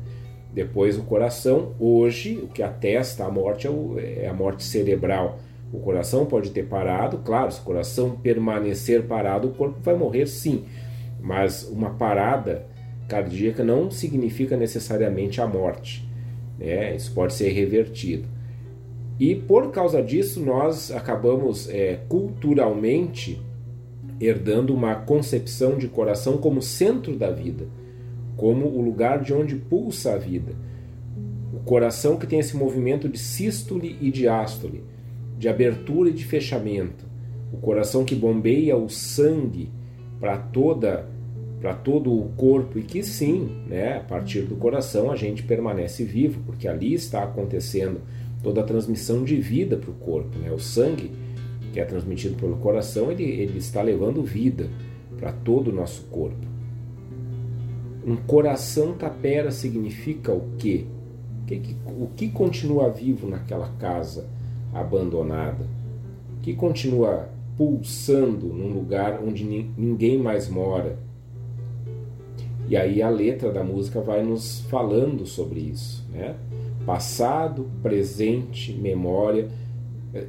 Depois 0.54 0.98
o 0.98 1.04
coração, 1.04 1.74
hoje, 1.80 2.38
o 2.44 2.48
que 2.48 2.62
atesta 2.62 3.26
a 3.26 3.32
morte 3.32 3.66
é, 3.66 3.70
o, 3.70 3.98
é 3.98 4.28
a 4.28 4.34
morte 4.34 4.64
cerebral. 4.64 5.40
O 5.74 5.80
coração 5.80 6.26
pode 6.26 6.52
ter 6.52 6.64
parado, 6.64 7.20
claro, 7.20 7.52
se 7.52 7.62
o 7.62 7.64
coração 7.64 8.12
permanecer 8.12 9.04
parado, 9.04 9.48
o 9.48 9.52
corpo 9.52 9.80
vai 9.82 9.96
morrer 9.96 10.28
sim. 10.28 10.66
Mas 11.22 11.64
uma 11.64 11.92
parada 11.92 12.66
cardíaca 13.08 13.64
não 13.64 13.92
significa 13.92 14.58
necessariamente 14.58 15.42
a 15.42 15.48
morte. 15.48 16.08
Né? 16.58 16.96
Isso 16.96 17.14
pode 17.14 17.34
ser 17.34 17.50
revertido. 17.50 18.28
E 19.20 19.36
por 19.36 19.72
causa 19.72 20.02
disso, 20.02 20.40
nós 20.40 20.92
acabamos 20.92 21.70
é, 21.70 22.00
culturalmente 22.08 23.40
herdando 24.20 24.74
uma 24.74 24.96
concepção 24.96 25.78
de 25.78 25.88
coração 25.88 26.38
como 26.38 26.62
centro 26.62 27.16
da 27.16 27.30
vida, 27.30 27.66
como 28.38 28.68
o 28.68 28.82
lugar 28.82 29.22
de 29.22 29.34
onde 29.34 29.56
pulsa 29.56 30.14
a 30.14 30.18
vida. 30.18 30.54
O 31.54 31.60
coração 31.60 32.18
que 32.18 32.26
tem 32.26 32.40
esse 32.40 32.56
movimento 32.56 33.10
de 33.10 33.20
sístole 33.20 33.98
e 34.00 34.10
diástole, 34.10 34.84
de 35.38 35.50
abertura 35.50 36.10
e 36.10 36.14
de 36.14 36.24
fechamento. 36.24 37.06
O 37.52 37.58
coração 37.58 38.06
que 38.06 38.16
bombeia 38.16 38.78
o 38.78 38.90
sangue 38.90 39.70
para 40.22 40.38
toda 40.38 41.06
para 41.60 41.76
todo 41.76 42.12
o 42.12 42.30
corpo 42.30 42.80
e 42.80 42.82
que 42.82 43.04
sim, 43.04 43.64
né, 43.68 43.98
a 43.98 44.00
partir 44.00 44.42
do 44.42 44.56
coração 44.56 45.12
a 45.12 45.16
gente 45.16 45.44
permanece 45.44 46.04
vivo, 46.04 46.42
porque 46.44 46.68
ali 46.68 46.96
está 46.96 47.22
acontecendo 47.24 48.02
toda 48.42 48.62
a 48.62 48.64
transmissão 48.64 49.24
de 49.24 49.36
vida 49.36 49.78
para 49.78 49.92
o 49.92 49.94
corpo. 49.94 50.40
Né? 50.40 50.52
O 50.52 50.58
sangue 50.58 51.12
que 51.72 51.80
é 51.80 51.86
transmitido 51.86 52.36
pelo 52.36 52.58
coração, 52.58 53.12
ele, 53.12 53.24
ele 53.24 53.58
está 53.60 53.82
levando 53.82 54.24
vida 54.24 54.70
para 55.18 55.32
todo 55.32 55.70
o 55.70 55.74
nosso 55.74 56.04
corpo. 56.06 56.48
Um 58.06 58.16
coração 58.16 58.94
tapera 58.94 59.52
significa 59.52 60.34
o 60.34 60.50
quê? 60.58 60.86
O 61.86 62.08
que 62.08 62.30
continua 62.30 62.90
vivo 62.90 63.28
naquela 63.28 63.70
casa 63.78 64.28
abandonada? 64.74 65.66
O 66.38 66.42
que 66.42 66.54
continua 66.54 67.30
pulsando 67.58 68.48
num 68.48 68.74
lugar 68.74 69.22
onde 69.24 69.44
ninguém 69.78 70.18
mais 70.18 70.50
mora? 70.50 70.98
E 72.68 72.78
aí 72.78 73.02
a 73.02 73.10
letra 73.10 73.52
da 73.52 73.64
música 73.64 74.00
vai 74.02 74.24
nos 74.24 74.62
falando 74.62 75.26
sobre 75.26 75.60
isso, 75.60 76.08
né? 76.12 76.36
Passado, 76.86 77.70
presente, 77.82 78.74
memória 78.74 79.50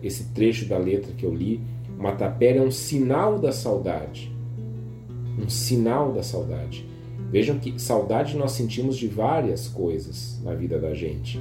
esse 0.03 0.25
trecho 0.33 0.66
da 0.66 0.79
letra 0.79 1.12
que 1.12 1.25
eu 1.25 1.35
li, 1.35 1.61
uma 1.99 2.12
tapera 2.12 2.59
é 2.59 2.62
um 2.62 2.70
sinal 2.70 3.39
da 3.39 3.53
saudade. 3.53 4.33
Um 5.39 5.49
sinal 5.49 6.12
da 6.12 6.23
saudade. 6.23 6.87
Vejam 7.31 7.59
que 7.59 7.81
saudade 7.81 8.37
nós 8.37 8.53
sentimos 8.53 8.97
de 8.97 9.09
várias 9.09 9.68
coisas 9.68 10.41
na 10.45 10.55
vida 10.55 10.79
da 10.79 10.95
gente. 10.95 11.41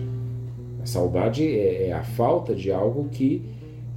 A 0.81 0.85
saudade 0.85 1.45
é, 1.45 1.87
é 1.87 1.93
a 1.93 2.03
falta 2.03 2.55
de 2.55 2.71
algo 2.71 3.09
que 3.09 3.43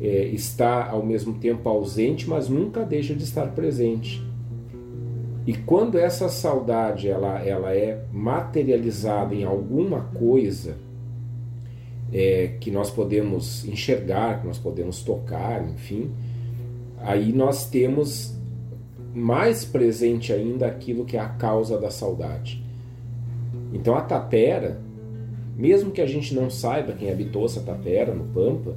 é, 0.01 0.27
está 0.27 0.89
ao 0.89 1.05
mesmo 1.05 1.35
tempo 1.35 1.69
ausente, 1.69 2.29
mas 2.29 2.49
nunca 2.49 2.85
deixa 2.85 3.15
de 3.15 3.25
estar 3.25 3.49
presente. 3.49 4.23
E 5.47 5.53
quando 5.53 5.99
essa 5.99 6.29
saudade 6.29 7.09
ela, 7.09 7.39
ela 7.45 7.75
é 7.75 8.03
materializada 8.13 9.35
em 9.35 9.45
alguma 9.45 10.01
coisa, 10.15 10.77
é, 12.13 12.57
que 12.61 12.71
nós 12.71 12.91
podemos 12.91 13.65
enxergar, 13.65 14.41
que 14.41 14.47
nós 14.47 14.59
podemos 14.59 15.03
tocar, 15.03 15.69
enfim, 15.69 16.13
aí 16.99 17.33
nós 17.33 17.69
temos 17.69 18.35
mais 19.13 19.65
presente 19.65 20.33
ainda 20.33 20.67
aquilo 20.67 21.05
que 21.05 21.17
é 21.17 21.21
a 21.21 21.29
causa 21.29 21.79
da 21.79 21.91
saudade. 21.91 22.65
Então 23.73 23.97
a 23.97 24.01
tapera, 24.01 24.81
mesmo 25.57 25.91
que 25.91 26.01
a 26.01 26.07
gente 26.07 26.35
não 26.35 26.49
saiba 26.49 26.93
quem 26.93 27.11
habitou 27.11 27.45
essa 27.45 27.61
tapera 27.61 28.15
no 28.15 28.25
Pampa, 28.25 28.77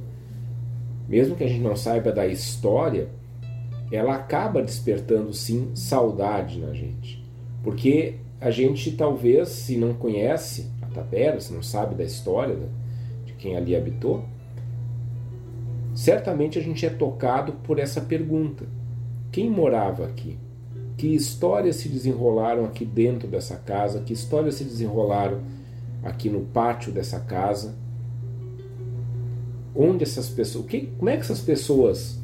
mesmo 1.08 1.34
que 1.34 1.44
a 1.44 1.48
gente 1.48 1.62
não 1.62 1.74
saiba 1.74 2.12
da 2.12 2.26
história, 2.26 3.08
ela 3.90 4.14
acaba 4.14 4.62
despertando 4.62 5.32
sim 5.32 5.70
saudade 5.74 6.60
na 6.60 6.74
gente. 6.74 7.24
Porque 7.64 8.16
a 8.40 8.50
gente 8.50 8.92
talvez, 8.92 9.48
se 9.48 9.76
não 9.76 9.94
conhece 9.94 10.70
a 10.82 10.86
tapera, 10.86 11.40
se 11.40 11.52
não 11.52 11.62
sabe 11.62 11.94
da 11.94 12.04
história 12.04 12.56
quem 13.38 13.56
ali 13.56 13.74
habitou, 13.74 14.24
certamente 15.94 16.58
a 16.58 16.62
gente 16.62 16.84
é 16.84 16.90
tocado 16.90 17.52
por 17.64 17.78
essa 17.78 18.00
pergunta: 18.00 18.66
quem 19.32 19.48
morava 19.48 20.04
aqui? 20.04 20.36
Que 20.96 21.14
histórias 21.14 21.76
se 21.76 21.88
desenrolaram 21.88 22.64
aqui 22.64 22.84
dentro 22.84 23.28
dessa 23.28 23.56
casa? 23.56 24.00
Que 24.00 24.12
histórias 24.12 24.56
se 24.56 24.64
desenrolaram 24.64 25.40
aqui 26.02 26.28
no 26.28 26.40
pátio 26.40 26.92
dessa 26.92 27.20
casa? 27.20 27.76
Onde 29.80 30.02
essas 30.02 30.28
pessoas. 30.28 30.66
Que, 30.66 30.88
como 30.98 31.08
é 31.08 31.16
que 31.16 31.22
essas 31.22 31.40
pessoas. 31.40 32.18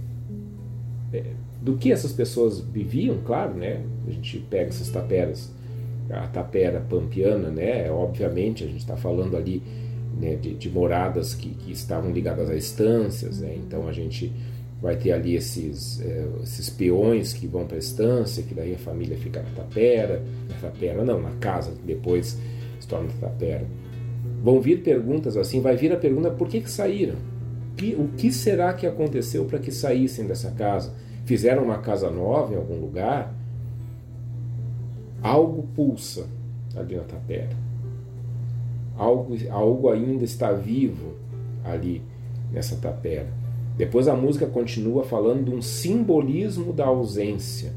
É, 1.13 1.23
do 1.63 1.77
que 1.77 1.93
essas 1.93 2.13
pessoas 2.13 2.59
viviam, 2.59 3.19
claro, 3.25 3.55
né? 3.55 3.81
A 4.09 4.11
gente 4.11 4.39
pega 4.51 4.71
essas 4.71 4.91
taperas, 4.91 5.53
a 6.11 6.27
tapera 6.27 6.81
pampiana, 6.81 7.49
né? 7.49 7.89
Obviamente, 7.91 8.65
a 8.65 8.67
gente 8.67 8.81
está 8.81 8.97
falando 8.97 9.37
ali 9.37 9.63
né, 10.21 10.37
de, 10.37 10.55
de, 10.55 10.71
moradas 10.71 11.35
que, 11.35 11.51
que, 11.51 11.73
estavam 11.73 12.11
ligadas 12.11 12.51
a 12.51 12.57
estâncias. 12.57 13.41
Né? 13.41 13.57
Então 13.57 13.89
a 13.89 13.93
gente 13.93 14.33
vai 14.81 14.97
ter 14.97 15.13
ali 15.13 15.35
esses, 15.35 16.01
é, 16.01 16.27
esses 16.43 16.69
peões 16.69 17.33
que 17.33 17.47
vão 17.47 17.67
para 17.67 17.77
a 17.77 17.79
estância, 17.79 18.43
que 18.43 18.55
daí 18.55 18.75
a 18.75 18.79
família 18.79 19.17
fica 19.17 19.43
na 19.43 19.51
tapera, 19.51 20.23
na 20.49 20.69
tapera 20.69 21.05
não, 21.05 21.21
na 21.21 21.31
casa, 21.41 21.73
que 21.73 21.87
depois 21.87 22.39
se 22.79 22.87
torna 22.87 23.09
tapera. 23.21 23.67
Vão 24.43 24.61
vir 24.61 24.83
perguntas 24.83 25.37
assim, 25.37 25.61
vai 25.61 25.77
vir 25.77 25.93
a 25.93 25.97
pergunta 25.97 26.31
por 26.31 26.49
que, 26.49 26.61
que 26.61 26.71
saíram? 26.71 27.17
Que, 27.77 27.95
o 27.95 28.09
que 28.17 28.31
será 28.31 28.73
que 28.73 28.87
aconteceu 28.87 29.45
para 29.47 29.59
que 29.59 29.73
saíssem 29.73 30.27
dessa 30.27 30.51
casa? 30.53 30.93
Fizeram 31.25 31.65
uma 31.65 31.79
casa 31.79 32.11
nova 32.11 32.53
em 32.53 32.57
algum 32.57 32.81
lugar? 32.81 33.35
Algo 35.23 35.67
pulsa 35.75 36.27
ali 36.77 36.97
na 36.97 37.03
tapera 37.03 37.65
algo, 38.97 39.37
algo 39.51 39.91
ainda 39.91 40.25
está 40.25 40.53
vivo 40.53 41.15
ali 41.65 42.03
nessa 42.53 42.77
tapera. 42.77 43.29
Depois 43.77 44.07
a 44.07 44.15
música 44.15 44.47
continua 44.47 45.05
falando 45.05 45.45
de 45.45 45.51
um 45.51 45.61
simbolismo 45.61 46.73
da 46.73 46.87
ausência. 46.87 47.73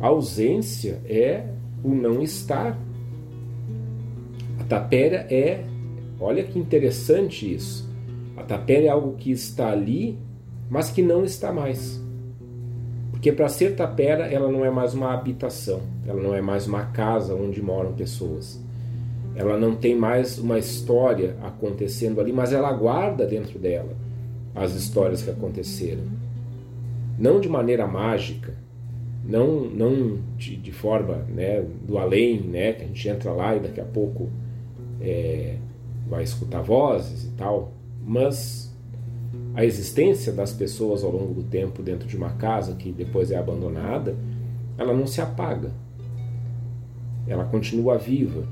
A 0.00 0.08
ausência 0.08 1.00
é 1.04 1.46
o 1.82 1.90
não 1.90 2.20
estar. 2.22 2.76
A 4.58 4.64
tapera 4.64 5.26
é, 5.30 5.64
olha 6.18 6.42
que 6.42 6.58
interessante 6.58 7.54
isso. 7.54 7.88
A 8.36 8.42
tapera 8.42 8.84
é 8.84 8.88
algo 8.88 9.16
que 9.16 9.30
está 9.30 9.70
ali, 9.70 10.18
mas 10.68 10.90
que 10.90 11.02
não 11.02 11.24
está 11.24 11.52
mais. 11.52 12.02
Porque 13.10 13.32
para 13.32 13.48
ser 13.48 13.74
tapera, 13.76 14.26
ela 14.26 14.50
não 14.50 14.64
é 14.64 14.70
mais 14.70 14.94
uma 14.94 15.14
habitação, 15.14 15.80
ela 16.06 16.22
não 16.22 16.34
é 16.34 16.40
mais 16.40 16.66
uma 16.66 16.86
casa 16.86 17.34
onde 17.34 17.62
moram 17.62 17.92
pessoas 17.92 18.62
ela 19.34 19.58
não 19.58 19.74
tem 19.74 19.96
mais 19.96 20.38
uma 20.38 20.58
história 20.58 21.36
acontecendo 21.42 22.20
ali, 22.20 22.32
mas 22.32 22.52
ela 22.52 22.72
guarda 22.72 23.26
dentro 23.26 23.58
dela 23.58 23.96
as 24.54 24.74
histórias 24.74 25.22
que 25.22 25.30
aconteceram. 25.30 26.04
Não 27.18 27.40
de 27.40 27.48
maneira 27.48 27.86
mágica, 27.86 28.54
não, 29.24 29.64
não 29.64 30.18
de, 30.36 30.56
de 30.56 30.70
forma 30.70 31.26
né, 31.28 31.64
do 31.86 31.98
além, 31.98 32.40
né, 32.40 32.74
que 32.74 32.84
a 32.84 32.86
gente 32.86 33.08
entra 33.08 33.32
lá 33.32 33.56
e 33.56 33.60
daqui 33.60 33.80
a 33.80 33.84
pouco 33.84 34.30
é, 35.00 35.56
vai 36.08 36.22
escutar 36.22 36.62
vozes 36.62 37.24
e 37.24 37.30
tal, 37.30 37.72
mas 38.04 38.72
a 39.54 39.64
existência 39.64 40.32
das 40.32 40.52
pessoas 40.52 41.02
ao 41.02 41.10
longo 41.10 41.32
do 41.32 41.42
tempo 41.44 41.82
dentro 41.82 42.06
de 42.06 42.16
uma 42.16 42.30
casa 42.30 42.74
que 42.74 42.92
depois 42.92 43.30
é 43.30 43.36
abandonada, 43.36 44.16
ela 44.76 44.92
não 44.92 45.06
se 45.06 45.20
apaga. 45.20 45.70
Ela 47.26 47.44
continua 47.44 47.96
viva 47.96 48.46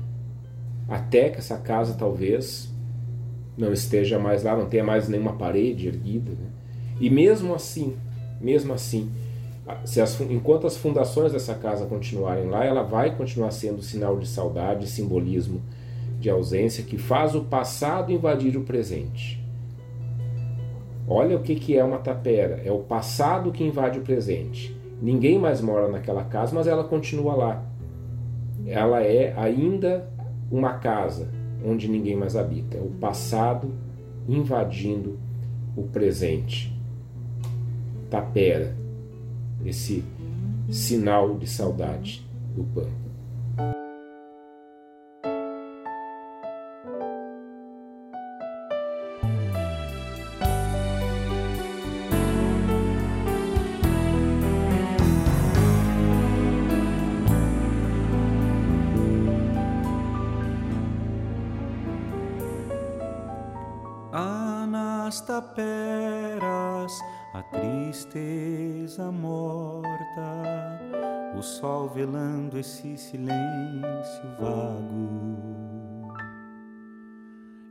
até 0.87 1.29
que 1.29 1.37
essa 1.37 1.57
casa 1.57 1.93
talvez 1.93 2.71
não 3.57 3.71
esteja 3.71 4.17
mais 4.17 4.43
lá, 4.43 4.55
não 4.55 4.65
tenha 4.65 4.83
mais 4.83 5.07
nenhuma 5.07 5.33
parede 5.33 5.87
erguida. 5.87 6.31
Né? 6.31 6.47
E 6.99 7.09
mesmo 7.09 7.53
assim, 7.53 7.95
mesmo 8.41 8.73
assim, 8.73 9.11
se 9.85 10.01
as, 10.01 10.19
enquanto 10.21 10.65
as 10.65 10.77
fundações 10.77 11.31
dessa 11.31 11.53
casa 11.53 11.85
continuarem 11.85 12.47
lá, 12.49 12.65
ela 12.65 12.81
vai 12.81 13.15
continuar 13.15 13.51
sendo 13.51 13.81
sinal 13.81 14.17
de 14.17 14.27
saudade, 14.27 14.89
simbolismo 14.89 15.61
de 16.19 16.29
ausência 16.29 16.83
que 16.83 16.97
faz 16.97 17.35
o 17.35 17.41
passado 17.41 18.11
invadir 18.11 18.57
o 18.57 18.63
presente. 18.63 19.42
Olha 21.07 21.37
o 21.37 21.41
que, 21.41 21.55
que 21.55 21.77
é 21.77 21.83
uma 21.83 21.97
tapera: 21.97 22.61
é 22.63 22.71
o 22.71 22.79
passado 22.79 23.51
que 23.51 23.63
invade 23.63 23.99
o 23.99 24.03
presente. 24.03 24.75
Ninguém 25.01 25.37
mais 25.37 25.59
mora 25.61 25.87
naquela 25.87 26.23
casa, 26.23 26.55
mas 26.55 26.67
ela 26.67 26.83
continua 26.83 27.35
lá. 27.35 27.65
Ela 28.65 29.03
é 29.03 29.33
ainda 29.37 30.07
uma 30.49 30.73
casa 30.75 31.27
onde 31.65 31.89
ninguém 31.89 32.15
mais 32.15 32.35
habita. 32.35 32.77
É 32.77 32.81
o 32.81 32.89
passado 32.89 33.73
invadindo 34.27 35.19
o 35.75 35.83
presente. 35.83 36.73
Tapera, 38.09 38.75
esse 39.65 40.03
sinal 40.69 41.37
de 41.37 41.47
saudade. 41.47 42.25
do 42.55 42.63
pampa. 42.65 43.02
Sol 71.43 71.89
velando 71.89 72.57
esse 72.57 72.97
silêncio 72.97 74.23
vago. 74.39 75.43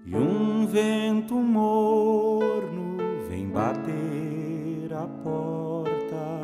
E 0.04 0.14
um 0.14 0.66
vento 0.66 1.34
morno 1.34 2.98
vem 3.28 3.48
bater 3.48 4.92
a 4.92 5.06
porta, 5.06 6.40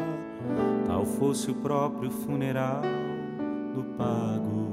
tal 0.87 1.05
fosse 1.05 1.51
o 1.51 1.55
próprio 1.55 2.11
funeral 2.11 2.83
do 3.75 3.85
pago. 3.97 4.69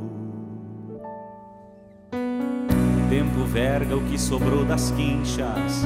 O 2.13 3.09
tempo 3.09 3.45
verga 3.45 3.97
o 3.97 4.03
que 4.05 4.17
sobrou 4.17 4.63
das 4.63 4.91
quinchas 4.91 5.85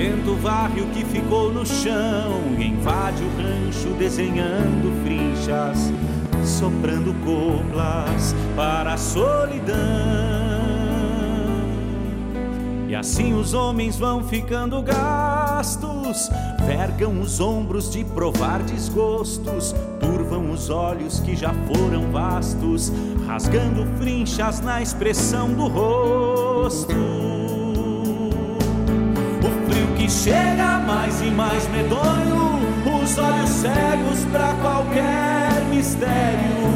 vento 0.00 0.34
varre 0.36 0.80
o 0.80 0.86
que 0.86 1.04
ficou 1.04 1.52
no 1.52 1.66
chão 1.66 2.40
e 2.58 2.64
invade 2.64 3.22
o 3.22 3.28
rancho 3.36 3.90
desenhando 3.98 4.90
frinchas, 5.04 5.92
soprando 6.42 7.12
coplas 7.22 8.34
para 8.56 8.94
a 8.94 8.96
solidão. 8.96 9.76
E 12.88 12.94
assim 12.94 13.34
os 13.34 13.52
homens 13.52 13.98
vão 13.98 14.24
ficando 14.24 14.80
gastos, 14.80 16.30
vergam 16.66 17.20
os 17.20 17.38
ombros 17.38 17.90
de 17.90 18.02
provar 18.02 18.62
desgostos, 18.62 19.74
turvam 20.00 20.50
os 20.50 20.70
olhos 20.70 21.20
que 21.20 21.36
já 21.36 21.52
foram 21.52 22.10
vastos, 22.10 22.90
rasgando 23.26 23.86
frinchas 23.98 24.60
na 24.60 24.80
expressão 24.80 25.52
do 25.52 25.68
rosto 25.68 27.59
chega 30.10 30.80
mais 30.80 31.22
e 31.22 31.30
mais 31.30 31.68
medonho, 31.68 32.58
os 32.84 33.16
olhos 33.16 33.48
cegos 33.48 34.24
para 34.32 34.52
qualquer 34.54 35.64
mistério. 35.70 36.68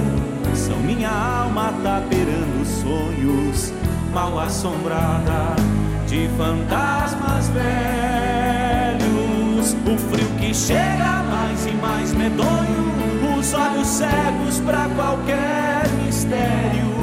São 0.55 0.79
minha 0.79 1.11
alma 1.11 1.75
taperando 1.83 2.65
sonhos, 2.65 3.73
mal 4.13 4.39
assombrada 4.39 5.57
de 6.07 6.31
fantasmas 6.39 7.49
velhos. 7.49 8.95
O 9.85 9.99
frio 9.99 10.29
que 10.39 10.55
chega 10.55 11.25
mais 11.25 11.67
e 11.67 11.73
mais 11.73 12.15
medonho, 12.15 13.37
os 13.37 13.53
olhos 13.53 13.89
cegos 13.89 14.61
para 14.65 14.89
qualquer 14.95 15.89
mistério. 16.07 16.95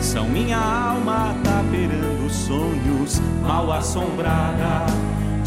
São 0.00 0.28
minha 0.28 0.58
alma 0.58 1.34
taperando 1.42 2.30
sonhos, 2.30 3.20
mal 3.42 3.72
assombrada 3.72 4.86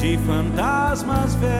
de 0.03 0.17
fantasmas 0.17 1.33
velhos. 1.35 1.53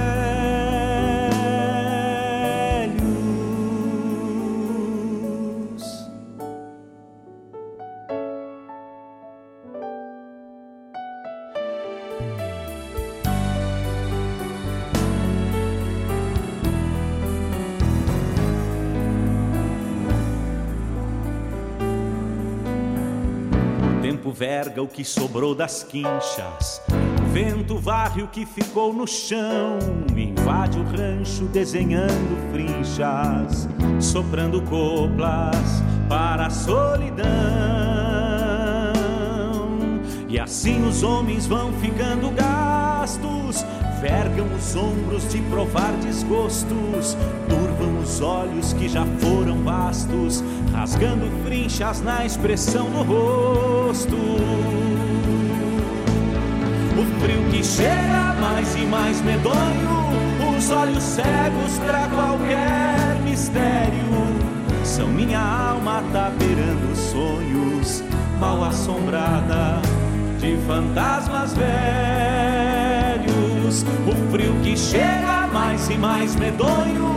O 23.80 24.02
tempo 24.02 24.34
verga 24.34 24.82
o 24.82 24.88
que 24.90 25.06
sobrou 25.06 25.56
das 25.56 25.82
quinchas 25.82 26.82
vento 27.34 27.80
varre 27.80 28.22
o 28.22 28.28
que 28.28 28.46
ficou 28.46 28.94
no 28.94 29.08
chão, 29.08 29.80
invade 30.16 30.78
o 30.78 30.84
rancho 30.84 31.46
desenhando 31.46 32.38
frinchas, 32.52 33.68
soprando 34.00 34.62
coplas 34.62 35.84
para 36.08 36.46
a 36.46 36.50
solidão. 36.52 37.26
E 40.30 40.40
assim 40.40 40.88
os 40.88 41.02
homens 41.02 41.48
vão 41.48 41.74
ficando 41.74 42.30
gastos, 42.36 43.66
vergam 44.00 44.46
os 44.56 44.76
ombros 44.76 45.28
de 45.28 45.42
provar 45.42 45.92
desgostos, 46.04 47.18
turvam 47.50 48.00
os 48.00 48.22
olhos 48.22 48.74
que 48.74 48.88
já 48.88 49.08
foram 49.20 49.64
vastos, 49.64 50.44
rasgando 50.72 51.26
frinchas 51.44 52.00
na 52.00 52.24
expressão 52.24 52.92
do 52.92 53.02
rosto 53.02 54.93
frio 57.20 57.44
que 57.50 57.64
chega 57.64 58.36
mais 58.40 58.76
e 58.76 58.86
mais 58.86 59.22
medonho, 59.22 60.12
os 60.56 60.70
olhos 60.70 61.04
cegos 61.04 61.80
para 61.86 62.08
qualquer 62.08 63.20
mistério. 63.24 63.94
São 64.84 65.08
minha 65.08 65.40
alma 65.40 66.04
taperando 66.12 66.96
sonhos, 66.96 68.04
mal 68.40 68.64
assombrada 68.66 69.82
de 70.40 70.56
fantasmas 70.68 71.54
velhos. 71.54 71.74
O 74.06 74.32
frio 74.32 74.54
que 74.62 74.78
chega 74.78 75.48
mais 75.52 75.90
e 75.90 75.98
mais 75.98 76.36
medonho, 76.36 77.16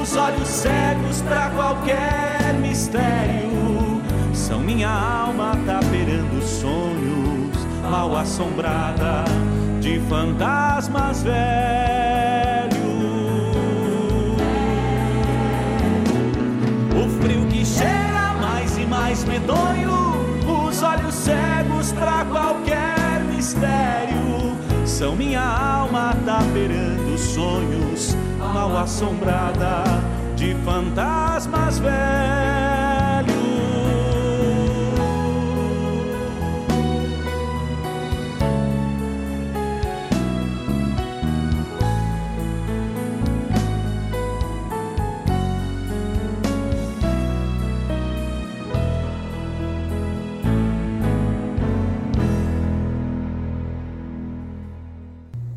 os 0.00 0.16
olhos 0.16 0.48
cegos 0.48 1.22
para 1.22 1.50
qualquer 1.50 2.54
mistério. 2.60 3.52
São 4.32 4.58
minha 4.58 4.90
alma 4.90 5.56
taperando 5.66 6.42
sonhos 6.42 7.31
mal 7.92 8.16
assombrada 8.16 9.22
de 9.78 10.00
fantasmas 10.08 11.22
velhos. 11.22 12.72
O 16.96 17.20
frio 17.20 17.46
que 17.48 17.66
cheira 17.66 18.34
mais 18.40 18.78
e 18.78 18.86
mais 18.86 19.24
medonho, 19.24 20.14
os 20.66 20.82
olhos 20.82 21.14
cegos 21.14 21.92
para 21.92 22.24
qualquer 22.24 23.22
mistério. 23.30 24.56
São 24.86 25.14
minha 25.14 25.42
alma 25.42 26.16
taperando 26.24 27.18
sonhos, 27.18 28.16
mal 28.54 28.74
assombrada 28.74 29.84
de 30.34 30.54
fantasmas 30.64 31.78
velhos. 31.78 32.61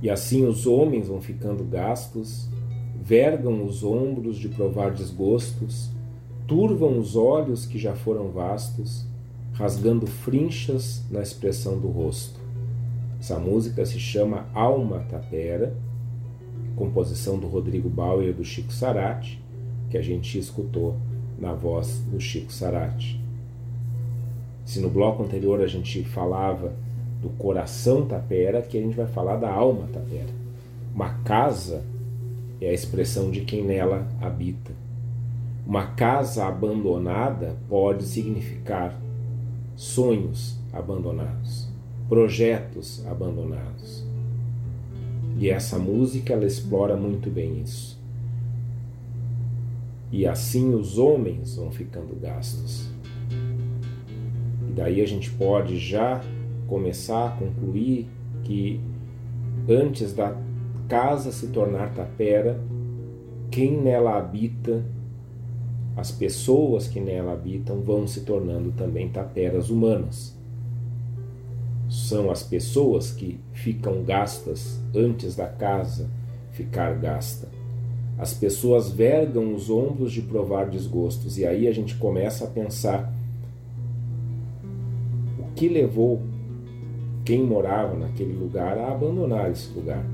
E 0.06 0.10
assim 0.12 0.45
os 0.45 0.68
homens 0.68 1.08
vão 1.08 1.20
ficando 1.20 1.64
gastos, 1.64 2.47
vergam 3.01 3.66
os 3.66 3.84
ombros 3.84 4.38
de 4.38 4.47
provar 4.47 4.91
desgostos, 4.91 5.89
turvam 6.45 6.99
os 6.99 7.16
olhos 7.16 7.66
que 7.66 7.80
já 7.80 7.95
foram 7.95 8.30
vastos, 8.30 9.03
rasgando 9.53 10.06
frinchas 10.06 11.03
na 11.10 11.24
expressão 11.24 11.80
do 11.80 11.88
rosto. 11.88 12.39
Essa 13.20 13.39
música 13.39 13.84
se 13.84 13.99
chama 13.99 14.45
Alma 14.53 14.99
Tapera, 15.10 15.76
composição 16.76 17.39
do 17.39 17.47
Rodrigo 17.47 17.89
Bauer 17.89 18.30
e 18.30 18.34
do 18.34 18.45
Chico 18.45 18.72
Sarati, 18.72 19.43
que 19.89 19.97
a 19.97 20.03
gente 20.03 20.38
escutou 20.38 20.95
na 21.36 21.51
voz 21.51 22.03
do 22.12 22.20
Chico 22.20 22.53
Sarati. 22.53 23.20
Se 24.66 24.80
no 24.80 24.89
bloco 24.91 25.24
anterior 25.24 25.62
a 25.62 25.68
gente 25.68 26.03
falava 26.03 26.76
do 27.26 27.32
coração 27.40 28.06
tapera, 28.06 28.62
que 28.62 28.78
a 28.78 28.82
gente 28.82 28.96
vai 28.96 29.08
falar 29.08 29.38
da 29.38 29.50
alma 29.50 29.88
tapera. 29.92 30.30
Uma 30.94 31.10
casa 31.24 31.84
é 32.62 32.70
a 32.70 32.74
expressão 32.74 33.32
de 33.32 33.42
quem 33.42 33.64
nela 33.64 34.08
habita. 34.22 34.72
Uma 35.66 35.88
casa 35.88 36.46
abandonada 36.46 37.56
pode 37.68 38.04
significar 38.04 38.96
sonhos 39.76 40.56
abandonados, 40.72 41.68
projetos 42.08 43.04
abandonados. 43.08 44.06
E 45.40 45.50
essa 45.50 45.80
música 45.80 46.32
ela 46.34 46.46
explora 46.46 46.96
muito 46.96 47.28
bem 47.32 47.64
isso. 47.64 47.96
e 50.12 50.26
assim 50.28 50.74
os 50.76 51.00
homens 51.00 51.56
vão 51.56 51.72
ficando 51.72 52.16
gastos. 52.22 52.88
E 54.70 54.72
daí 54.74 55.02
a 55.02 55.08
gente 55.08 55.32
pode 55.32 55.78
já 55.78 56.22
começar 56.68 57.28
a 57.28 57.32
concluir 57.32 58.07
que 58.43 58.80
antes 59.70 60.13
da 60.13 60.36
casa 60.88 61.32
se 61.32 61.47
tornar 61.47 61.93
tapera, 61.93 62.59
quem 63.49 63.82
nela 63.82 64.18
habita, 64.18 64.84
as 65.95 66.11
pessoas 66.11 66.88
que 66.88 66.99
nela 66.99 67.34
habitam 67.34 67.82
vão 67.82 68.05
se 68.05 68.22
tornando 68.22 68.72
também 68.72 69.09
taperas 69.09 69.70
humanas. 69.70 70.36
São 71.89 72.30
as 72.30 72.43
pessoas 72.43 73.11
que 73.11 73.39
ficam 73.53 74.03
gastas 74.03 74.82
antes 74.93 75.36
da 75.36 75.47
casa 75.47 76.09
ficar 76.51 76.95
gasta. 76.95 77.47
As 78.18 78.34
pessoas 78.34 78.89
vergam 78.89 79.53
os 79.53 79.70
ombros 79.70 80.11
de 80.11 80.22
provar 80.22 80.70
desgostos, 80.70 81.38
e 81.38 81.45
aí 81.45 81.68
a 81.68 81.72
gente 81.74 81.95
começa 81.95 82.45
a 82.45 82.47
pensar 82.47 83.13
o 85.39 85.53
que 85.53 85.68
levou 85.68 86.22
quem 87.26 87.44
morava 87.44 87.98
naquele 87.98 88.34
lugar 88.34 88.78
a 88.78 88.92
abandonar 88.92 89.52
esse 89.52 89.74
lugar. 89.74 90.06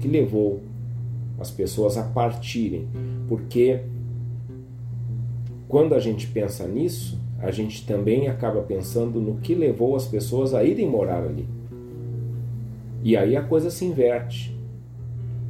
Que 0.00 0.08
levou 0.08 0.60
as 1.38 1.50
pessoas 1.50 1.96
a 1.96 2.02
partirem? 2.02 2.88
Porque 3.28 3.80
quando 5.68 5.94
a 5.94 6.00
gente 6.00 6.26
pensa 6.26 6.66
nisso, 6.66 7.16
a 7.38 7.52
gente 7.52 7.86
também 7.86 8.28
acaba 8.28 8.60
pensando 8.60 9.20
no 9.20 9.36
que 9.36 9.54
levou 9.54 9.94
as 9.94 10.04
pessoas 10.04 10.52
a 10.52 10.64
irem 10.64 10.88
morar 10.88 11.22
ali. 11.22 11.46
E 13.02 13.16
aí 13.16 13.36
a 13.36 13.42
coisa 13.42 13.70
se 13.70 13.84
inverte. 13.84 14.54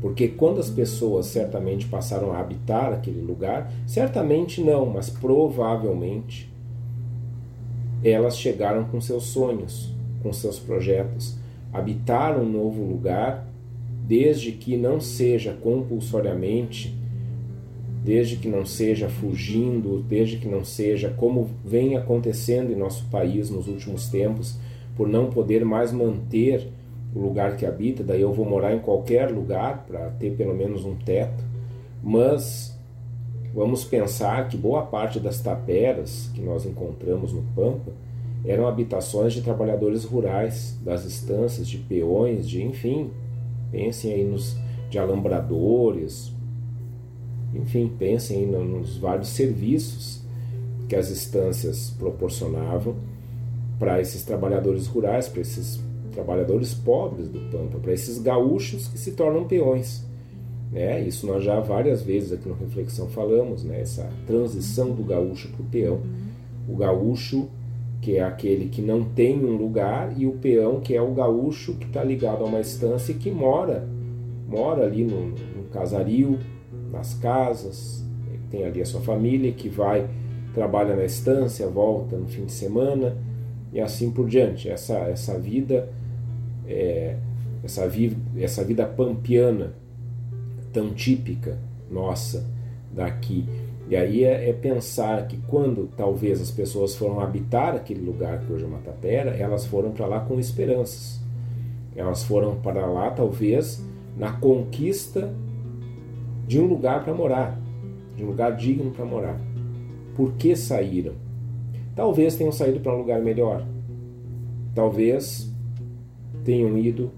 Porque 0.00 0.28
quando 0.28 0.60
as 0.60 0.70
pessoas 0.70 1.26
certamente 1.26 1.86
passaram 1.86 2.32
a 2.32 2.38
habitar 2.38 2.92
aquele 2.92 3.20
lugar, 3.20 3.70
certamente 3.86 4.62
não, 4.62 4.86
mas 4.86 5.10
provavelmente 5.10 6.50
elas 8.02 8.38
chegaram 8.38 8.84
com 8.84 9.00
seus 9.00 9.24
sonhos, 9.24 9.92
com 10.22 10.32
seus 10.32 10.58
projetos, 10.58 11.36
habitar 11.72 12.38
um 12.38 12.48
novo 12.48 12.82
lugar, 12.82 13.46
desde 14.06 14.52
que 14.52 14.76
não 14.76 15.00
seja 15.00 15.52
compulsoriamente, 15.52 16.94
desde 18.04 18.36
que 18.36 18.48
não 18.48 18.64
seja 18.64 19.08
fugindo, 19.08 20.02
desde 20.08 20.38
que 20.38 20.48
não 20.48 20.64
seja 20.64 21.10
como 21.10 21.50
vem 21.64 21.96
acontecendo 21.96 22.72
em 22.72 22.76
nosso 22.76 23.04
país 23.06 23.50
nos 23.50 23.68
últimos 23.68 24.08
tempos, 24.08 24.58
por 24.96 25.08
não 25.08 25.30
poder 25.30 25.64
mais 25.64 25.92
manter 25.92 26.68
o 27.14 27.20
lugar 27.20 27.56
que 27.56 27.66
habita, 27.66 28.02
daí 28.02 28.20
eu 28.20 28.32
vou 28.32 28.44
morar 28.44 28.74
em 28.74 28.78
qualquer 28.78 29.30
lugar 29.30 29.84
para 29.86 30.10
ter 30.10 30.32
pelo 30.32 30.54
menos 30.54 30.84
um 30.84 30.94
teto, 30.94 31.44
mas 32.02 32.76
vamos 33.52 33.84
pensar 33.84 34.48
que 34.48 34.56
boa 34.56 34.82
parte 34.82 35.18
das 35.18 35.40
taperas 35.40 36.30
que 36.34 36.40
nós 36.40 36.64
encontramos 36.64 37.32
no 37.32 37.42
Pampa 37.54 37.92
eram 38.44 38.66
habitações 38.66 39.32
de 39.32 39.42
trabalhadores 39.42 40.04
rurais, 40.04 40.78
das 40.82 41.04
estâncias, 41.04 41.68
de 41.68 41.78
peões, 41.78 42.48
de 42.48 42.62
enfim, 42.62 43.10
pensem 43.70 44.12
aí 44.12 44.24
nos 44.24 44.56
de 44.88 44.98
alambradores, 44.98 46.32
enfim, 47.54 47.92
pensem 47.98 48.38
aí 48.38 48.46
nos 48.46 48.96
vários 48.96 49.28
serviços 49.28 50.20
que 50.88 50.96
as 50.96 51.10
estâncias 51.10 51.90
proporcionavam 51.90 52.96
para 53.78 54.00
esses 54.00 54.24
trabalhadores 54.24 54.86
rurais, 54.86 55.28
para 55.28 55.40
esses 55.40 55.80
trabalhadores 56.12 56.74
pobres 56.74 57.28
do 57.28 57.38
Pampa, 57.50 57.78
para 57.78 57.92
esses 57.92 58.18
gaúchos 58.18 58.88
que 58.88 58.98
se 58.98 59.12
tornam 59.12 59.44
peões. 59.44 60.04
Né? 60.72 61.00
Isso 61.02 61.26
nós 61.26 61.42
já 61.44 61.60
várias 61.60 62.02
vezes 62.02 62.32
aqui 62.32 62.48
no 62.48 62.54
Reflexão 62.54 63.08
falamos, 63.08 63.64
né? 63.64 63.80
essa 63.80 64.08
transição 64.26 64.92
do 64.92 65.04
gaúcho 65.04 65.48
para 65.48 65.62
o 65.62 65.64
peão. 65.64 66.00
O 66.68 66.76
gaúcho 66.76 67.48
que 68.00 68.16
é 68.16 68.22
aquele 68.22 68.68
que 68.68 68.80
não 68.80 69.04
tem 69.04 69.44
um 69.44 69.56
lugar, 69.56 70.14
e 70.16 70.26
o 70.26 70.32
peão, 70.32 70.80
que 70.80 70.94
é 70.94 71.02
o 71.02 71.12
gaúcho 71.12 71.74
que 71.74 71.86
está 71.86 72.02
ligado 72.02 72.42
a 72.42 72.46
uma 72.46 72.60
estância 72.60 73.12
e 73.12 73.16
que 73.16 73.30
mora, 73.30 73.86
mora 74.48 74.84
ali 74.84 75.04
no, 75.04 75.26
no 75.26 75.64
casario, 75.70 76.38
nas 76.90 77.14
casas, 77.14 78.04
tem 78.50 78.64
ali 78.64 78.82
a 78.82 78.86
sua 78.86 79.00
família, 79.00 79.52
que 79.52 79.68
vai, 79.68 80.08
trabalha 80.52 80.96
na 80.96 81.04
estância, 81.04 81.66
volta 81.68 82.16
no 82.16 82.26
fim 82.26 82.46
de 82.46 82.52
semana, 82.52 83.16
e 83.72 83.80
assim 83.80 84.10
por 84.10 84.28
diante. 84.28 84.68
Essa, 84.68 84.98
essa 84.98 85.38
vida 85.38 85.88
é, 86.66 87.16
essa, 87.62 87.86
vi, 87.88 88.16
essa 88.36 88.64
vida 88.64 88.84
pampiana 88.86 89.74
tão 90.72 90.90
típica 90.92 91.58
nossa 91.90 92.48
daqui. 92.92 93.44
E 93.90 93.96
aí 93.96 94.22
é, 94.22 94.48
é, 94.48 94.52
pensar 94.52 95.26
que 95.26 95.36
quando 95.48 95.88
talvez 95.96 96.40
as 96.40 96.48
pessoas 96.48 96.94
foram 96.94 97.18
habitar 97.18 97.74
aquele 97.74 98.00
lugar 98.00 98.38
que 98.38 98.52
hoje 98.52 98.62
é 98.62 98.66
uma 98.68 98.78
tapera, 98.78 99.32
elas 99.32 99.66
foram 99.66 99.90
para 99.90 100.06
lá 100.06 100.20
com 100.20 100.38
esperanças. 100.38 101.20
Elas 101.96 102.22
foram 102.22 102.54
para 102.60 102.86
lá 102.86 103.10
talvez 103.10 103.84
na 104.16 104.30
conquista 104.30 105.34
de 106.46 106.60
um 106.60 106.66
lugar 106.66 107.02
para 107.02 107.12
morar, 107.12 107.60
de 108.16 108.22
um 108.22 108.28
lugar 108.28 108.54
digno 108.54 108.92
para 108.92 109.04
morar. 109.04 109.40
Por 110.14 110.34
que 110.34 110.54
saíram? 110.54 111.14
Talvez 111.96 112.36
tenham 112.36 112.52
saído 112.52 112.78
para 112.78 112.94
um 112.94 112.98
lugar 112.98 113.20
melhor. 113.20 113.66
Talvez 114.72 115.52
tenham 116.44 116.78
ido, 116.78 117.10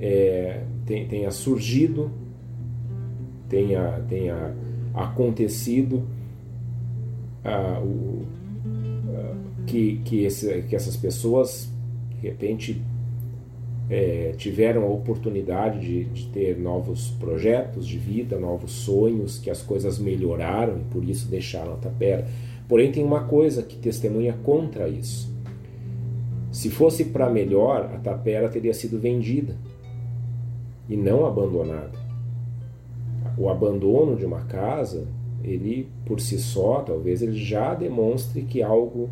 é, 0.00 0.62
tenha 0.86 1.30
surgido, 1.30 2.10
tenha, 3.46 4.02
tenha 4.08 4.54
acontecido 4.94 6.02
ah, 7.44 7.80
o, 7.82 8.24
ah, 9.14 9.34
que, 9.66 10.00
que, 10.04 10.24
esse, 10.24 10.62
que 10.62 10.74
essas 10.74 10.96
pessoas 10.96 11.70
de 12.20 12.28
repente 12.28 12.82
é, 13.90 14.34
tiveram 14.36 14.82
a 14.84 14.88
oportunidade 14.88 15.80
de, 15.80 16.04
de, 16.04 16.26
ter 16.28 16.58
novos 16.58 17.10
projetos 17.18 17.86
de 17.86 17.98
vida, 17.98 18.38
novos 18.38 18.72
sonhos, 18.72 19.38
que 19.38 19.50
as 19.50 19.62
coisas 19.62 19.98
melhoraram 19.98 20.78
e 20.78 20.84
por 20.92 21.02
isso 21.04 21.28
deixaram 21.28 21.74
a 21.74 21.76
tapera. 21.76 22.26
Porém, 22.68 22.92
tem 22.92 23.02
uma 23.02 23.24
coisa 23.24 23.62
que 23.62 23.76
testemunha 23.76 24.34
contra 24.44 24.88
isso. 24.88 25.32
Se 26.52 26.68
fosse 26.68 27.06
para 27.06 27.30
melhor, 27.30 27.90
a 27.94 27.98
tapera 27.98 28.48
teria 28.48 28.74
sido 28.74 28.98
vendida 28.98 29.56
e 30.88 30.96
não 30.96 31.24
abandonada. 31.26 31.97
O 33.38 33.48
abandono 33.48 34.16
de 34.16 34.24
uma 34.24 34.40
casa, 34.42 35.06
ele 35.42 35.88
por 36.04 36.20
si 36.20 36.38
só, 36.38 36.80
talvez 36.80 37.22
ele 37.22 37.36
já 37.36 37.74
demonstre 37.74 38.42
que 38.42 38.62
algo 38.62 39.08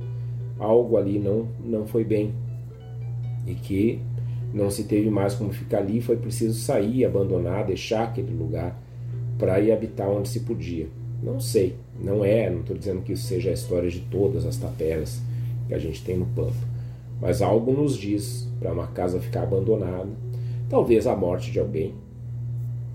algo 0.59 0.97
ali 0.97 1.19
não 1.19 1.49
não 1.65 1.87
foi 1.87 2.03
bem 2.03 2.35
e 3.47 3.55
que 3.55 4.01
não 4.53 4.71
se 4.71 4.85
teve 4.85 5.11
mais 5.11 5.35
como 5.35 5.53
ficar 5.53 5.79
ali, 5.79 6.01
foi 6.01 6.17
preciso 6.17 6.59
sair, 6.59 7.05
abandonar, 7.05 7.67
deixar 7.67 8.05
aquele 8.05 8.35
lugar 8.35 8.81
para 9.39 9.61
ir 9.61 9.71
habitar 9.71 10.09
onde 10.09 10.29
se 10.29 10.41
podia. 10.41 10.89
Não 11.23 11.39
sei, 11.39 11.77
não 12.03 12.25
é, 12.25 12.49
não 12.49 12.61
estou 12.61 12.77
dizendo 12.77 13.03
que 13.03 13.13
isso 13.13 13.27
seja 13.27 13.51
a 13.51 13.53
história 13.53 13.91
de 13.91 14.01
todas 14.01 14.47
as 14.47 14.57
taperas 14.57 15.21
que 15.69 15.75
a 15.75 15.79
gente 15.79 16.03
tem 16.03 16.17
no 16.17 16.27
Pampa 16.27 16.77
mas 17.21 17.41
algo 17.41 17.73
nos 17.73 17.97
diz 17.97 18.49
para 18.59 18.73
uma 18.73 18.87
casa 18.89 19.21
ficar 19.21 19.43
abandonada, 19.43 20.09
talvez 20.69 21.07
a 21.07 21.17
morte 21.17 21.51
de 21.51 21.59
alguém, 21.59 21.95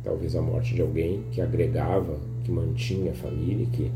talvez 0.03 0.35
a 0.35 0.41
morte 0.41 0.73
de 0.73 0.81
alguém 0.81 1.23
que 1.31 1.41
agregava, 1.41 2.19
que 2.43 2.51
mantinha 2.51 3.11
a 3.11 3.15
família, 3.15 3.65
que 3.71 3.91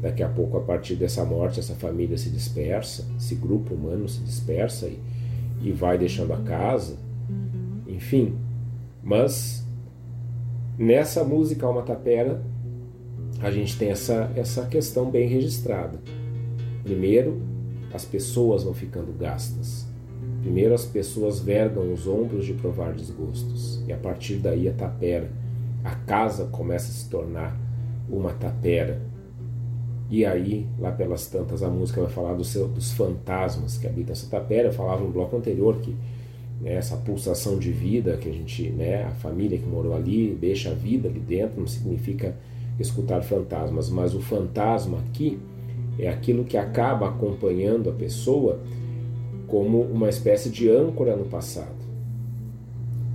daqui 0.00 0.22
a 0.22 0.28
pouco 0.28 0.56
a 0.56 0.60
partir 0.60 0.94
dessa 0.94 1.24
morte 1.24 1.60
essa 1.60 1.74
família 1.74 2.16
se 2.16 2.30
dispersa, 2.30 3.06
esse 3.16 3.34
grupo 3.34 3.74
humano 3.74 4.08
se 4.08 4.20
dispersa 4.20 4.86
e, 4.86 4.98
e 5.62 5.72
vai 5.72 5.98
deixando 5.98 6.32
a 6.32 6.38
casa, 6.38 6.96
enfim. 7.86 8.34
Mas 9.02 9.64
nessa 10.78 11.22
música 11.22 11.66
Alma 11.66 11.82
Tapera 11.82 12.42
a 13.40 13.50
gente 13.50 13.78
tem 13.78 13.90
essa, 13.90 14.30
essa 14.36 14.66
questão 14.66 15.10
bem 15.10 15.28
registrada. 15.28 15.98
Primeiro, 16.82 17.40
as 17.92 18.04
pessoas 18.04 18.62
vão 18.62 18.74
ficando 18.74 19.16
gastas. 19.16 19.86
Primeiro 20.42 20.74
as 20.74 20.84
pessoas 20.84 21.40
vergam 21.40 21.92
os 21.92 22.06
ombros 22.06 22.46
de 22.46 22.54
provar 22.54 22.94
desgostos, 22.94 23.82
e 23.86 23.92
a 23.92 23.96
partir 23.96 24.36
daí 24.36 24.68
a 24.68 24.72
tapera. 24.72 25.30
A 25.84 25.94
casa 25.94 26.46
começa 26.46 26.90
a 26.90 26.94
se 26.94 27.08
tornar 27.08 27.56
uma 28.08 28.32
tapera. 28.32 29.00
E 30.10 30.26
aí, 30.26 30.66
lá 30.78 30.90
pelas 30.90 31.26
tantas, 31.28 31.62
a 31.62 31.68
música 31.68 32.00
vai 32.00 32.10
falar 32.10 32.34
do 32.34 32.44
seu, 32.44 32.66
dos 32.66 32.92
fantasmas 32.92 33.78
que 33.78 33.86
habitam 33.86 34.12
essa 34.12 34.28
tapera. 34.28 34.68
Eu 34.68 34.72
falava 34.72 35.02
no 35.02 35.10
bloco 35.10 35.36
anterior 35.36 35.76
que 35.76 35.94
né, 36.60 36.74
essa 36.74 36.96
pulsação 36.96 37.58
de 37.58 37.70
vida 37.70 38.16
que 38.16 38.28
a 38.28 38.32
gente, 38.32 38.68
né, 38.70 39.04
a 39.04 39.10
família 39.10 39.58
que 39.58 39.66
morou 39.66 39.94
ali, 39.94 40.36
deixa 40.38 40.70
a 40.70 40.74
vida 40.74 41.08
ali 41.08 41.20
dentro, 41.20 41.60
não 41.60 41.66
significa 41.66 42.36
escutar 42.78 43.22
fantasmas, 43.22 43.88
mas 43.88 44.14
o 44.14 44.20
fantasma 44.20 44.98
aqui 44.98 45.38
é 45.98 46.08
aquilo 46.08 46.44
que 46.44 46.56
acaba 46.56 47.08
acompanhando 47.08 47.90
a 47.90 47.92
pessoa 47.92 48.60
como 49.46 49.82
uma 49.82 50.08
espécie 50.08 50.48
de 50.48 50.70
âncora 50.70 51.16
no 51.16 51.24
passado. 51.24 51.79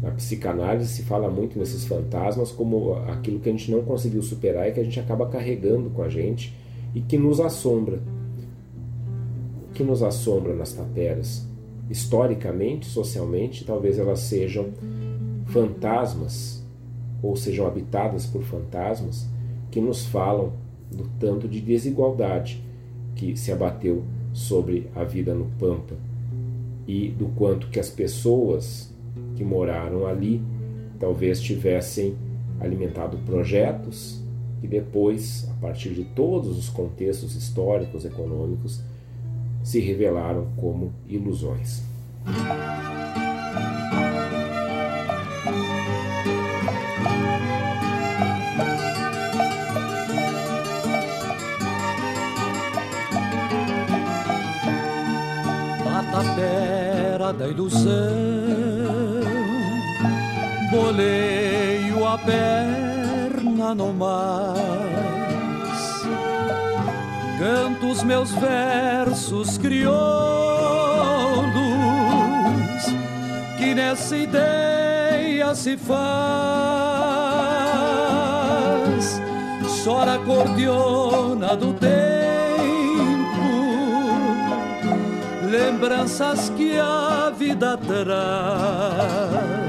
Na 0.05 0.11
psicanálise 0.11 0.87
se 0.87 1.01
fala 1.01 1.31
muito 1.31 1.57
nesses 1.57 1.83
fantasmas 1.83 2.51
como 2.51 2.93
aquilo 3.07 3.39
que 3.39 3.49
a 3.49 3.51
gente 3.51 3.71
não 3.71 3.81
conseguiu 3.81 4.21
superar 4.21 4.69
e 4.69 4.71
que 4.71 4.79
a 4.79 4.83
gente 4.83 4.99
acaba 4.99 5.27
carregando 5.27 5.89
com 5.89 6.03
a 6.03 6.09
gente 6.09 6.55
e 6.93 7.01
que 7.01 7.17
nos 7.17 7.39
assombra. 7.39 7.99
O 9.67 9.73
que 9.73 9.83
nos 9.83 10.03
assombra 10.03 10.53
nas 10.53 10.73
taperas? 10.73 11.47
Historicamente, 11.89 12.85
socialmente, 12.85 13.65
talvez 13.65 13.97
elas 13.97 14.19
sejam 14.19 14.67
fantasmas 15.47 16.63
ou 17.23 17.35
sejam 17.35 17.65
habitadas 17.65 18.27
por 18.27 18.43
fantasmas 18.43 19.27
que 19.71 19.81
nos 19.81 20.05
falam 20.05 20.53
do 20.91 21.09
tanto 21.19 21.47
de 21.47 21.59
desigualdade 21.59 22.63
que 23.15 23.35
se 23.35 23.51
abateu 23.51 24.03
sobre 24.31 24.87
a 24.93 25.03
vida 25.03 25.33
no 25.33 25.45
Pampa 25.59 25.95
e 26.87 27.09
do 27.09 27.25
quanto 27.29 27.69
que 27.69 27.79
as 27.79 27.89
pessoas 27.89 28.93
que 29.35 29.43
moraram 29.43 30.05
ali 30.07 30.41
talvez 30.99 31.41
tivessem 31.41 32.15
alimentado 32.59 33.17
projetos 33.25 34.21
que 34.61 34.67
depois, 34.67 35.47
a 35.51 35.61
partir 35.61 35.93
de 35.93 36.03
todos 36.03 36.57
os 36.57 36.69
contextos 36.69 37.35
históricos, 37.35 38.05
econômicos, 38.05 38.81
se 39.63 39.79
revelaram 39.79 40.47
como 40.57 40.93
ilusões. 41.07 41.83
tapera 56.15 57.33
da 57.33 57.47
ilusão, 57.47 58.64
boleio 60.75 62.05
a 62.05 62.17
perna 62.17 63.73
no 63.73 63.93
mais, 63.93 64.59
canto 67.39 67.87
os 67.91 68.03
meus 68.03 68.31
versos 68.31 69.57
crioulos, 69.57 69.95
que 73.57 73.73
nessa 73.73 74.17
ideia 74.17 75.55
se 75.55 75.77
faz, 75.77 75.95
chora 79.83 80.15
a 80.15 80.19
cordiona 80.19 81.55
do 81.55 81.73
tempo 81.73 81.95
lembranças 85.49 86.49
que 86.49 86.77
a 86.77 87.31
vida 87.37 87.77
traz 87.77 89.64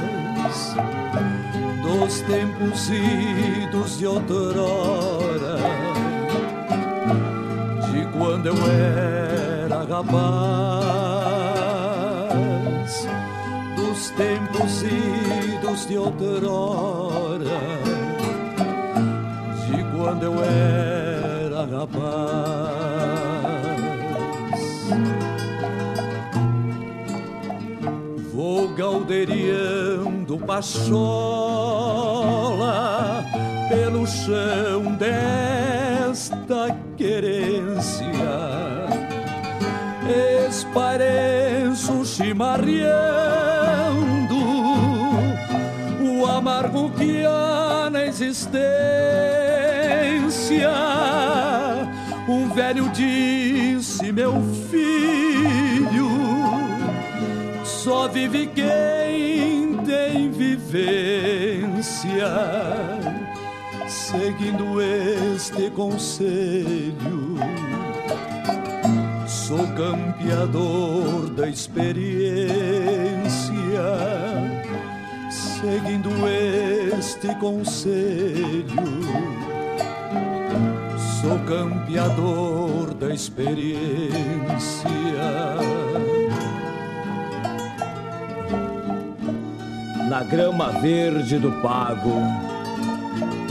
dos 1.87 2.21
tempos 2.23 2.91
idos 2.91 3.99
de 3.99 4.07
outrora, 4.07 5.57
de 7.93 8.05
quando 8.19 8.47
eu 8.49 8.57
era 8.67 9.85
rapaz, 9.85 10.17
dos 13.77 14.11
tempos 14.11 14.83
idos 14.83 15.87
de 15.87 15.97
outrora, 15.97 17.45
de 19.69 19.85
quando 19.97 20.25
eu 20.25 20.35
era 20.43 21.65
rapaz. 21.67 22.87
galderiando 28.77 29.86
pachola 30.39 30.97
pelo 33.69 34.07
chão 34.07 34.97
desta 34.97 36.75
querência. 36.97 38.07
Esparenço 40.49 42.05
chimarreando 42.05 44.37
o 46.01 46.25
amargo 46.27 46.91
que 46.91 47.25
há 47.25 47.89
na 47.91 48.07
existência. 48.07 48.67
Um 52.29 52.49
velho 52.51 52.89
disse, 52.91 54.13
meu 54.13 54.41
filho 54.71 56.09
só 57.65 58.07
vive 58.09 58.47
quem 58.47 59.16
vivência. 60.77 62.29
Seguindo 63.89 64.81
este 64.83 65.71
conselho, 65.71 67.37
sou 69.27 69.67
campeador 69.69 71.31
da 71.31 71.49
experiência. 71.49 72.37
Seguindo 75.31 76.11
este 76.99 77.35
conselho, 77.37 78.67
sou 81.21 81.39
campeador 81.47 82.95
da 82.95 83.15
experiência. 83.15 84.17
Na 90.09 90.23
grama 90.23 90.71
verde 90.81 91.39
do 91.39 91.51
pago, 91.61 92.23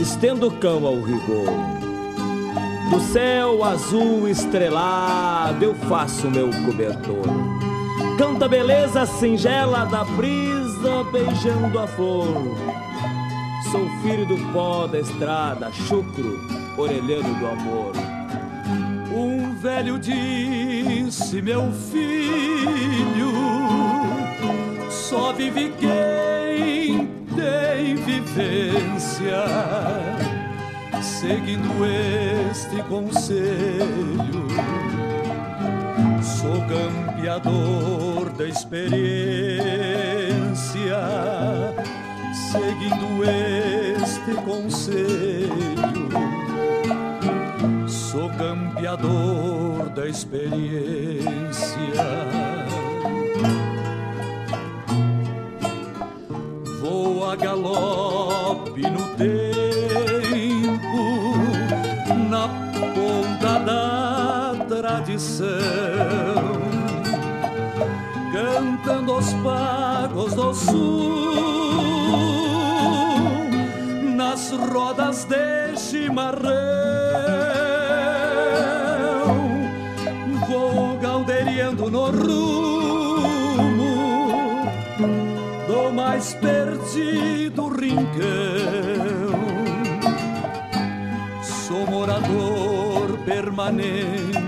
estendo 0.00 0.50
cão 0.52 0.86
ao 0.86 1.00
rigor. 1.02 1.76
Do 2.90 3.00
céu 3.00 3.64
azul 3.64 4.28
estrelado 4.28 5.64
eu 5.64 5.74
faço 5.74 6.30
meu 6.30 6.50
cobertor. 6.64 7.26
Canta 8.16 8.46
a 8.46 8.48
beleza 8.48 9.04
singela 9.04 9.84
da 9.86 10.04
brisa 10.04 11.04
beijando 11.12 11.78
a 11.78 11.86
flor. 11.86 12.26
Sou 13.70 13.88
filho 14.02 14.24
do 14.26 14.52
pó 14.52 14.86
da 14.86 15.00
estrada, 15.00 15.70
chucro, 15.72 16.38
orelhano 16.78 17.34
do 17.34 17.46
amor. 17.46 17.92
Um 19.12 19.54
velho 19.56 19.98
disse, 19.98 21.42
meu 21.42 21.72
filho, 21.90 23.32
só 24.88 25.32
vive 25.32 25.72
quem 25.78 25.95
tem 28.36 28.70
vivência, 28.70 29.44
seguindo 31.02 31.84
este 31.86 32.82
conselho. 32.82 34.46
Sou 36.22 36.60
campeador 36.66 38.30
da 38.36 38.46
experiência, 38.46 39.64
seguindo 42.52 43.24
este 43.24 44.34
conselho. 44.44 46.06
Sou 47.88 48.28
campeador 48.30 49.88
da 49.90 50.06
experiência. 50.06 50.76
A 57.28 57.34
galope 57.34 58.82
no 58.82 59.08
tempo, 59.16 59.36
na 62.30 62.48
ponta 62.94 63.58
da 63.58 64.54
tradição, 64.68 65.46
cantando 68.32 69.16
os 69.16 69.32
pagos 69.34 70.34
do 70.34 70.54
sul, 70.54 71.34
nas 74.14 74.52
rodas 74.52 75.24
de 75.24 75.76
chimarrão, 75.76 76.46
vou 80.48 80.96
galderiando 80.98 81.90
no 81.90 82.04
rumo 82.06 82.86
mais 86.16 86.34
perdido 86.96 87.68
rincão. 87.68 88.16
Sou 91.42 91.86
morador 91.86 93.18
permanente 93.24 94.46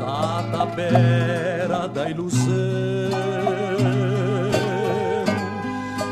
da 0.00 0.42
tapera 0.50 1.88
da 1.88 2.08
ilusão. 2.08 2.52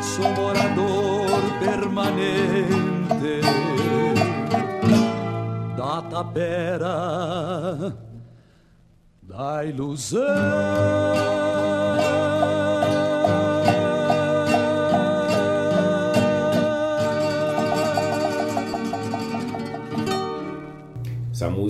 Sou 0.02 0.30
morador 0.32 1.40
permanente 1.60 3.40
da 5.76 6.02
tapera 6.02 7.96
da 9.22 9.64
ilusão. 9.64 10.20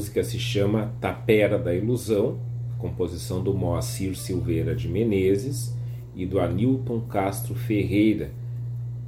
Música 0.00 0.24
se 0.24 0.38
chama 0.38 0.94
Tapera 0.98 1.58
da 1.58 1.74
Ilusão, 1.74 2.38
composição 2.78 3.44
do 3.44 3.52
Moacir 3.52 4.16
Silveira 4.16 4.74
de 4.74 4.88
Menezes 4.88 5.76
e 6.16 6.24
do 6.24 6.40
Anilton 6.40 7.00
Castro 7.02 7.54
Ferreira. 7.54 8.30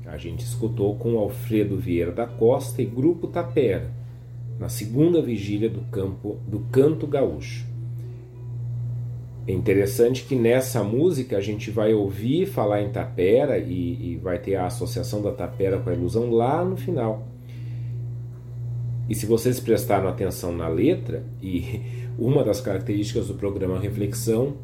A 0.04 0.18
gente 0.18 0.44
escutou 0.44 0.94
com 0.96 1.18
Alfredo 1.18 1.78
Vieira 1.78 2.12
da 2.12 2.26
Costa 2.26 2.82
e 2.82 2.84
Grupo 2.84 3.26
Tapera, 3.26 3.90
na 4.60 4.68
segunda 4.68 5.22
vigília 5.22 5.70
do, 5.70 5.80
campo, 5.90 6.36
do 6.46 6.60
Canto 6.70 7.06
Gaúcho. 7.06 7.64
É 9.46 9.52
interessante 9.52 10.24
que 10.24 10.36
nessa 10.36 10.84
música 10.84 11.38
a 11.38 11.40
gente 11.40 11.70
vai 11.70 11.94
ouvir 11.94 12.44
falar 12.44 12.82
em 12.82 12.90
tapera 12.90 13.56
e, 13.56 14.12
e, 14.12 14.16
vai 14.22 14.38
ter 14.38 14.56
a 14.56 14.66
associação 14.66 15.22
da 15.22 15.32
tapera 15.32 15.78
com 15.78 15.88
a 15.88 15.94
ilusão 15.94 16.30
lá 16.30 16.62
no 16.62 16.76
final. 16.76 17.31
E 19.12 19.14
se 19.14 19.26
vocês 19.26 19.60
prestaram 19.60 20.08
atenção 20.08 20.56
na 20.56 20.68
letra, 20.68 21.22
e 21.42 21.82
uma 22.18 22.42
das 22.42 22.62
características 22.62 23.28
do 23.28 23.34
programa 23.34 23.78
Reflexão 23.78 24.54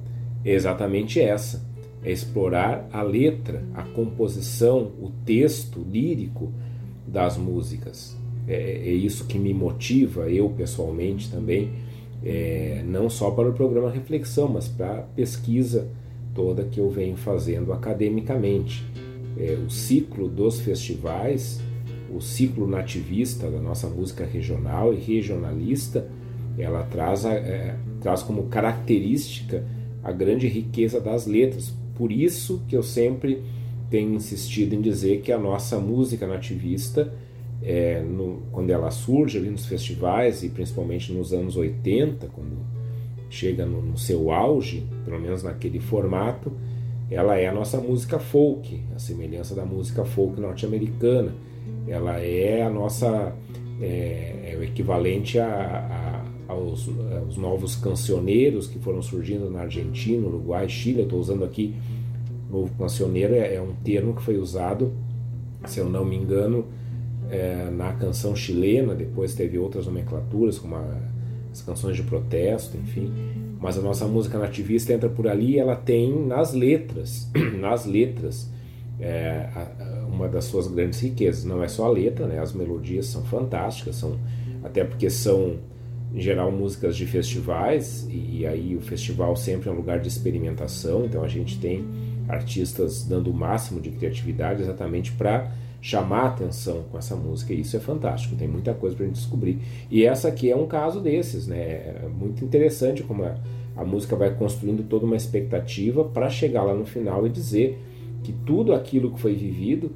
é 0.42 0.54
exatamente 0.54 1.20
essa: 1.20 1.62
é 2.02 2.10
explorar 2.10 2.88
a 2.90 3.02
letra, 3.02 3.62
a 3.74 3.82
composição, 3.82 4.90
o 5.02 5.12
texto 5.26 5.86
lírico 5.86 6.50
das 7.06 7.36
músicas. 7.36 8.16
É, 8.46 8.54
é 8.54 8.90
isso 8.90 9.26
que 9.26 9.38
me 9.38 9.52
motiva, 9.52 10.30
eu 10.30 10.48
pessoalmente 10.48 11.30
também, 11.30 11.70
é, 12.24 12.82
não 12.86 13.10
só 13.10 13.30
para 13.30 13.50
o 13.50 13.52
programa 13.52 13.90
Reflexão, 13.90 14.48
mas 14.48 14.66
para 14.66 15.00
a 15.00 15.02
pesquisa 15.02 15.90
toda 16.34 16.64
que 16.64 16.80
eu 16.80 16.88
venho 16.88 17.18
fazendo 17.18 17.70
academicamente. 17.70 18.82
É, 19.36 19.58
o 19.62 19.68
ciclo 19.68 20.26
dos 20.26 20.58
festivais 20.58 21.60
o 22.14 22.20
ciclo 22.20 22.66
nativista 22.66 23.50
da 23.50 23.60
nossa 23.60 23.88
música 23.88 24.24
regional 24.24 24.92
e 24.92 24.96
regionalista, 24.96 26.08
ela 26.58 26.82
traz, 26.84 27.24
a, 27.24 27.34
é, 27.34 27.76
traz 28.00 28.22
como 28.22 28.44
característica 28.44 29.64
a 30.02 30.12
grande 30.12 30.48
riqueza 30.48 31.00
das 31.00 31.26
letras. 31.26 31.74
Por 31.94 32.10
isso 32.10 32.62
que 32.68 32.76
eu 32.76 32.82
sempre 32.82 33.42
tenho 33.90 34.14
insistido 34.14 34.74
em 34.74 34.80
dizer 34.80 35.20
que 35.20 35.32
a 35.32 35.38
nossa 35.38 35.78
música 35.78 36.26
nativista, 36.26 37.12
é, 37.62 38.00
no, 38.00 38.42
quando 38.52 38.70
ela 38.70 38.90
surge 38.90 39.38
ali 39.38 39.50
nos 39.50 39.66
festivais 39.66 40.42
e 40.42 40.48
principalmente 40.48 41.12
nos 41.12 41.32
anos 41.32 41.56
80, 41.56 42.26
quando 42.28 42.56
chega 43.30 43.66
no, 43.66 43.82
no 43.82 43.98
seu 43.98 44.30
auge, 44.30 44.86
pelo 45.04 45.20
menos 45.20 45.42
naquele 45.42 45.80
formato, 45.80 46.52
ela 47.10 47.36
é 47.36 47.48
a 47.48 47.52
nossa 47.52 47.78
música 47.78 48.18
folk, 48.18 48.80
a 48.94 48.98
semelhança 48.98 49.54
da 49.54 49.64
música 49.64 50.04
folk 50.04 50.40
norte-americana 50.40 51.32
ela 51.86 52.18
é 52.20 52.62
a 52.62 52.70
nossa 52.70 53.32
é, 53.80 54.52
é 54.52 54.56
o 54.58 54.62
equivalente 54.62 55.38
a, 55.38 56.24
a, 56.48 56.52
aos, 56.52 56.88
aos, 57.22 57.36
novos 57.36 57.76
cancioneiros 57.76 58.66
que 58.66 58.78
foram 58.78 59.02
surgindo 59.02 59.50
na 59.50 59.60
Argentina, 59.60 60.26
Uruguai, 60.26 60.68
Chile. 60.68 61.00
Eu 61.00 61.04
estou 61.04 61.20
usando 61.20 61.44
aqui 61.44 61.74
novo 62.50 62.72
cancioneiro 62.78 63.34
é, 63.34 63.54
é, 63.54 63.60
um 63.60 63.74
termo 63.84 64.14
que 64.14 64.22
foi 64.22 64.38
usado, 64.38 64.92
se 65.66 65.78
eu 65.78 65.88
não 65.88 66.04
me 66.04 66.16
engano, 66.16 66.66
é, 67.30 67.70
na 67.70 67.92
canção 67.92 68.34
chilena. 68.34 68.94
Depois 68.94 69.34
teve 69.34 69.58
outras 69.58 69.86
nomenclaturas 69.86 70.58
como 70.58 70.76
a, 70.76 70.84
as 71.52 71.60
canções 71.62 71.96
de 71.96 72.02
protesto, 72.02 72.76
enfim. 72.76 73.12
Mas 73.60 73.76
a 73.76 73.82
nossa 73.82 74.06
música 74.06 74.38
nativista 74.38 74.92
entra 74.92 75.08
por 75.08 75.28
ali. 75.28 75.58
Ela 75.58 75.76
tem 75.76 76.26
nas 76.26 76.52
letras, 76.52 77.30
nas 77.58 77.84
letras 77.84 78.50
é, 78.98 79.48
uma 80.10 80.28
das 80.28 80.44
suas 80.44 80.66
grandes 80.66 81.00
riquezas. 81.00 81.44
Não 81.44 81.62
é 81.62 81.68
só 81.68 81.86
a 81.86 81.88
letra, 81.88 82.26
né? 82.26 82.38
as 82.40 82.52
melodias 82.52 83.06
são 83.06 83.22
fantásticas, 83.24 83.96
são 83.96 84.18
até 84.62 84.84
porque 84.84 85.08
são 85.08 85.56
em 86.14 86.20
geral 86.20 86.50
músicas 86.50 86.96
de 86.96 87.06
festivais 87.06 88.06
e, 88.10 88.46
aí 88.46 88.74
o 88.74 88.80
festival 88.80 89.36
sempre 89.36 89.68
é 89.68 89.72
um 89.72 89.76
lugar 89.76 90.00
de 90.00 90.08
experimentação, 90.08 91.04
então 91.04 91.22
a 91.22 91.28
gente 91.28 91.58
tem 91.58 91.84
artistas 92.28 93.04
dando 93.04 93.30
o 93.30 93.34
máximo 93.34 93.80
de 93.80 93.90
criatividade 93.90 94.62
exatamente 94.62 95.12
para 95.12 95.52
chamar 95.80 96.26
atenção 96.26 96.84
com 96.90 96.98
essa 96.98 97.14
música 97.14 97.52
e 97.52 97.60
isso 97.60 97.76
é 97.76 97.80
fantástico, 97.80 98.34
tem 98.36 98.48
muita 98.48 98.74
coisa 98.74 98.96
para 98.96 99.06
gente 99.06 99.16
descobrir. 99.16 99.58
E 99.90 100.04
essa 100.04 100.28
aqui 100.28 100.50
é 100.50 100.56
um 100.56 100.66
caso 100.66 101.00
desses, 101.00 101.46
né? 101.46 101.58
É 101.58 102.08
muito 102.08 102.44
interessante 102.44 103.02
como 103.02 103.24
a, 103.24 103.36
a 103.76 103.84
música 103.84 104.16
vai 104.16 104.34
construindo 104.34 104.82
toda 104.88 105.06
uma 105.06 105.16
expectativa 105.16 106.04
para 106.04 106.28
chegar 106.28 106.64
lá 106.64 106.74
no 106.74 106.84
final 106.84 107.26
e 107.26 107.30
dizer 107.30 107.78
que 108.22 108.32
tudo 108.32 108.72
aquilo 108.74 109.12
que 109.12 109.20
foi 109.20 109.34
vivido 109.34 109.90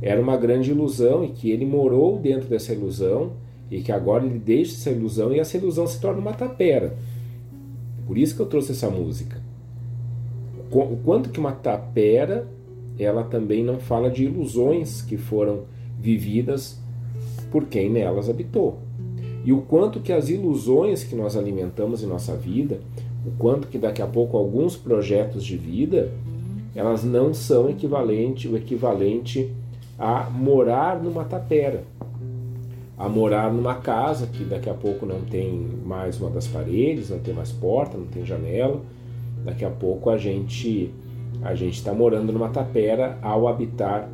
era 0.00 0.20
uma 0.20 0.36
grande 0.36 0.70
ilusão 0.70 1.24
e 1.24 1.28
que 1.28 1.50
ele 1.50 1.64
morou 1.64 2.18
dentro 2.18 2.48
dessa 2.48 2.72
ilusão 2.72 3.32
e 3.70 3.80
que 3.80 3.90
agora 3.90 4.24
ele 4.24 4.38
deixa 4.38 4.72
essa 4.72 4.90
ilusão 4.90 5.32
e 5.32 5.40
essa 5.40 5.56
ilusão 5.56 5.86
se 5.86 6.00
torna 6.00 6.20
uma 6.20 6.32
tapera. 6.32 6.96
Por 8.06 8.16
isso 8.16 8.36
que 8.36 8.42
eu 8.42 8.46
trouxe 8.46 8.72
essa 8.72 8.90
música. 8.90 9.40
O 10.70 10.96
quanto 11.04 11.30
que 11.30 11.40
uma 11.40 11.52
tapera 11.52 12.46
ela 12.98 13.24
também 13.24 13.62
não 13.62 13.78
fala 13.78 14.10
de 14.10 14.24
ilusões 14.24 15.02
que 15.02 15.16
foram 15.16 15.64
vividas 15.98 16.80
por 17.50 17.66
quem 17.66 17.90
nelas 17.90 18.28
habitou. 18.28 18.78
E 19.44 19.52
o 19.52 19.62
quanto 19.62 20.00
que 20.00 20.12
as 20.12 20.28
ilusões 20.28 21.04
que 21.04 21.14
nós 21.14 21.36
alimentamos 21.36 22.02
em 22.02 22.06
nossa 22.06 22.34
vida, 22.34 22.80
o 23.24 23.30
quanto 23.38 23.68
que 23.68 23.78
daqui 23.78 24.02
a 24.02 24.06
pouco 24.06 24.36
alguns 24.36 24.76
projetos 24.76 25.44
de 25.44 25.56
vida 25.56 26.10
elas 26.76 27.02
não 27.02 27.32
são 27.32 27.70
equivalente, 27.70 28.46
o 28.46 28.56
equivalente 28.56 29.50
a 29.98 30.28
morar 30.28 31.02
numa 31.02 31.24
tapera, 31.24 31.82
a 32.98 33.08
morar 33.08 33.50
numa 33.50 33.76
casa 33.76 34.26
que 34.26 34.44
daqui 34.44 34.68
a 34.68 34.74
pouco 34.74 35.06
não 35.06 35.22
tem 35.22 35.66
mais 35.84 36.20
uma 36.20 36.28
das 36.28 36.46
paredes, 36.46 37.08
não 37.08 37.18
tem 37.18 37.32
mais 37.32 37.50
porta, 37.50 37.96
não 37.96 38.06
tem 38.06 38.26
janela. 38.26 38.82
Daqui 39.42 39.64
a 39.64 39.70
pouco 39.70 40.10
a 40.10 40.18
gente 40.18 40.92
a 41.42 41.54
gente 41.54 41.78
está 41.78 41.94
morando 41.94 42.30
numa 42.30 42.50
tapera 42.50 43.18
ao 43.22 43.48
habitar 43.48 44.10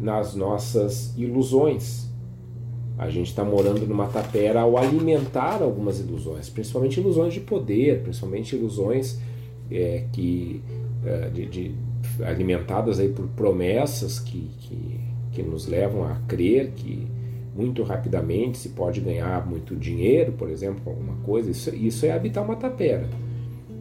nas 0.00 0.34
nossas 0.34 1.16
ilusões. 1.16 2.08
A 2.98 3.08
gente 3.08 3.28
está 3.28 3.44
morando 3.44 3.86
numa 3.86 4.08
tapera 4.08 4.62
ao 4.62 4.76
alimentar 4.76 5.62
algumas 5.62 6.00
ilusões, 6.00 6.48
principalmente 6.48 6.98
ilusões 6.98 7.34
de 7.34 7.40
poder, 7.40 8.02
principalmente 8.02 8.56
ilusões 8.56 9.18
é, 9.70 10.04
que 10.12 10.60
é, 11.04 11.28
de, 11.30 11.46
de 11.46 11.74
alimentadas 12.24 12.98
aí 12.98 13.08
por 13.08 13.26
promessas 13.28 14.18
que, 14.18 14.50
que, 14.58 15.00
que 15.32 15.42
nos 15.42 15.66
levam 15.66 16.04
a 16.04 16.16
crer 16.26 16.72
que 16.72 17.06
muito 17.54 17.82
rapidamente 17.82 18.58
se 18.58 18.70
pode 18.70 19.00
ganhar 19.00 19.46
muito 19.46 19.76
dinheiro, 19.76 20.32
por 20.32 20.48
exemplo, 20.48 20.80
com 20.82 20.90
alguma 20.90 21.16
coisa. 21.24 21.50
Isso, 21.50 21.74
isso 21.74 22.06
é 22.06 22.12
habitar 22.12 22.44
uma 22.44 22.56
tapera. 22.56 23.08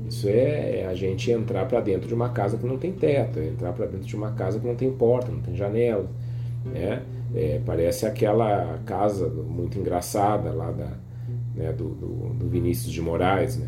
Isso 0.07 0.27
é 0.27 0.87
a 0.89 0.95
gente 0.95 1.31
entrar 1.31 1.65
para 1.65 1.79
dentro 1.81 2.07
de 2.07 2.13
uma 2.13 2.29
casa 2.29 2.57
que 2.57 2.65
não 2.65 2.77
tem 2.77 2.91
teto, 2.91 3.39
é 3.39 3.47
entrar 3.47 3.73
para 3.73 3.85
dentro 3.85 4.07
de 4.07 4.15
uma 4.15 4.31
casa 4.31 4.59
que 4.59 4.65
não 4.65 4.75
tem 4.75 4.91
porta, 4.91 5.31
não 5.31 5.39
tem 5.39 5.55
janela. 5.55 6.09
Né? 6.65 7.03
É, 7.35 7.61
parece 7.63 8.07
aquela 8.07 8.79
casa 8.85 9.29
muito 9.29 9.77
engraçada 9.77 10.51
lá 10.51 10.71
da, 10.71 10.91
né, 11.55 11.71
do, 11.71 11.89
do, 11.89 12.33
do 12.33 12.49
Vinícius 12.49 12.91
de 12.91 13.01
Moraes, 13.01 13.57
né? 13.57 13.67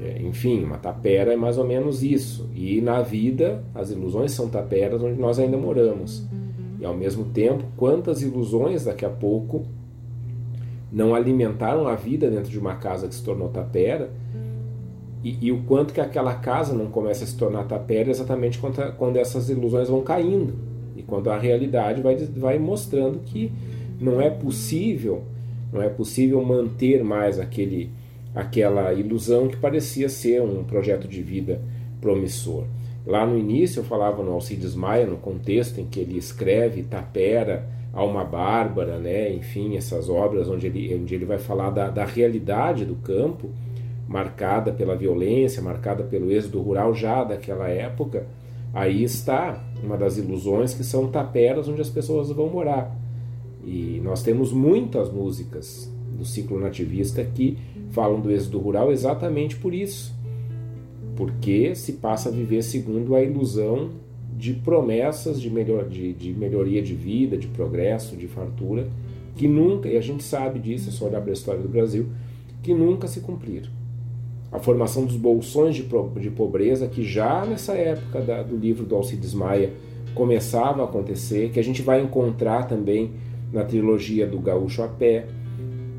É, 0.00 0.20
enfim, 0.22 0.62
uma 0.64 0.76
tapera 0.76 1.32
é 1.32 1.36
mais 1.36 1.56
ou 1.58 1.66
menos 1.66 2.02
isso. 2.02 2.48
E 2.54 2.80
na 2.80 3.00
vida, 3.02 3.64
as 3.74 3.90
ilusões 3.90 4.32
são 4.32 4.48
taperas 4.48 5.02
onde 5.02 5.18
nós 5.18 5.38
ainda 5.38 5.56
moramos. 5.56 6.26
E 6.78 6.84
ao 6.84 6.94
mesmo 6.94 7.24
tempo, 7.26 7.64
quantas 7.76 8.22
ilusões 8.22 8.84
daqui 8.84 9.04
a 9.04 9.10
pouco 9.10 9.64
não 10.92 11.14
alimentaram 11.14 11.88
a 11.88 11.94
vida 11.94 12.30
dentro 12.30 12.50
de 12.50 12.58
uma 12.58 12.76
casa 12.76 13.08
que 13.08 13.14
se 13.14 13.22
tornou 13.22 13.48
tapera, 13.48 14.10
e, 15.24 15.46
e 15.46 15.52
o 15.52 15.62
quanto 15.62 15.92
que 15.92 16.00
aquela 16.00 16.34
casa 16.34 16.74
não 16.74 16.86
começa 16.86 17.24
a 17.24 17.26
se 17.26 17.36
tornar 17.36 17.64
tapera 17.64 18.10
exatamente 18.10 18.58
quando, 18.58 18.96
quando 18.96 19.16
essas 19.16 19.50
ilusões 19.50 19.88
vão 19.88 20.02
caindo. 20.02 20.54
E 20.94 21.02
quando 21.02 21.30
a 21.30 21.38
realidade 21.38 22.00
vai, 22.00 22.16
vai 22.16 22.58
mostrando 22.58 23.18
que 23.24 23.50
não 24.00 24.20
é 24.20 24.30
possível, 24.30 25.24
não 25.72 25.82
é 25.82 25.88
possível 25.88 26.42
manter 26.44 27.02
mais 27.02 27.40
aquele 27.40 27.90
aquela 28.36 28.92
ilusão 28.92 29.48
que 29.48 29.56
parecia 29.56 30.10
ser 30.10 30.42
um 30.42 30.62
projeto 30.62 31.08
de 31.08 31.22
vida 31.22 31.62
promissor. 32.02 32.64
Lá 33.06 33.24
no 33.24 33.38
início 33.38 33.80
eu 33.80 33.84
falava 33.84 34.22
no 34.22 34.32
Alcides 34.32 34.74
Maia, 34.74 35.06
no 35.06 35.16
contexto 35.16 35.80
em 35.80 35.86
que 35.86 35.98
ele 35.98 36.18
escreve 36.18 36.82
Tapera, 36.82 37.66
Alma 37.94 38.24
Bárbara, 38.24 38.98
né? 38.98 39.32
enfim, 39.32 39.74
essas 39.74 40.10
obras 40.10 40.50
onde 40.50 40.66
ele, 40.66 40.94
onde 40.94 41.14
ele 41.14 41.24
vai 41.24 41.38
falar 41.38 41.70
da, 41.70 41.88
da 41.88 42.04
realidade 42.04 42.84
do 42.84 42.96
campo, 42.96 43.48
marcada 44.06 44.70
pela 44.70 44.94
violência, 44.94 45.62
marcada 45.62 46.04
pelo 46.04 46.30
êxodo 46.30 46.60
rural 46.60 46.94
já 46.94 47.24
daquela 47.24 47.68
época, 47.68 48.26
aí 48.74 49.02
está 49.02 49.64
uma 49.82 49.96
das 49.96 50.18
ilusões 50.18 50.74
que 50.74 50.84
são 50.84 51.08
taperas 51.08 51.68
onde 51.68 51.80
as 51.80 51.88
pessoas 51.88 52.28
vão 52.28 52.50
morar. 52.50 52.94
E 53.64 53.98
nós 54.04 54.22
temos 54.22 54.52
muitas 54.52 55.10
músicas 55.10 55.90
do 56.16 56.24
ciclo 56.24 56.60
nativista 56.60 57.24
que 57.24 57.56
falam 57.96 58.20
do 58.20 58.30
êxodo 58.30 58.58
rural 58.58 58.92
exatamente 58.92 59.56
por 59.56 59.72
isso. 59.72 60.14
Porque 61.16 61.74
se 61.74 61.94
passa 61.94 62.28
a 62.28 62.32
viver 62.32 62.62
segundo 62.62 63.16
a 63.16 63.22
ilusão 63.22 63.92
de 64.36 64.52
promessas 64.52 65.40
de, 65.40 65.48
melhor, 65.48 65.88
de, 65.88 66.12
de 66.12 66.34
melhoria 66.34 66.82
de 66.82 66.94
vida, 66.94 67.38
de 67.38 67.46
progresso, 67.46 68.14
de 68.14 68.28
fartura, 68.28 68.86
que 69.34 69.48
nunca, 69.48 69.88
e 69.88 69.96
a 69.96 70.00
gente 70.02 70.22
sabe 70.22 70.58
disso, 70.58 70.90
é 70.90 70.92
só 70.92 71.06
olhar 71.06 71.22
para 71.22 71.30
a 71.30 71.32
história 71.32 71.62
do 71.62 71.70
Brasil, 71.70 72.08
que 72.62 72.74
nunca 72.74 73.08
se 73.08 73.20
cumpriram. 73.20 73.70
A 74.52 74.58
formação 74.58 75.06
dos 75.06 75.16
bolsões 75.16 75.74
de, 75.74 75.88
de 76.20 76.30
pobreza, 76.30 76.86
que 76.86 77.02
já 77.02 77.46
nessa 77.46 77.72
época 77.72 78.20
da, 78.20 78.42
do 78.42 78.56
livro 78.56 78.84
do 78.84 78.94
Alcides 78.94 79.32
Maia 79.32 79.72
começava 80.14 80.82
a 80.82 80.84
acontecer, 80.84 81.48
que 81.48 81.58
a 81.58 81.64
gente 81.64 81.80
vai 81.80 82.02
encontrar 82.02 82.64
também 82.64 83.12
na 83.50 83.64
trilogia 83.64 84.26
do 84.26 84.38
Gaúcho 84.38 84.82
a 84.82 84.88
Pé, 84.88 85.26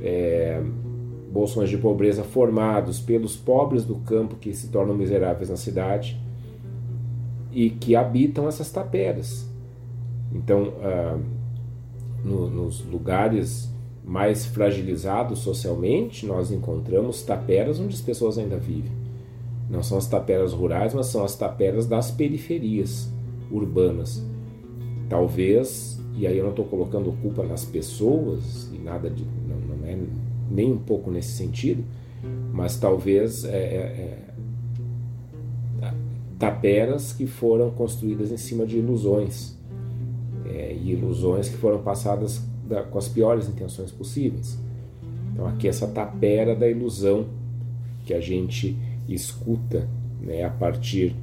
é, 0.04 0.62
bolsões 1.32 1.70
de 1.70 1.78
pobreza 1.78 2.24
formados 2.24 3.00
pelos 3.00 3.36
pobres 3.36 3.84
do 3.84 3.96
campo 3.96 4.36
que 4.36 4.54
se 4.54 4.70
tornam 4.70 4.96
miseráveis 4.96 5.50
na 5.50 5.58
cidade 5.58 6.20
e 7.52 7.70
que 7.70 7.96
habitam 7.96 8.48
essas 8.48 8.72
taperas. 8.72 9.48
Então, 10.34 10.74
ah, 10.82 11.18
no, 12.24 12.50
nos 12.50 12.84
lugares 12.86 13.70
mais 14.06 14.46
fragilizados 14.46 15.40
socialmente, 15.40 16.26
nós 16.26 16.50
encontramos 16.52 17.22
taperas 17.24 17.80
onde 17.80 17.94
as 17.94 18.02
pessoas 18.02 18.38
ainda 18.38 18.58
vivem. 18.58 18.92
Não 19.70 19.84
são 19.84 19.98
as 19.98 20.08
taperas 20.08 20.54
rurais, 20.54 20.94
mas 20.94 21.08
são 21.08 21.26
as 21.26 21.36
taperas 21.36 21.86
das 21.86 22.10
periferias 22.10 23.12
urbanas. 23.52 24.24
Talvez, 25.10 26.00
e 26.16 26.26
aí 26.26 26.38
eu 26.38 26.44
não 26.44 26.52
estou 26.52 26.66
colocando 26.66 27.12
culpa 27.22 27.44
nas 27.44 27.66
pessoas 27.66 28.70
e 28.74 28.78
nada 28.78 29.10
de. 29.10 29.24
Não, 29.24 29.76
não 29.76 29.86
é 29.86 29.98
nem 30.50 30.72
um 30.72 30.78
pouco 30.78 31.12
nesse 31.12 31.32
sentido, 31.34 31.84
mas 32.52 32.78
talvez 32.78 33.44
é, 33.46 33.50
é, 33.50 34.28
é, 35.82 35.94
taperas 36.40 37.14
que 37.14 37.28
foram 37.28 37.72
construídas 37.72 38.32
em 38.32 38.38
cima 38.38 38.66
de 38.66 38.78
ilusões. 38.78 39.56
É, 40.46 40.74
e 40.74 40.92
ilusões 40.92 41.50
que 41.50 41.58
foram 41.58 41.80
passadas 41.84 42.42
da, 42.68 42.82
com 42.84 42.98
as 42.98 43.08
piores 43.08 43.50
intenções 43.50 43.92
possíveis. 43.92 44.58
Então 45.34 45.46
aqui 45.46 45.68
essa 45.68 45.88
tapera 45.88 46.56
da 46.56 46.68
ilusão 46.68 47.28
que 48.06 48.14
a 48.14 48.20
gente 48.20 48.78
escuta 49.08 49.88
né, 50.22 50.44
a 50.44 50.50
partir 50.50 51.16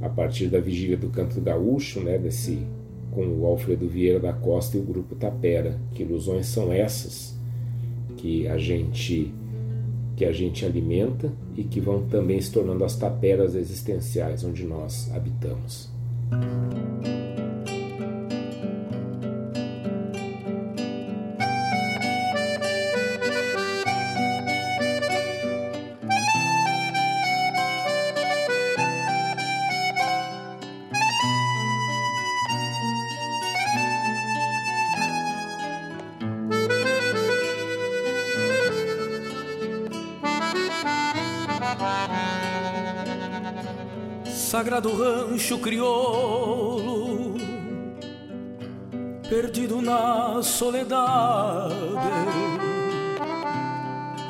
a 0.00 0.08
partir 0.10 0.48
da 0.48 0.60
vigília 0.60 0.96
do 0.96 1.08
canto 1.08 1.40
gaúcho, 1.40 2.00
né, 2.00 2.18
desse 2.18 2.66
com 3.12 3.26
o 3.26 3.46
Alfredo 3.46 3.88
Vieira 3.88 4.20
da 4.20 4.32
Costa 4.32 4.76
e 4.76 4.80
o 4.80 4.82
grupo 4.82 5.14
Tapera. 5.14 5.80
Que 5.94 6.02
ilusões 6.02 6.46
são 6.46 6.70
essas 6.70 7.35
que 8.16 8.46
a 8.48 8.58
gente 8.58 9.32
que 10.16 10.24
a 10.24 10.32
gente 10.32 10.64
alimenta 10.64 11.30
e 11.54 11.62
que 11.62 11.78
vão 11.78 12.06
também 12.06 12.40
se 12.40 12.50
tornando 12.50 12.82
as 12.84 12.96
taperas 12.96 13.54
existenciais 13.54 14.42
onde 14.44 14.64
nós 14.64 15.10
habitamos. 15.14 15.90
Sagrado 44.56 44.90
rancho 44.90 45.58
crioulo, 45.58 47.34
perdido 49.28 49.82
na 49.82 50.42
soledade, 50.42 51.74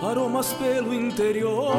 aromas 0.02 0.52
pelo 0.54 0.92
interior, 0.92 1.72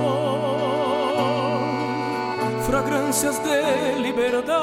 fragrâncias 2.66 3.38
de 3.40 4.02
liberdade, 4.02 4.56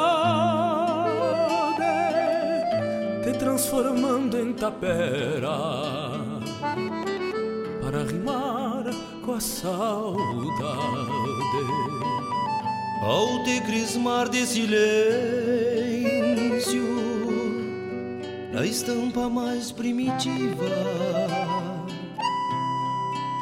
te 3.22 3.38
transformando 3.38 4.38
em 4.38 4.54
tapera 4.54 5.58
para 7.82 8.02
rimar 8.02 8.73
com 9.24 9.32
a 9.32 9.40
saudade. 9.40 10.18
Ao 13.02 13.42
te 13.44 13.60
crismar 13.62 14.28
de 14.28 14.46
silêncio, 14.46 14.74
na 18.52 18.66
estampa 18.66 19.28
mais 19.28 19.72
primitiva, 19.72 20.64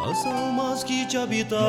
as 0.08 0.26
almas 0.26 0.84
que 0.84 1.06
te 1.06 1.16
habitaram 1.16 1.62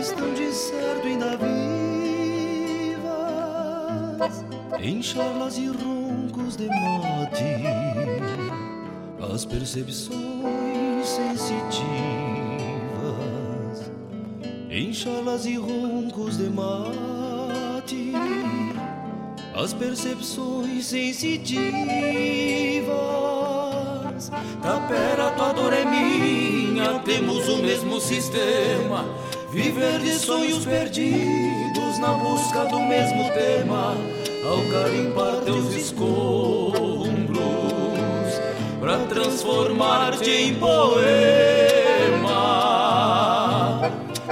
estão 0.00 0.32
de 0.34 0.52
certo 0.52 1.06
ainda 1.06 1.36
vivas, 1.36 1.50
em 4.80 5.02
charlas 5.02 5.58
e 5.58 5.66
roncos 5.66 6.56
de 6.56 6.66
mate, 6.68 8.19
as 9.40 9.46
percepções 9.46 11.08
sensitivas 11.08 11.80
em 14.68 14.92
e 15.46 15.56
roncos 15.56 16.36
de 16.36 16.50
mate, 16.50 18.12
as 19.54 19.72
percepções 19.72 20.84
sensitivas. 20.84 21.62
Tapera, 24.60 25.30
tua 25.30 25.54
dor 25.54 25.72
é 25.72 25.86
minha, 25.86 26.98
temos 26.98 27.48
o 27.48 27.62
mesmo 27.62 27.98
sistema. 27.98 29.06
Viver 29.50 30.00
de 30.00 30.16
sonhos 30.16 30.66
perdidos 30.66 31.98
na 31.98 32.12
busca 32.12 32.66
do 32.66 32.80
mesmo 32.80 33.24
tema, 33.32 33.96
ao 34.44 34.60
carimpar 34.70 35.40
teus 35.46 35.74
escombros, 35.74 37.79
para 38.80 38.96
transformar-te 39.06 40.30
em 40.30 40.54
poema. 40.54 40.80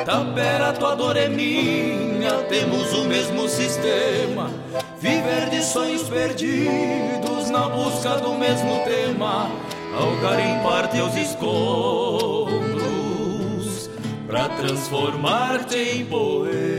Tapera, 0.06 0.72
tua 0.72 0.94
dor 0.94 1.16
é 1.18 1.28
minha, 1.28 2.32
temos 2.48 2.94
o 2.94 3.04
mesmo 3.04 3.46
sistema. 3.46 4.50
Viver 4.98 5.50
de 5.50 5.62
sonhos 5.62 6.08
perdidos 6.08 7.50
na 7.50 7.68
busca 7.68 8.16
do 8.16 8.32
mesmo 8.34 8.82
tema. 8.84 9.50
Ao 9.94 10.16
garimpar 10.22 10.88
teus 10.88 11.14
escombros, 11.14 12.48
pra 14.26 14.48
transformar-te 14.48 15.76
em 15.76 16.06
poema. 16.06 16.77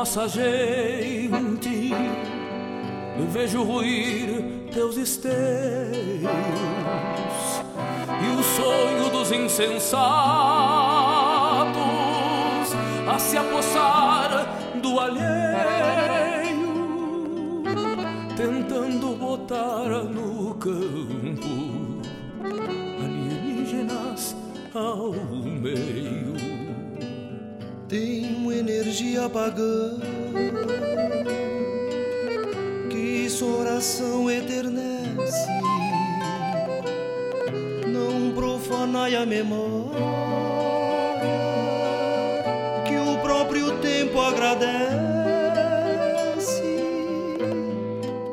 Nossa 0.00 0.26
gente. 0.26 1.92
Vejo 3.30 3.62
ruir 3.62 4.70
teus 4.72 4.96
esteios 4.96 5.34
e 8.22 8.28
o 8.38 8.42
sonho 8.42 9.10
dos 9.10 9.30
insensatos 9.30 10.00
a 13.06 13.18
se 13.18 13.36
apossar 13.36 14.46
do 14.80 14.98
alheio, 14.98 15.22
tentando 18.36 19.16
botar 19.16 19.86
no 20.04 20.54
campo 20.54 22.00
ali 23.04 23.76
ao 24.74 25.12
meio. 25.12 26.59
Tem 27.90 28.22
energia 28.56 29.28
pagã 29.28 29.98
que 32.88 33.28
sua 33.28 33.58
oração 33.62 34.30
eternece. 34.30 35.48
Não 37.88 38.32
profanai 38.32 39.16
a 39.16 39.26
memória 39.26 39.98
que 42.86 42.96
o 42.96 43.18
próprio 43.22 43.76
tempo 43.80 44.20
agradece. 44.20 44.70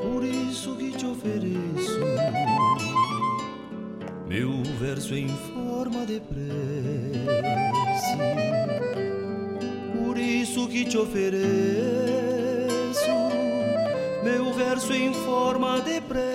Por 0.04 0.24
isso 0.24 0.76
que 0.76 0.92
te 0.92 1.08
ofereço 1.08 2.00
meu 4.28 4.52
verso 4.80 5.16
em 5.16 5.30
forma 5.30 6.06
de 6.06 6.20
prece. 6.20 7.18
Que 10.78 10.86
te 10.86 10.96
ofereço 10.96 11.42
meu 14.24 14.54
verso 14.54 14.94
em 14.94 15.12
forma 15.12 15.82
de 15.82 16.00
prece. 16.02 16.28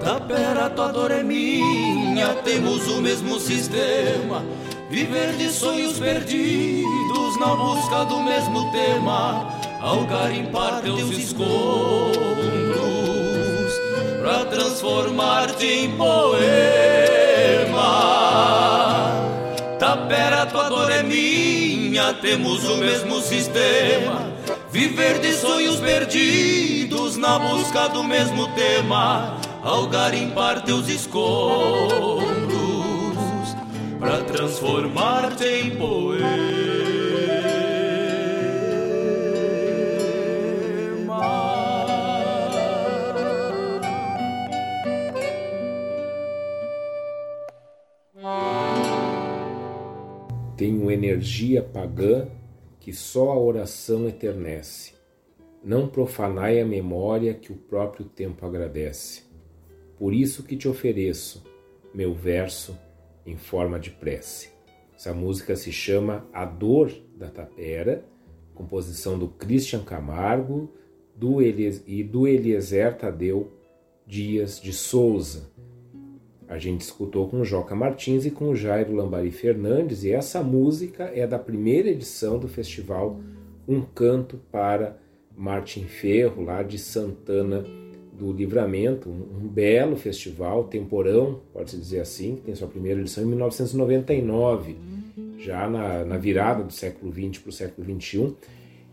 Tapera, 0.00 0.70
tua 0.70 0.92
dor 0.92 1.10
é 1.10 1.24
minha, 1.24 2.28
temos 2.44 2.86
o 2.86 3.02
mesmo 3.02 3.40
sistema. 3.40 4.44
Viver 4.88 5.32
de 5.32 5.50
sonhos 5.50 5.98
perdidos 5.98 7.36
na 7.40 7.52
busca 7.56 8.04
do 8.04 8.20
mesmo 8.20 8.70
tema. 8.70 9.58
Ao 9.80 10.04
garimpar 10.04 10.82
teus 10.82 11.10
escombros, 11.10 12.14
pra 14.20 14.44
transformar-te 14.44 15.66
em 15.66 15.96
poema. 15.96 17.01
Tapera, 20.12 20.44
tua 20.44 20.68
dor 20.68 20.92
é 20.92 21.02
minha, 21.02 22.12
temos 22.12 22.68
o 22.68 22.76
mesmo 22.76 23.22
sistema. 23.22 24.30
Viver 24.70 25.18
de 25.20 25.32
sonhos 25.32 25.80
perdidos 25.80 27.16
na 27.16 27.38
busca 27.38 27.88
do 27.88 28.04
mesmo 28.04 28.46
tema. 28.48 29.38
Ao 29.62 29.86
garimpar 29.86 30.64
teus 30.64 30.86
escombros, 30.86 31.96
pra 33.98 34.18
transformar-te 34.18 35.46
em 35.46 35.70
poema. 35.76 36.71
Tenho 50.62 50.92
energia 50.92 51.60
pagã 51.60 52.28
que 52.78 52.92
só 52.92 53.32
a 53.32 53.36
oração 53.36 54.06
eternece. 54.06 54.92
Não 55.60 55.88
profanai 55.88 56.60
a 56.60 56.64
memória 56.64 57.34
que 57.34 57.50
o 57.50 57.56
próprio 57.56 58.04
tempo 58.04 58.46
agradece. 58.46 59.24
Por 59.98 60.14
isso 60.14 60.44
que 60.44 60.56
te 60.56 60.68
ofereço 60.68 61.42
meu 61.92 62.14
verso 62.14 62.78
em 63.26 63.36
forma 63.36 63.76
de 63.76 63.90
prece. 63.90 64.50
Essa 64.94 65.12
música 65.12 65.56
se 65.56 65.72
chama 65.72 66.28
A 66.32 66.44
Dor 66.44 66.92
da 67.16 67.28
Tapera, 67.28 68.04
composição 68.54 69.18
do 69.18 69.26
Christian 69.26 69.82
Camargo 69.82 70.72
do 71.16 71.42
e 71.42 72.04
do 72.04 72.28
Eliezer 72.28 72.96
Tadeu 72.96 73.50
Dias 74.06 74.60
de 74.60 74.72
Souza. 74.72 75.50
A 76.52 76.58
gente 76.58 76.82
escutou 76.82 77.26
com 77.28 77.42
Joca 77.42 77.74
Martins 77.74 78.26
e 78.26 78.30
com 78.30 78.54
Jairo 78.54 78.94
Lambari 78.94 79.30
Fernandes, 79.30 80.04
e 80.04 80.12
essa 80.12 80.42
música 80.42 81.04
é 81.04 81.26
da 81.26 81.38
primeira 81.38 81.88
edição 81.88 82.38
do 82.38 82.46
festival 82.46 83.18
Um 83.66 83.80
Canto 83.80 84.38
para 84.52 84.98
Martin 85.34 85.84
Ferro, 85.84 86.44
lá 86.44 86.62
de 86.62 86.78
Santana 86.78 87.64
do 88.12 88.30
Livramento, 88.30 89.08
um, 89.08 89.44
um 89.44 89.48
belo 89.48 89.96
festival, 89.96 90.64
temporão, 90.64 91.40
pode-se 91.54 91.78
dizer 91.78 92.00
assim, 92.00 92.36
que 92.36 92.42
tem 92.42 92.54
sua 92.54 92.68
primeira 92.68 93.00
edição 93.00 93.24
em 93.24 93.28
1999, 93.28 94.76
já 95.38 95.66
na, 95.70 96.04
na 96.04 96.18
virada 96.18 96.62
do 96.62 96.72
século 96.72 97.10
XX 97.10 97.38
para 97.38 97.48
o 97.48 97.52
século 97.52 97.98
XXI, 97.98 98.34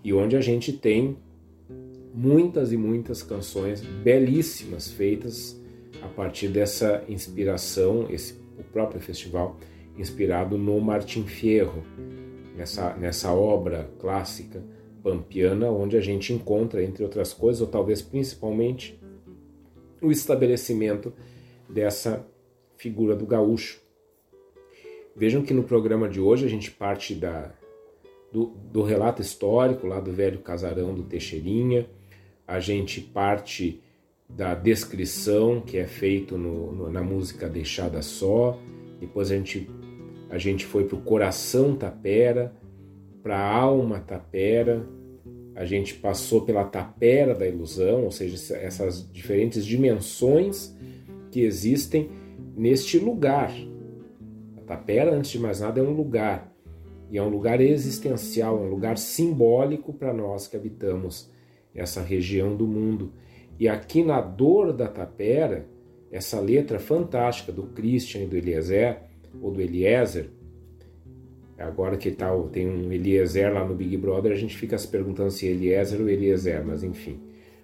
e 0.01 0.13
onde 0.13 0.37
a 0.37 0.41
gente 0.41 0.71
tem 0.71 1.17
muitas 2.15 2.71
e 2.71 2.77
muitas 2.77 3.21
canções 3.21 3.81
belíssimas 3.81 4.89
feitas 4.89 5.59
a 6.01 6.07
partir 6.07 6.47
dessa 6.47 7.03
inspiração, 7.07 8.07
esse, 8.09 8.33
o 8.57 8.63
próprio 8.63 9.01
festival 9.01 9.57
inspirado 9.97 10.57
no 10.57 10.79
Martin 10.79 11.23
Fierro, 11.23 11.83
nessa, 12.55 12.93
nessa 12.95 13.33
obra 13.33 13.89
clássica 13.99 14.63
pampiana, 15.03 15.69
onde 15.69 15.97
a 15.97 16.01
gente 16.01 16.33
encontra, 16.33 16.83
entre 16.83 17.03
outras 17.03 17.33
coisas, 17.33 17.61
ou 17.61 17.67
talvez 17.67 18.01
principalmente, 18.01 18.99
o 20.01 20.11
estabelecimento 20.11 21.13
dessa 21.67 22.25
figura 22.77 23.15
do 23.15 23.25
gaúcho. 23.25 23.81
Vejam 25.15 25.41
que 25.41 25.53
no 25.53 25.63
programa 25.63 26.07
de 26.07 26.21
hoje 26.21 26.45
a 26.45 26.49
gente 26.49 26.71
parte 26.71 27.13
da, 27.13 27.53
do, 28.31 28.47
do 28.71 28.83
relato 28.83 29.21
histórico 29.21 29.85
lá 29.85 29.99
do 29.99 30.13
velho 30.13 30.39
casarão 30.39 30.93
do 30.93 31.03
Teixeirinha, 31.03 31.89
a 32.47 32.59
gente 32.59 33.01
parte 33.01 33.81
da 34.29 34.53
descrição 34.53 35.59
que 35.61 35.77
é 35.77 35.85
feito 35.85 36.37
no, 36.37 36.71
no, 36.71 36.89
na 36.89 37.03
música 37.03 37.49
Deixada 37.49 38.01
Só, 38.01 38.59
depois 38.99 39.31
a 39.31 39.35
gente, 39.35 39.69
a 40.29 40.37
gente 40.37 40.65
foi 40.65 40.85
para 40.85 40.97
o 40.97 41.01
coração 41.01 41.75
tapera, 41.75 42.53
para 43.23 43.37
a 43.37 43.57
alma 43.57 43.99
tapera, 43.99 44.85
a 45.55 45.65
gente 45.65 45.95
passou 45.95 46.41
pela 46.41 46.63
tapera 46.63 47.35
da 47.35 47.45
ilusão, 47.45 48.05
ou 48.05 48.11
seja, 48.11 48.55
essas 48.55 49.11
diferentes 49.11 49.65
dimensões 49.65 50.73
que 51.31 51.41
existem 51.41 52.09
neste 52.55 52.97
lugar. 52.97 53.51
A 54.57 54.61
tapera, 54.61 55.13
antes 55.13 55.31
de 55.31 55.39
mais 55.39 55.59
nada, 55.59 55.81
é 55.81 55.83
um 55.83 55.91
lugar, 55.91 56.53
e 57.11 57.17
é 57.17 57.21
um 57.21 57.27
lugar 57.27 57.59
existencial, 57.59 58.57
é 58.57 58.61
um 58.61 58.69
lugar 58.69 58.97
simbólico 58.97 59.91
para 59.91 60.13
nós 60.13 60.47
que 60.47 60.55
habitamos 60.55 61.29
essa 61.73 62.01
região 62.01 62.55
do 62.55 62.67
mundo. 62.67 63.11
E 63.59 63.67
aqui 63.67 64.03
na 64.03 64.21
Dor 64.21 64.71
da 64.71 64.87
Tapera, 64.87 65.67
essa 66.09 66.39
letra 66.39 66.79
fantástica 66.79 67.51
do 67.51 67.63
Christian 67.63 68.23
e 68.23 68.25
do 68.25 68.37
Eliezer, 68.37 69.01
ou 69.41 69.51
do 69.51 69.61
Eliezer, 69.61 70.29
agora 71.57 71.97
que 71.97 72.09
tal 72.11 72.47
tem 72.47 72.67
um 72.67 72.89
Eliezer 72.91 73.53
lá 73.53 73.65
no 73.65 73.75
Big 73.75 73.97
Brother, 73.97 74.31
a 74.31 74.35
gente 74.35 74.57
fica 74.57 74.77
se 74.77 74.87
perguntando 74.87 75.29
se 75.29 75.45
é 75.45 75.51
Eliezer 75.51 75.99
ou 75.99 76.07
Eliezer, 76.07 76.65
mas 76.65 76.83
enfim. 76.83 77.19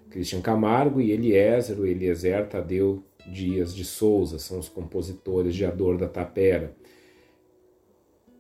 Christian 0.09 0.41
Camargo 0.41 0.99
e 0.99 1.11
Eliezer, 1.11 1.80
o 1.80 1.85
Eliezer 1.85 2.45
Tadeu 2.47 3.01
Dias 3.26 3.73
de 3.73 3.85
Souza, 3.85 4.38
são 4.38 4.59
os 4.59 4.67
compositores 4.67 5.55
de 5.55 5.65
A 5.65 5.72
Dor 5.72 5.97
da 5.97 6.09
Tapera. 6.09 6.76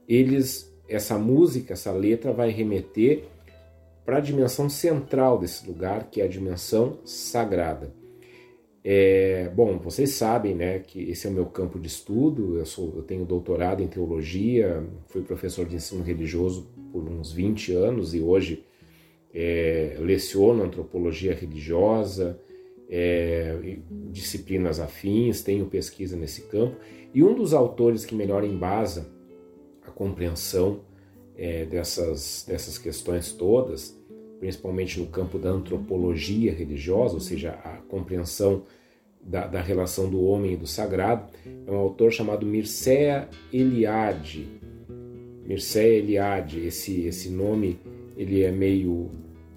Eles, 0.07 0.71
essa 0.89 1.17
música, 1.17 1.73
essa 1.73 1.91
letra 1.91 2.31
vai 2.31 2.51
remeter 2.51 3.23
para 4.05 4.17
a 4.17 4.21
dimensão 4.21 4.69
central 4.69 5.39
desse 5.39 5.67
lugar, 5.67 6.09
que 6.09 6.21
é 6.21 6.25
a 6.25 6.27
dimensão 6.27 6.99
sagrada. 7.03 7.91
É, 8.87 9.49
bom, 9.55 9.79
vocês 9.79 10.11
sabem 10.11 10.53
né, 10.53 10.77
que 10.77 11.09
esse 11.09 11.25
é 11.25 11.29
o 11.29 11.33
meu 11.33 11.47
campo 11.47 11.79
de 11.79 11.87
estudo, 11.87 12.59
eu, 12.59 12.65
sou, 12.67 12.93
eu 12.95 13.01
tenho 13.01 13.25
doutorado 13.25 13.81
em 13.81 13.87
teologia, 13.87 14.87
fui 15.07 15.23
professor 15.23 15.65
de 15.65 15.75
ensino 15.75 16.03
religioso 16.03 16.69
por 16.91 17.03
uns 17.09 17.31
20 17.31 17.73
anos 17.73 18.13
e 18.13 18.21
hoje 18.21 18.63
é, 19.33 19.97
leciono 19.99 20.63
antropologia 20.63 21.33
religiosa, 21.33 22.39
é, 22.87 23.57
disciplinas 24.11 24.79
afins, 24.79 25.41
tenho 25.41 25.65
pesquisa 25.65 26.15
nesse 26.15 26.43
campo, 26.43 26.75
e 27.11 27.23
um 27.23 27.33
dos 27.33 27.55
autores 27.55 28.05
que 28.05 28.13
melhor 28.13 28.43
embasa 28.43 29.09
a 29.81 29.89
compreensão 29.89 30.81
é, 31.37 31.65
dessas, 31.65 32.45
dessas 32.47 32.77
questões 32.77 33.31
todas, 33.31 33.97
principalmente 34.39 34.99
no 34.99 35.07
campo 35.07 35.37
da 35.37 35.49
antropologia 35.49 36.53
religiosa, 36.53 37.15
ou 37.15 37.19
seja, 37.19 37.51
a 37.63 37.77
compreensão 37.87 38.63
da, 39.21 39.47
da 39.47 39.61
relação 39.61 40.09
do 40.09 40.23
homem 40.23 40.53
e 40.53 40.57
do 40.57 40.67
sagrado, 40.67 41.27
é 41.65 41.71
um 41.71 41.77
autor 41.77 42.11
chamado 42.11 42.45
Mircea 42.45 43.27
Eliade. 43.51 44.47
Mircea 45.45 45.97
Eliade, 45.97 46.59
esse, 46.65 47.05
esse 47.05 47.29
nome 47.29 47.79
ele 48.15 48.43
é 48.43 48.51
meio 48.51 49.11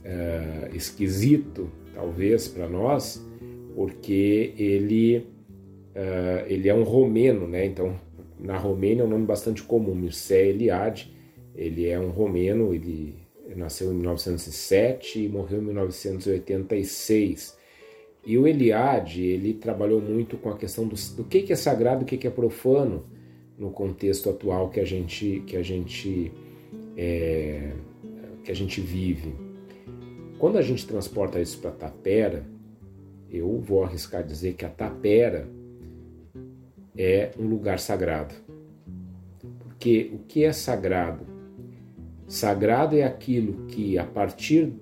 é, 0.05 0.71
esquisito, 0.75 1.71
talvez, 1.95 2.49
para 2.49 2.69
nós, 2.69 3.25
porque 3.75 4.55
ele, 4.57 5.27
é, 5.95 6.47
ele 6.49 6.69
é 6.69 6.75
um 6.75 6.83
romeno, 6.83 7.47
né? 7.47 7.65
então 7.67 7.95
na 8.39 8.57
Romênia 8.57 9.03
é 9.03 9.05
um 9.05 9.09
nome 9.09 9.27
bastante 9.27 9.63
comum, 9.63 9.95
Mircea 9.95 10.47
Eliade, 10.47 11.13
ele 11.59 11.89
é 11.89 11.99
um 11.99 12.11
romeno, 12.11 12.73
ele 12.73 13.17
nasceu 13.57 13.91
em 13.93 13.97
1907 13.97 15.25
e 15.25 15.29
morreu 15.29 15.61
em 15.61 15.65
1986. 15.65 17.59
E 18.25 18.39
o 18.39 18.47
Eliade, 18.47 19.25
ele 19.25 19.55
trabalhou 19.55 20.01
muito 20.01 20.37
com 20.37 20.51
a 20.51 20.57
questão 20.57 20.87
do, 20.87 20.95
do 21.17 21.25
que, 21.25 21.43
que 21.43 21.53
é 21.53 21.57
sagrado 21.57 22.03
e 22.03 22.05
o 22.05 22.07
que, 22.07 22.17
que 22.17 22.29
é 22.29 22.31
profano 22.31 23.05
no 23.59 23.73
contexto 23.73 24.31
atual 24.31 24.71
que 24.71 24.79
a 24.79 24.85
gente, 24.85 25.43
que 25.49 25.57
a 25.57 25.63
gente, 25.63 26.31
é, 26.97 27.73
que 28.45 28.53
a 28.53 28.55
gente 28.55 28.81
vive. 28.81 29.35
Quando 30.39 30.59
a 30.59 30.63
gente 30.63 30.87
transporta 30.87 31.41
isso 31.41 31.59
para 31.59 31.73
Tapera, 31.73 32.47
eu 33.29 33.59
vou 33.59 33.83
arriscar 33.83 34.23
dizer 34.23 34.55
que 34.55 34.65
a 34.65 34.69
Tapera 34.69 35.49
é 36.97 37.33
um 37.37 37.49
lugar 37.49 37.81
sagrado. 37.81 38.33
Porque 39.59 40.13
o 40.15 40.19
que 40.21 40.45
é 40.45 40.53
sagrado? 40.53 41.38
Sagrado 42.29 42.95
é 42.95 43.03
aquilo 43.03 43.67
que, 43.67 43.99
a 43.99 44.05
partir 44.05 44.73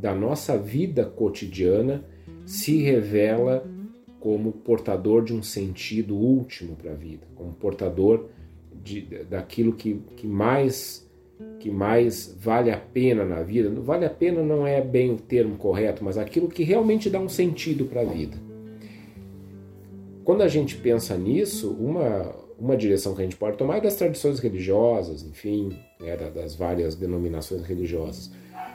da 0.00 0.14
nossa 0.14 0.56
vida 0.56 1.04
cotidiana, 1.04 2.02
se 2.46 2.82
revela 2.82 3.68
como 4.18 4.50
portador 4.50 5.22
de 5.22 5.34
um 5.34 5.42
sentido 5.42 6.16
último 6.16 6.74
para 6.74 6.92
a 6.92 6.94
vida, 6.94 7.26
como 7.34 7.52
portador 7.52 8.26
de, 8.82 9.02
daquilo 9.28 9.74
que, 9.74 10.00
que 10.16 10.26
mais 10.26 11.06
que 11.60 11.70
mais 11.70 12.34
vale 12.40 12.70
a 12.70 12.78
pena 12.78 13.24
na 13.24 13.42
vida. 13.42 13.68
Vale 13.80 14.06
a 14.06 14.10
pena 14.10 14.42
não 14.42 14.66
é 14.66 14.80
bem 14.80 15.12
o 15.12 15.18
termo 15.18 15.56
correto, 15.56 16.02
mas 16.02 16.16
aquilo 16.16 16.48
que 16.48 16.62
realmente 16.62 17.10
dá 17.10 17.20
um 17.20 17.28
sentido 17.28 17.84
para 17.84 18.00
a 18.00 18.04
vida. 18.04 18.38
Quando 20.24 20.42
a 20.42 20.48
gente 20.48 20.76
pensa 20.76 21.16
nisso, 21.16 21.70
uma, 21.78 22.34
uma 22.58 22.76
direção 22.76 23.14
que 23.14 23.20
a 23.20 23.24
gente 23.24 23.36
pode 23.36 23.58
tomar 23.58 23.78
é 23.78 23.80
das 23.82 23.96
tradições 23.96 24.38
religiosas, 24.38 25.22
enfim, 25.22 25.76
né, 26.00 26.16
das 26.16 26.54
várias 26.54 26.94
denominações 26.94 27.62
religiosas. 27.62 28.30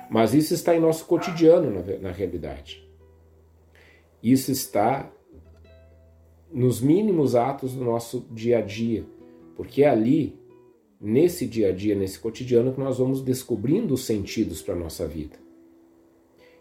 Mas 0.10 0.34
isso 0.34 0.54
está 0.54 0.76
em 0.76 0.80
nosso 0.80 1.06
cotidiano, 1.06 1.72
na, 1.72 1.98
na 1.98 2.12
realidade. 2.12 2.88
Isso 4.22 4.52
está 4.52 5.12
nos 6.52 6.82
mínimos 6.82 7.34
atos 7.34 7.74
do 7.74 7.84
nosso 7.84 8.26
dia 8.30 8.60
a 8.60 8.62
dia, 8.62 9.06
porque 9.56 9.84
é 9.84 9.90
ali, 9.90 10.38
nesse 11.00 11.48
dia 11.48 11.70
a 11.70 11.72
dia, 11.72 11.96
nesse 11.96 12.20
cotidiano, 12.20 12.74
que 12.74 12.80
nós 12.80 12.98
vamos 12.98 13.22
descobrindo 13.22 13.94
os 13.94 14.06
sentidos 14.06 14.62
para 14.62 14.76
a 14.76 14.78
nossa 14.78 15.08
vida. 15.08 15.38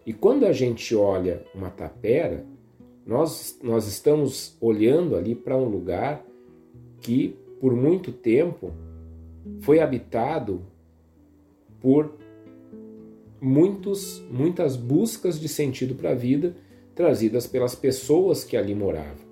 E 0.07 0.12
quando 0.12 0.47
a 0.47 0.53
gente 0.53 0.95
olha 0.95 1.45
uma 1.55 1.70
tapera, 1.70 2.47
nós, 3.05 3.59
nós 3.62 3.87
estamos 3.87 4.57
olhando 4.61 5.16
ali 5.16 5.35
para 5.35 5.57
um 5.57 5.69
lugar 5.69 6.24
que, 7.01 7.37
por 7.61 7.74
muito 7.74 8.12
tempo, 8.12 8.73
foi 9.61 9.81
habitado 9.81 10.62
por 11.81 12.15
muitos, 13.41 14.23
muitas 14.31 14.77
buscas 14.77 15.41
de 15.41 15.49
sentido 15.49 15.95
para 15.95 16.11
a 16.11 16.15
vida 16.15 16.55
trazidas 16.95 17.47
pelas 17.47 17.75
pessoas 17.75 18.45
que 18.45 18.57
ali 18.57 18.75
moravam. 18.75 19.31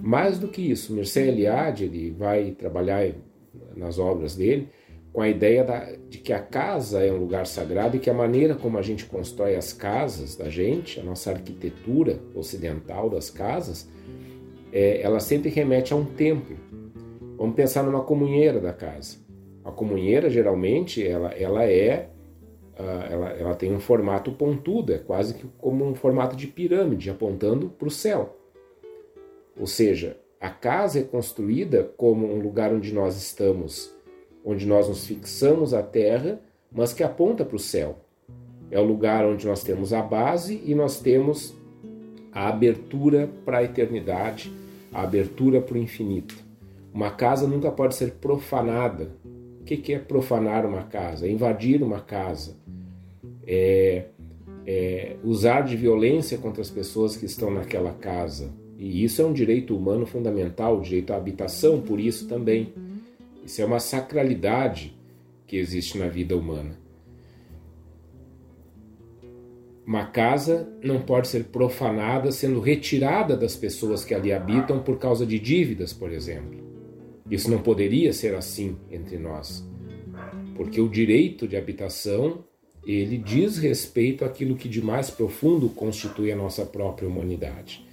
Mais 0.00 0.38
do 0.38 0.48
que 0.48 0.62
isso, 0.62 0.94
Mircea 0.94 1.26
Eliade 1.26 1.84
ele 1.84 2.10
vai 2.10 2.52
trabalhar 2.52 3.12
nas 3.76 3.98
obras 3.98 4.34
dele 4.34 4.68
com 5.12 5.22
a 5.22 5.28
ideia 5.28 5.64
da, 5.64 5.90
de 6.08 6.18
que 6.18 6.32
a 6.32 6.38
casa 6.38 7.02
é 7.02 7.12
um 7.12 7.16
lugar 7.16 7.46
sagrado 7.46 7.96
e 7.96 8.00
que 8.00 8.08
a 8.08 8.14
maneira 8.14 8.54
como 8.54 8.78
a 8.78 8.82
gente 8.82 9.04
constrói 9.06 9.56
as 9.56 9.72
casas 9.72 10.36
da 10.36 10.48
gente, 10.48 11.00
a 11.00 11.02
nossa 11.02 11.32
arquitetura 11.32 12.20
ocidental 12.34 13.10
das 13.10 13.28
casas, 13.28 13.88
é, 14.72 15.00
ela 15.02 15.18
sempre 15.18 15.48
remete 15.50 15.92
a 15.92 15.96
um 15.96 16.04
templo. 16.04 16.56
Vamos 17.38 17.54
pensar 17.54 17.84
numa 17.84 18.02
comunheira 18.02 18.60
da 18.60 18.72
casa. 18.72 19.18
A 19.64 19.70
comunheira 19.70 20.28
geralmente 20.28 21.06
ela, 21.06 21.28
ela 21.28 21.64
é 21.64 22.10
uh, 22.76 23.12
ela, 23.12 23.30
ela 23.30 23.54
tem 23.54 23.72
um 23.72 23.78
formato 23.78 24.32
pontudo, 24.32 24.92
é 24.92 24.98
quase 24.98 25.34
que 25.34 25.46
como 25.56 25.86
um 25.86 25.94
formato 25.94 26.34
de 26.34 26.48
pirâmide 26.48 27.08
apontando 27.08 27.68
para 27.68 27.86
o 27.86 27.90
céu. 27.90 28.36
Ou 29.56 29.68
seja, 29.68 30.16
a 30.40 30.50
casa 30.50 30.98
é 30.98 31.02
construída 31.02 31.84
como 31.96 32.26
um 32.26 32.40
lugar 32.40 32.72
onde 32.72 32.92
nós 32.92 33.16
estamos, 33.16 33.94
onde 34.44 34.66
nós 34.66 34.88
nos 34.88 35.06
fixamos 35.06 35.72
à 35.72 35.82
terra, 35.82 36.40
mas 36.72 36.92
que 36.92 37.04
aponta 37.04 37.44
para 37.44 37.56
o 37.56 37.60
céu. 37.60 37.98
É 38.68 38.80
o 38.80 38.84
lugar 38.84 39.24
onde 39.24 39.46
nós 39.46 39.62
temos 39.62 39.92
a 39.92 40.02
base 40.02 40.60
e 40.64 40.74
nós 40.74 41.00
temos 41.00 41.56
a 42.32 42.48
abertura 42.48 43.30
para 43.44 43.58
a 43.58 43.64
eternidade, 43.64 44.52
a 44.92 45.02
abertura 45.02 45.60
para 45.60 45.74
o 45.74 45.78
infinito. 45.78 46.47
Uma 46.98 47.12
casa 47.12 47.46
nunca 47.46 47.70
pode 47.70 47.94
ser 47.94 48.14
profanada. 48.14 49.12
O 49.60 49.64
que 49.64 49.94
é 49.94 50.00
profanar 50.00 50.66
uma 50.66 50.82
casa? 50.82 51.28
É 51.28 51.30
invadir 51.30 51.80
uma 51.80 52.00
casa. 52.00 52.56
É, 53.46 54.06
é 54.66 55.16
usar 55.22 55.60
de 55.60 55.76
violência 55.76 56.38
contra 56.38 56.60
as 56.60 56.68
pessoas 56.68 57.16
que 57.16 57.24
estão 57.24 57.52
naquela 57.52 57.92
casa. 57.92 58.50
E 58.76 59.04
isso 59.04 59.22
é 59.22 59.24
um 59.24 59.32
direito 59.32 59.76
humano 59.76 60.06
fundamental, 60.06 60.76
o 60.76 60.80
direito 60.80 61.12
à 61.12 61.16
habitação, 61.16 61.80
por 61.80 62.00
isso 62.00 62.26
também. 62.26 62.72
Isso 63.44 63.62
é 63.62 63.64
uma 63.64 63.78
sacralidade 63.78 64.92
que 65.46 65.56
existe 65.56 65.96
na 65.98 66.08
vida 66.08 66.36
humana. 66.36 66.76
Uma 69.86 70.06
casa 70.06 70.68
não 70.82 71.00
pode 71.00 71.28
ser 71.28 71.44
profanada 71.44 72.32
sendo 72.32 72.58
retirada 72.58 73.36
das 73.36 73.54
pessoas 73.54 74.04
que 74.04 74.14
ali 74.14 74.32
habitam 74.32 74.82
por 74.82 74.98
causa 74.98 75.24
de 75.24 75.38
dívidas, 75.38 75.92
por 75.92 76.10
exemplo. 76.10 76.66
Isso 77.30 77.50
não 77.50 77.60
poderia 77.60 78.12
ser 78.12 78.34
assim 78.34 78.76
entre 78.90 79.18
nós, 79.18 79.66
porque 80.56 80.80
o 80.80 80.88
direito 80.88 81.46
de 81.46 81.56
habitação 81.56 82.44
ele 82.86 83.18
diz 83.18 83.58
respeito 83.58 84.24
àquilo 84.24 84.56
que 84.56 84.68
de 84.68 84.80
mais 84.80 85.10
profundo 85.10 85.68
constitui 85.68 86.32
a 86.32 86.36
nossa 86.36 86.64
própria 86.64 87.06
humanidade. 87.06 87.86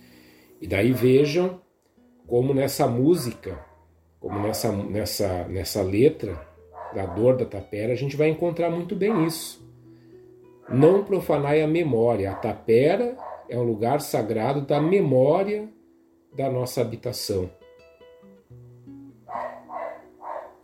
E 0.61 0.67
daí 0.67 0.93
vejam 0.93 1.59
como 2.25 2.53
nessa 2.53 2.87
música, 2.87 3.59
como 4.19 4.39
nessa, 4.39 4.71
nessa, 4.71 5.47
nessa 5.49 5.81
letra 5.81 6.39
da 6.93 7.05
dor 7.05 7.35
da 7.35 7.45
tapera, 7.45 7.91
a 7.91 7.95
gente 7.95 8.15
vai 8.15 8.29
encontrar 8.29 8.69
muito 8.69 8.95
bem 8.95 9.25
isso. 9.25 9.63
Não 10.69 11.03
profanai 11.03 11.61
a 11.61 11.67
memória. 11.67 12.31
A 12.31 12.35
tapera 12.35 13.17
é 13.49 13.57
um 13.57 13.63
lugar 13.63 13.99
sagrado 14.01 14.61
da 14.61 14.81
memória 14.81 15.69
da 16.33 16.49
nossa 16.49 16.81
habitação. 16.81 17.49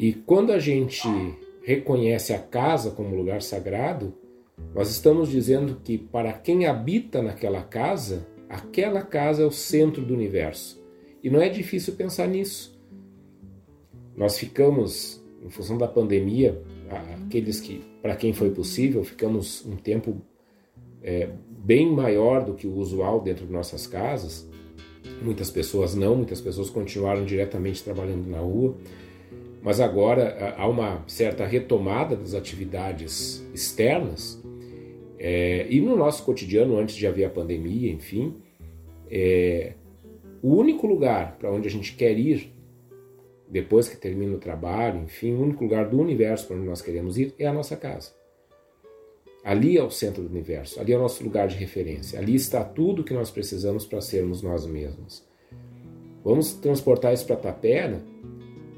E 0.02 0.14
quando 0.14 0.52
a 0.52 0.58
gente 0.58 1.08
reconhece 1.62 2.34
a 2.34 2.40
casa 2.40 2.90
como 2.90 3.16
lugar 3.16 3.40
sagrado, 3.44 4.16
nós 4.74 4.90
estamos 4.90 5.30
dizendo 5.30 5.80
que 5.84 5.96
para 5.96 6.34
quem 6.34 6.66
habita 6.66 7.22
naquela 7.22 7.62
casa, 7.62 8.26
aquela 8.50 9.04
casa 9.04 9.44
é 9.44 9.46
o 9.46 9.52
centro 9.52 10.04
do 10.04 10.16
universo. 10.16 10.84
E 11.24 11.30
não 11.30 11.40
é 11.40 11.50
difícil 11.50 11.94
pensar 11.94 12.28
nisso. 12.28 12.82
Nós 14.18 14.40
ficamos, 14.40 15.24
em 15.46 15.52
função 15.52 15.78
da 15.78 15.88
pandemia, 15.88 16.60
aqueles 17.24 17.60
que, 17.60 17.84
para 18.02 18.16
quem 18.16 18.34
foi 18.34 18.50
possível, 18.50 19.04
ficamos 19.04 19.64
um 19.68 19.76
tempo 19.76 20.20
é, 21.04 21.30
bem 21.48 21.92
maior 21.92 22.44
do 22.44 22.56
que 22.56 22.66
o 22.66 22.74
usual 22.74 23.22
dentro 23.22 23.46
de 23.46 23.54
nossas 23.54 23.86
casas. 23.86 24.50
Muitas 25.22 25.52
pessoas 25.52 25.94
não, 25.94 26.16
muitas 26.16 26.42
pessoas 26.42 26.72
continuaram 26.72 27.24
diretamente 27.24 27.84
trabalhando 27.84 28.28
na 28.28 28.40
rua, 28.40 28.76
mas 29.62 29.80
agora 29.80 30.56
há 30.58 30.68
uma 30.68 31.04
certa 31.08 31.46
retomada 31.46 32.16
das 32.16 32.34
atividades 32.34 33.46
externas. 33.54 34.42
É, 35.20 35.68
e 35.70 35.80
no 35.80 35.96
nosso 35.96 36.24
cotidiano, 36.24 36.78
antes 36.78 36.96
de 36.96 37.06
haver 37.06 37.26
a 37.26 37.30
pandemia, 37.30 37.92
enfim, 37.92 38.36
é, 39.10 39.74
o 40.42 40.56
único 40.56 40.88
lugar 40.88 41.38
para 41.38 41.52
onde 41.52 41.68
a 41.68 41.72
gente 41.72 41.96
quer 41.96 42.18
ir 42.18 42.52
depois 43.48 43.88
que 43.88 43.98
termina 43.98 44.36
o 44.36 44.40
trabalho, 44.40 45.04
enfim, 45.04 45.34
o 45.34 45.42
único 45.42 45.64
lugar 45.64 45.88
do 45.90 46.00
universo 46.00 46.48
para 46.48 46.56
onde 46.56 46.66
nós 46.66 46.82
queremos 46.82 47.18
ir 47.18 47.36
é 47.38 47.46
a 47.46 47.54
nossa 47.54 47.76
casa. 47.76 48.14
Ali 49.44 49.78
é 49.78 49.84
o 49.84 49.90
centro 49.92 50.24
do 50.24 50.30
universo, 50.30 50.80
ali 50.80 50.94
é 50.94 50.98
o 50.98 51.02
nosso 51.02 51.24
lugar 51.24 51.48
de 51.48 51.58
referência, 51.58 52.18
ali 52.18 52.34
está 52.34 52.64
tudo 52.64 53.04
que 53.04 53.14
nós 53.14 53.30
precisamos 53.30 53.86
para 53.86 54.00
sermos 54.00 54.42
nós 54.42 54.66
mesmos. 54.66 55.24
Vamos 56.24 56.54
transportar 56.54 57.14
isso 57.14 57.26
para 57.26 57.36
Tapera 57.36 58.02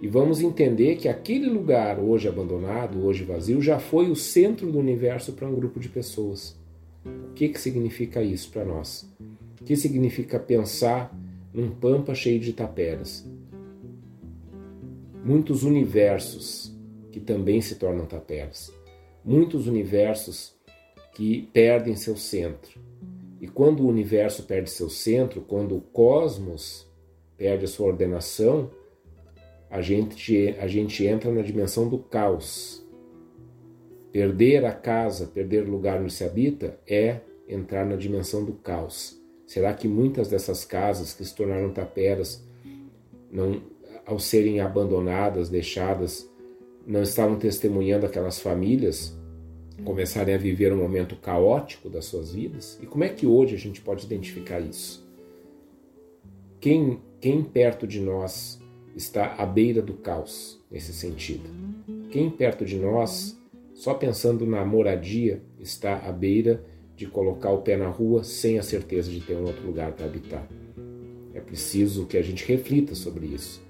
e 0.04 0.08
vamos 0.08 0.42
entender 0.42 0.98
que 0.98 1.08
aquele 1.08 1.50
lugar 1.50 1.98
hoje 1.98 2.28
abandonado, 2.28 3.04
hoje 3.04 3.24
vazio, 3.24 3.60
já 3.60 3.80
foi 3.80 4.12
o 4.12 4.16
centro 4.16 4.72
do 4.72 4.78
universo 4.78 5.34
para 5.34 5.48
um 5.48 5.56
grupo 5.56 5.80
de 5.80 5.90
pessoas. 5.90 6.56
O 7.04 7.34
que, 7.34 7.50
que 7.50 7.60
significa 7.60 8.22
isso 8.22 8.52
para 8.52 8.64
nós? 8.64 9.10
O 9.60 9.64
que 9.64 9.76
significa 9.76 10.38
pensar 10.38 11.12
num 11.52 11.72
pampa 11.72 12.14
cheio 12.14 12.40
de 12.40 12.54
taperas? 12.54 13.26
muitos 15.24 15.64
universos 15.64 16.76
que 17.12 17.20
também 17.20 17.62
se 17.62 17.76
tornam 17.76 18.06
taperas, 18.06 18.74
muitos 19.24 19.68
universos 19.68 20.54
que 21.14 21.48
perdem 21.54 21.96
seu 21.96 22.18
centro. 22.18 22.82
E 23.40 23.48
quando 23.48 23.84
o 23.84 23.88
universo 23.88 24.44
perde 24.44 24.70
seu 24.70 24.90
centro, 24.90 25.42
quando 25.42 25.78
o 25.78 25.82
cosmos 25.82 26.88
perde 27.38 27.66
a 27.66 27.68
sua 27.68 27.88
ordenação, 27.88 28.70
a 29.74 29.82
gente, 29.82 30.56
a 30.60 30.68
gente 30.68 31.04
entra 31.04 31.32
na 31.32 31.42
dimensão 31.42 31.90
do 31.90 31.98
caos. 31.98 32.86
Perder 34.12 34.64
a 34.66 34.72
casa, 34.72 35.26
perder 35.26 35.64
o 35.64 35.72
lugar 35.72 36.00
onde 36.00 36.14
se 36.14 36.24
habita, 36.24 36.80
é 36.88 37.22
entrar 37.50 37.84
na 37.84 37.96
dimensão 37.96 38.46
do 38.46 38.54
caos? 38.54 39.20
Será 39.48 39.74
que 39.74 39.88
muitas 39.88 40.28
dessas 40.28 40.64
casas 40.64 41.16
que 41.16 41.26
se 41.26 41.36
tornaram 41.36 41.72
taperas, 41.72 42.48
não, 43.32 43.64
ao 44.06 44.20
serem 44.20 44.60
abandonadas, 44.60 45.50
deixadas, 45.50 46.32
não 46.86 47.02
estavam 47.02 47.36
testemunhando 47.40 48.06
aquelas 48.06 48.40
famílias 48.40 49.18
começarem 49.84 50.36
a 50.36 50.38
viver 50.38 50.72
um 50.72 50.78
momento 50.78 51.16
caótico 51.16 51.90
das 51.90 52.06
suas 52.06 52.32
vidas? 52.32 52.78
E 52.80 52.86
como 52.86 53.06
é 53.06 53.10
que 53.10 53.26
hoje 53.26 53.56
a 53.56 53.60
gente 53.60 53.82
pode 53.82 54.06
identificar 54.06 54.60
isso? 54.60 55.04
Quem, 56.60 57.02
quem 57.20 57.44
perto 57.44 57.88
de 57.88 58.00
nós 58.00 58.62
está 58.96 59.36
à 59.38 59.46
beira 59.46 59.82
do 59.82 59.94
caos 59.94 60.60
nesse 60.70 60.94
sentido? 60.94 61.50
Quem 62.12 62.30
perto 62.30 62.64
de 62.66 62.78
nós, 62.78 63.40
só 63.74 63.94
pensando 63.94 64.46
na 64.46 64.64
moradia, 64.64 65.42
está 65.60 65.98
à 65.98 66.12
beira 66.12 66.64
de 66.96 67.08
colocar 67.08 67.52
o 67.52 67.62
pé 67.62 67.76
na 67.76 67.90
rua 67.90 68.24
sem 68.24 68.60
a 68.60 68.64
certeza 68.64 69.10
de 69.10 69.20
ter 69.20 69.36
um 69.36 69.46
outro 69.46 69.66
lugar 69.66 69.92
para 69.94 70.06
habitar? 70.06 70.48
É 71.34 71.40
preciso 71.40 72.06
que 72.06 72.18
a 72.18 72.22
gente 72.22 72.46
reflita 72.46 72.94
sobre 72.94 73.26
isso 73.26 73.62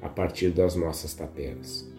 a 0.00 0.08
partir 0.08 0.50
das 0.50 0.76
nossas 0.76 1.14
taperas. 1.14 1.90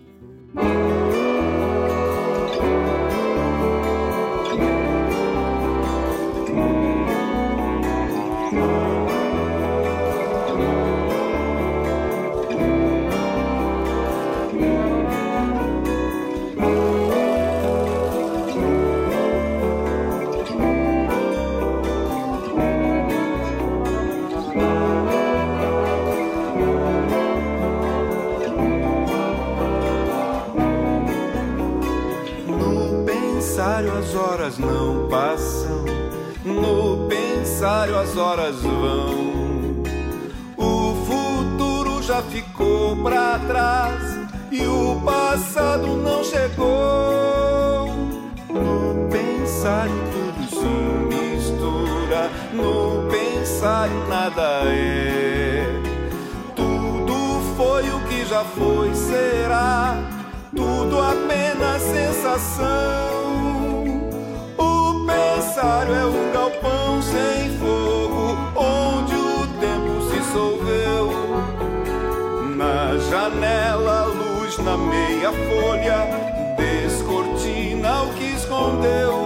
Sensação. 61.94 62.70
O 64.58 65.06
pensário 65.06 65.94
é 65.94 66.06
um 66.06 66.32
galpão 66.32 67.02
sem 67.02 67.58
fogo, 67.58 68.38
onde 68.56 69.16
o 69.16 69.48
tempo 69.60 70.10
se 70.10 70.20
dissolveu. 70.20 71.12
Na 72.56 72.98
janela, 73.10 74.06
luz 74.06 74.58
na 74.60 74.78
meia 74.78 75.32
folha, 75.32 76.08
descortina 76.58 78.04
o 78.04 78.14
que 78.14 78.36
escondeu. 78.36 79.19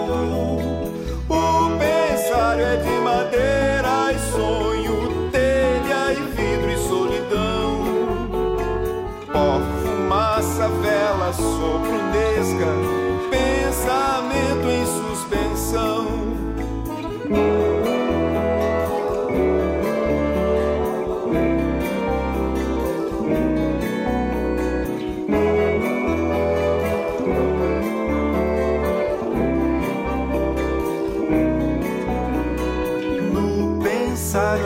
Nesga, 12.63 13.29
pensamento 13.29 14.67
em 14.69 14.85
suspensão. 14.85 16.23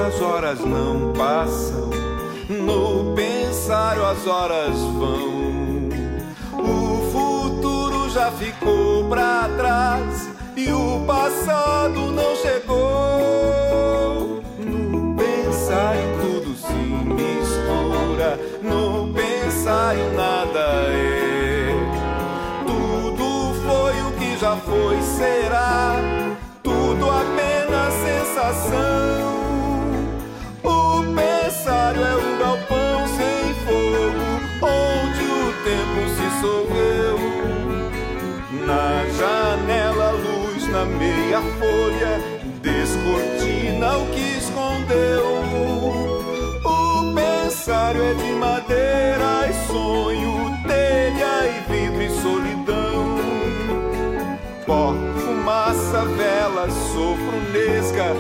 as 0.08 0.22
horas 0.22 0.60
não 0.62 1.12
passam, 1.14 1.90
no 2.50 3.14
pensário 3.14 4.06
as 4.06 4.26
horas 4.26 4.74
vão. 4.80 5.17
Para 9.10 9.50
trás 9.58 10.30
e 10.56 10.72
o 10.72 11.04
passado 11.06 12.12
não 12.12 12.36
chegou. 12.36 12.78
No 14.60 15.16
pensário 15.16 16.02
tudo 16.22 16.56
se 16.56 16.74
mistura, 16.74 18.40
no 18.62 19.12
pensário 19.14 20.14
nada 20.14 20.60
é. 20.92 21.74
Tudo 22.66 23.54
foi 23.66 24.00
o 24.02 24.12
que 24.18 24.38
já 24.38 24.56
foi, 24.58 25.02
será 25.02 25.47
meia 40.98 41.42
folha, 41.60 42.22
descortina 42.62 43.98
o 43.98 44.08
que 44.08 44.38
escondeu. 44.38 45.26
O 46.66 47.14
pensário 47.14 48.04
é 48.04 48.14
de 48.14 48.32
madeira 48.34 49.48
e 49.50 49.68
sonho, 49.68 50.58
telha 50.68 51.48
e 51.48 51.72
vidro 51.72 52.02
e 52.02 52.10
solidão. 52.22 53.18
Pó, 54.66 54.94
fumaça, 55.20 56.06
vela, 56.06 56.70
sopro, 56.70 57.38
nesga, 57.54 58.16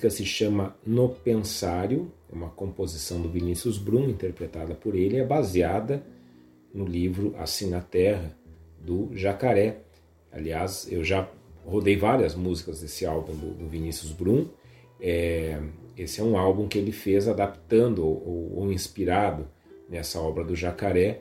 música 0.00 0.08
se 0.08 0.24
chama 0.24 0.74
No 0.86 1.10
Pensário, 1.10 2.10
é 2.32 2.34
uma 2.34 2.48
composição 2.48 3.20
do 3.20 3.28
Vinícius 3.28 3.76
Brum, 3.76 4.08
interpretada 4.08 4.74
por 4.74 4.94
ele, 4.94 5.18
é 5.18 5.24
baseada 5.24 6.02
no 6.72 6.86
livro 6.86 7.34
Assim 7.38 7.68
na 7.68 7.82
Terra, 7.82 8.34
do 8.80 9.10
Jacaré. 9.14 9.80
Aliás, 10.32 10.90
eu 10.90 11.04
já 11.04 11.28
rodei 11.66 11.96
várias 11.98 12.34
músicas 12.34 12.80
desse 12.80 13.04
álbum 13.04 13.34
do, 13.34 13.50
do 13.52 13.68
Vinícius 13.68 14.10
Brum. 14.10 14.48
É, 14.98 15.60
esse 15.98 16.22
é 16.22 16.24
um 16.24 16.38
álbum 16.38 16.66
que 16.66 16.78
ele 16.78 16.92
fez 16.92 17.28
adaptando 17.28 18.02
ou, 18.02 18.54
ou 18.56 18.72
inspirado 18.72 19.46
nessa 19.86 20.18
obra 20.18 20.42
do 20.42 20.56
Jacaré, 20.56 21.20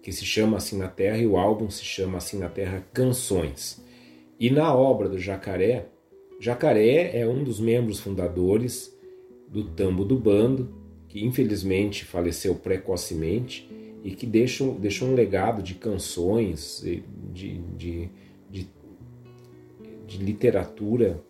que 0.00 0.12
se 0.12 0.24
chama 0.24 0.58
Assim 0.58 0.78
na 0.78 0.86
Terra, 0.86 1.18
e 1.18 1.26
o 1.26 1.36
álbum 1.36 1.68
se 1.68 1.84
chama 1.84 2.18
Assim 2.18 2.38
na 2.38 2.48
Terra 2.48 2.86
Canções. 2.92 3.82
E 4.38 4.48
na 4.48 4.72
obra 4.72 5.08
do 5.08 5.18
Jacaré, 5.18 5.86
Jacaré 6.42 7.16
é 7.16 7.24
um 7.24 7.44
dos 7.44 7.60
membros 7.60 8.00
fundadores 8.00 8.92
do 9.46 9.62
Tambo 9.62 10.04
do 10.04 10.18
Bando, 10.18 10.74
que 11.06 11.24
infelizmente 11.24 12.04
faleceu 12.04 12.56
precocemente 12.56 13.70
e 14.02 14.10
que 14.10 14.26
deixou, 14.26 14.74
deixou 14.74 15.06
um 15.06 15.14
legado 15.14 15.62
de 15.62 15.74
canções, 15.74 16.82
de, 17.32 17.60
de, 17.76 18.10
de, 18.50 18.68
de 20.04 20.18
literatura 20.18 21.22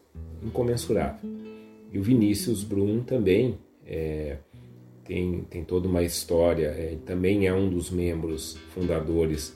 incomensurável. 0.43 1.31
E 1.93 1.99
o 1.99 2.03
Vinícius 2.03 2.65
Brum 2.65 3.03
também 3.03 3.59
é, 3.87 4.39
tem, 5.05 5.43
tem 5.43 5.63
toda 5.63 5.89
uma 5.89 6.03
história. 6.03 6.69
É, 6.69 6.97
também 7.05 7.47
é 7.47 7.53
um 7.53 7.69
dos 7.69 7.91
membros 7.91 8.57
fundadores 8.71 9.55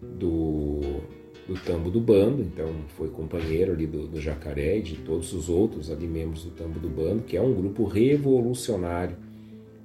do, 0.00 1.02
do 1.46 1.54
Tambo 1.54 1.90
do 1.90 2.00
Bando, 2.00 2.42
então 2.42 2.72
foi 2.96 3.08
companheiro 3.08 3.72
ali 3.72 3.86
do, 3.86 4.06
do 4.06 4.20
Jacaré 4.20 4.78
e 4.78 4.82
de 4.82 4.96
todos 4.96 5.32
os 5.32 5.48
outros 5.48 5.90
ali 5.90 6.06
membros 6.06 6.44
do 6.44 6.50
Tambo 6.50 6.78
do 6.78 6.88
Bando, 6.88 7.22
que 7.22 7.36
é 7.36 7.40
um 7.40 7.52
grupo 7.52 7.84
revolucionário 7.84 9.16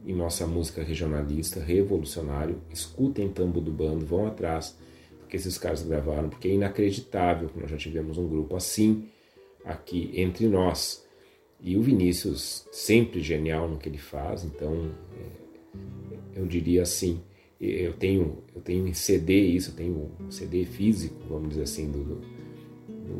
em 0.05 0.13
nossa 0.13 0.47
música 0.47 0.83
regionalista, 0.83 1.59
revolucionário. 1.59 2.61
Escutem 2.71 3.27
Tambo 3.29 3.59
do 3.59 3.71
Bando, 3.71 4.05
vão 4.05 4.25
atrás 4.25 4.77
do 5.19 5.27
que 5.27 5.35
esses 5.35 5.57
caras 5.57 5.83
gravaram, 5.83 6.29
porque 6.29 6.47
é 6.47 6.51
inacreditável 6.51 7.49
que 7.49 7.59
nós 7.59 7.69
já 7.69 7.77
tivemos 7.77 8.17
um 8.17 8.27
grupo 8.27 8.55
assim 8.55 9.09
aqui 9.65 10.11
entre 10.15 10.47
nós. 10.47 11.05
E 11.59 11.75
o 11.75 11.81
Vinícius, 11.81 12.67
sempre 12.71 13.19
genial 13.19 13.67
no 13.67 13.77
que 13.77 13.89
ele 13.89 13.97
faz, 13.97 14.43
então 14.43 14.91
é, 15.19 16.39
eu 16.39 16.45
diria 16.45 16.83
assim, 16.83 17.19
eu 17.59 17.93
tenho, 17.93 18.43
eu 18.55 18.61
tenho 18.61 18.87
em 18.87 18.93
CD 18.93 19.39
isso, 19.47 19.71
eu 19.71 19.75
tenho 19.75 20.11
um 20.19 20.29
CD 20.29 20.65
físico, 20.65 21.15
vamos 21.27 21.49
dizer 21.49 21.63
assim, 21.63 21.89
do, 21.89 22.03
do, 22.03 22.37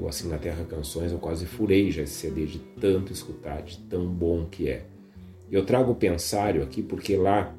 Assim 0.07 0.30
na 0.30 0.38
Terra 0.38 0.64
Canções, 0.65 1.11
eu 1.11 1.18
quase 1.18 1.45
furei 1.45 1.91
já 1.91 2.03
esse 2.03 2.14
CD 2.14 2.45
de 2.45 2.59
tanto 2.59 3.11
escutar, 3.11 3.61
de 3.61 3.77
tão 3.80 4.07
bom 4.07 4.45
que 4.45 4.69
é. 4.69 4.85
Eu 5.51 5.65
trago 5.65 5.91
o 5.91 5.95
pensário 5.95 6.61
aqui 6.61 6.81
porque 6.81 7.15
lá 7.18 7.53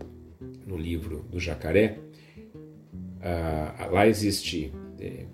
no 0.66 0.76
livro 0.76 1.24
do 1.30 1.40
Jacaré, 1.40 1.98
ah, 3.20 3.88
lá 3.90 4.06
existe 4.06 4.72
é, 5.00 5.26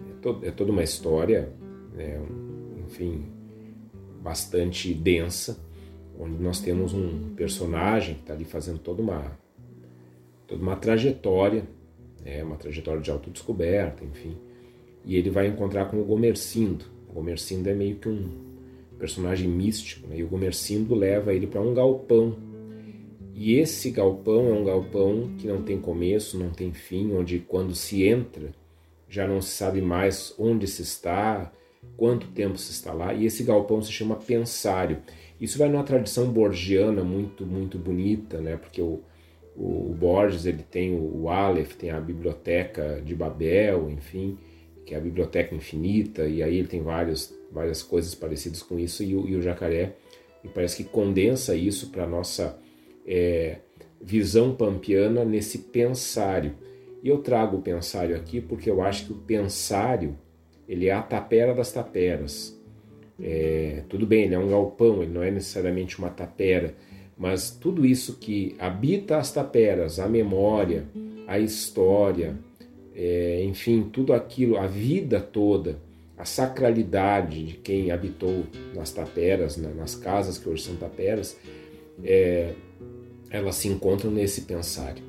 é, 0.43 0.51
toda 0.51 0.73
uma 0.73 0.83
história, 0.83 1.53
né, 1.93 2.21
enfim, 2.87 3.27
bastante 4.23 4.95
densa, 4.95 5.59
onde 6.19 6.43
nós 6.43 6.61
temos 6.61 6.95
um 6.95 7.35
personagem 7.35 8.15
que 8.15 8.21
está 8.23 8.35
ali 8.35 8.45
fazendo 8.45 8.79
toda 8.79 9.03
uma, 9.03 9.39
toda 10.47 10.63
uma 10.63 10.77
trajetória, 10.77 11.65
né, 12.25 12.43
uma 12.43 12.57
trajetória 12.57 13.01
de 13.01 13.11
autodescoberta, 13.11 14.05
enfim, 14.05 14.37
e 15.05 15.17
ele 15.17 15.31
vai 15.31 15.47
encontrar 15.47 15.87
com 15.87 16.01
o 16.01 16.05
Gomercindo. 16.05 16.85
O 17.09 17.15
Gomercindo 17.15 17.69
é 17.69 17.75
meio 17.75 17.97
que 17.97 18.09
um 18.09 18.29
personagem 18.99 19.49
místico, 19.49 20.07
né, 20.07 20.19
e 20.19 20.23
o 20.23 20.29
Gomercindo 20.29 20.95
leva 20.95 21.33
ele 21.35 21.47
para 21.47 21.61
um 21.61 21.75
galpão. 21.75 22.37
E 23.35 23.55
esse 23.55 23.91
galpão 23.91 24.49
é 24.49 24.53
um 24.53 24.65
galpão 24.65 25.35
que 25.39 25.47
não 25.47 25.63
tem 25.63 25.81
começo, 25.81 26.39
não 26.39 26.51
tem 26.51 26.73
fim, 26.73 27.13
onde 27.13 27.41
quando 27.41 27.75
se 27.75 28.05
entra 28.05 28.53
já 29.15 29.29
não 29.29 29.41
se 29.41 29.51
sabe 29.51 29.81
mais 29.81 30.35
onde 30.37 30.67
se 30.67 30.83
está, 30.83 31.53
quanto 31.97 32.27
tempo 32.29 32.59
se 32.59 32.73
está 32.73 32.93
lá, 32.93 33.15
e 33.15 33.27
esse 33.27 33.45
galpão 33.45 33.81
se 33.81 33.93
chama 33.93 34.17
pensário. 34.17 34.99
Isso 35.41 35.57
vai 35.57 35.69
numa 35.69 35.85
tradição 35.85 36.33
borgiana 36.33 37.05
muito, 37.05 37.47
muito 37.47 37.79
bonita, 37.79 38.41
né? 38.41 38.57
porque 38.57 38.83
o, 38.83 39.03
o, 39.57 39.95
Borges 39.95 40.47
ele 40.47 40.63
tem 40.63 40.95
o, 40.95 41.23
o 41.23 41.29
Aleph, 41.29 41.75
tem 41.75 41.91
a 41.91 42.01
biblioteca 42.01 43.01
de 43.05 43.15
Babel, 43.15 43.91
enfim, 43.91 44.39
que 44.85 44.95
é 44.95 44.99
a 44.99 45.01
biblioteca 45.01 45.55
infinita, 45.55 46.27
e 46.27 46.43
aí 46.43 46.59
ele 46.59 46.69
tem 46.69 46.83
vários, 46.83 47.35
várias 47.51 47.83
coisas 47.83 48.15
parecidas 48.15 48.63
com 48.63 48.79
isso, 48.79 49.03
e 49.03 49.15
o, 49.15 49.27
e 49.27 49.37
o 49.37 49.43
Jacaré 49.43 49.95
e 50.45 50.49
parece 50.49 50.77
que 50.77 50.85
condensa 50.85 51.57
isso 51.57 51.89
para 51.89 52.05
a 52.05 52.07
nossa 52.07 52.59
é, 53.07 53.57
visão 54.01 54.55
pampiana 54.55 55.25
nesse 55.25 55.59
pensário. 55.59 56.55
E 57.03 57.09
eu 57.09 57.19
trago 57.19 57.57
o 57.57 57.63
pensário 57.63 58.15
aqui 58.15 58.41
porque 58.41 58.69
eu 58.69 58.83
acho 58.83 59.07
que 59.07 59.13
o 59.13 59.17
pensário 59.17 60.17
ele 60.69 60.89
é 60.89 60.93
a 60.93 61.03
tapera 61.03 61.55
das 61.55 61.73
taperas. 61.73 62.59
É, 63.21 63.85
tudo 63.89 64.07
bem, 64.07 64.25
ele 64.25 64.35
é 64.35 64.39
um 64.39 64.49
galpão, 64.49 65.03
ele 65.03 65.13
não 65.13 65.23
é 65.23 65.31
necessariamente 65.31 65.99
uma 65.99 66.11
tapera, 66.11 66.75
mas 67.17 67.51
tudo 67.51 67.87
isso 67.87 68.17
que 68.17 68.57
habita 68.59 69.19
as 69.19 69.33
taperas, 69.33 69.99
a 69.99 70.09
memória, 70.09 70.85
a 71.27 71.39
história, 71.39 72.37
é, 72.95 73.43
enfim, 73.45 73.89
tudo 73.93 74.13
aquilo, 74.13 74.57
a 74.57 74.67
vida 74.67 75.21
toda, 75.21 75.79
a 76.17 76.25
sacralidade 76.25 77.45
de 77.45 77.55
quem 77.55 77.91
habitou 77.91 78.45
nas 78.75 78.93
taperas, 78.93 79.57
nas 79.57 79.95
casas 79.95 80.39
que 80.39 80.49
hoje 80.49 80.63
são 80.63 80.77
taperas, 80.77 81.37
é, 82.03 82.53
elas 83.31 83.57
se 83.57 83.69
encontram 83.69 84.11
nesse 84.11 84.43
pensário. 84.43 85.03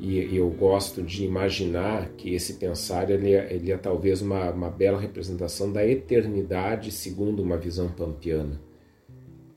E 0.00 0.36
eu 0.36 0.50
gosto 0.50 1.02
de 1.02 1.24
imaginar 1.24 2.10
que 2.16 2.34
esse 2.34 2.54
pensar 2.54 3.10
ele 3.10 3.32
é, 3.32 3.54
ele 3.54 3.72
é 3.72 3.76
talvez 3.76 4.20
uma, 4.20 4.50
uma 4.50 4.68
bela 4.68 5.00
representação 5.00 5.72
da 5.72 5.86
eternidade 5.86 6.90
segundo 6.90 7.42
uma 7.42 7.56
visão 7.56 7.88
pampiana. 7.88 8.60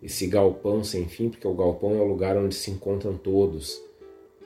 Esse 0.08 0.26
galpão 0.26 0.86
sem 0.86 1.06
fim, 1.06 1.28
porque 1.28 1.46
o 1.46 1.54
galpão 1.54 1.94
é 1.98 2.00
o 2.00 2.08
lugar 2.08 2.38
onde 2.38 2.56
se 2.56 2.72
encontram 2.72 3.18
todos 3.18 3.78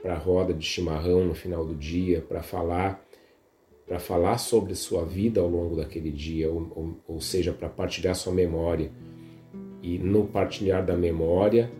para 0.01 0.15
a 0.15 0.17
roda 0.17 0.55
de 0.55 0.65
chimarrão 0.65 1.23
no 1.23 1.35
final 1.35 1.63
do 1.63 1.75
dia, 1.75 2.19
para 2.19 2.41
falar 2.41 2.99
para 3.85 3.99
falar 3.99 4.39
sobre 4.39 4.73
sua 4.73 5.05
vida 5.05 5.39
ao 5.39 5.47
longo 5.47 5.75
daquele 5.75 6.09
dia, 6.09 6.49
ou, 6.49 6.67
ou, 6.75 6.97
ou 7.07 7.21
seja, 7.21 7.53
para 7.53 7.69
partilhar 7.69 8.15
sua 8.15 8.33
memória. 8.33 8.91
E 9.83 9.99
no 9.99 10.25
partilhar 10.25 10.83
da 10.83 10.97
memória, 10.97 11.71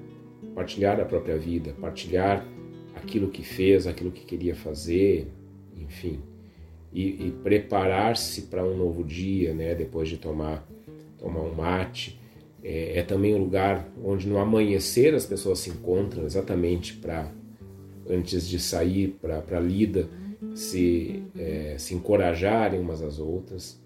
partilhar 0.54 1.00
a 1.00 1.06
própria 1.06 1.40
vida, 1.40 1.74
partilhar 1.82 2.46
aquilo 2.94 3.30
que 3.30 3.42
fez, 3.42 3.88
aquilo 3.88 4.12
que 4.12 4.24
queria 4.24 4.54
fazer, 4.54 5.28
enfim, 5.76 6.22
e, 6.94 7.30
e 7.30 7.32
preparar-se 7.44 8.44
para 8.44 8.64
um 8.64 8.78
novo 8.78 9.04
dia, 9.04 9.56
né? 9.56 9.74
Depois 9.74 10.08
de 10.08 10.18
tomar 10.18 10.68
tomar 11.18 11.42
um 11.42 11.56
mate, 11.56 12.21
é, 12.64 13.00
é, 13.00 13.04
também 13.04 13.34
um 13.34 13.40
lugar 13.40 13.88
onde 14.04 14.28
no 14.28 14.38
amanhecer 14.38 15.14
as 15.16 15.26
pessoas 15.26 15.60
se 15.60 15.70
encontram 15.70 16.26
exatamente 16.26 16.94
para 16.96 17.32
antes 18.10 18.48
de 18.48 18.60
sair 18.60 19.18
para 19.22 19.44
a 19.58 19.60
lida 19.60 20.08
se 20.56 21.24
é, 21.38 21.76
se 21.78 21.94
encorajarem 21.94 22.80
umas 22.80 23.02
às 23.02 23.20
outras. 23.20 23.80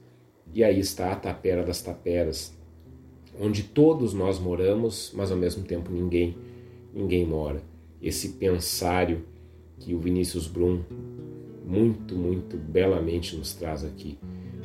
E 0.54 0.64
aí 0.64 0.80
está 0.80 1.12
a 1.12 1.16
tapera 1.16 1.64
das 1.64 1.82
taperas 1.82 2.54
onde 3.40 3.64
todos 3.64 4.14
nós 4.14 4.40
moramos 4.40 5.12
mas 5.14 5.30
ao 5.30 5.38
mesmo 5.38 5.64
tempo 5.64 5.92
ninguém 5.92 6.36
ninguém 6.94 7.26
mora. 7.26 7.62
Esse 8.02 8.30
pensário 8.30 9.24
que 9.80 9.94
o 9.94 10.00
Vinícius 10.00 10.48
Brum 10.48 10.82
muito, 11.66 12.16
muito 12.16 12.58
belamente 12.58 13.36
nos 13.36 13.54
traz 13.54 13.84
aqui 13.84 14.18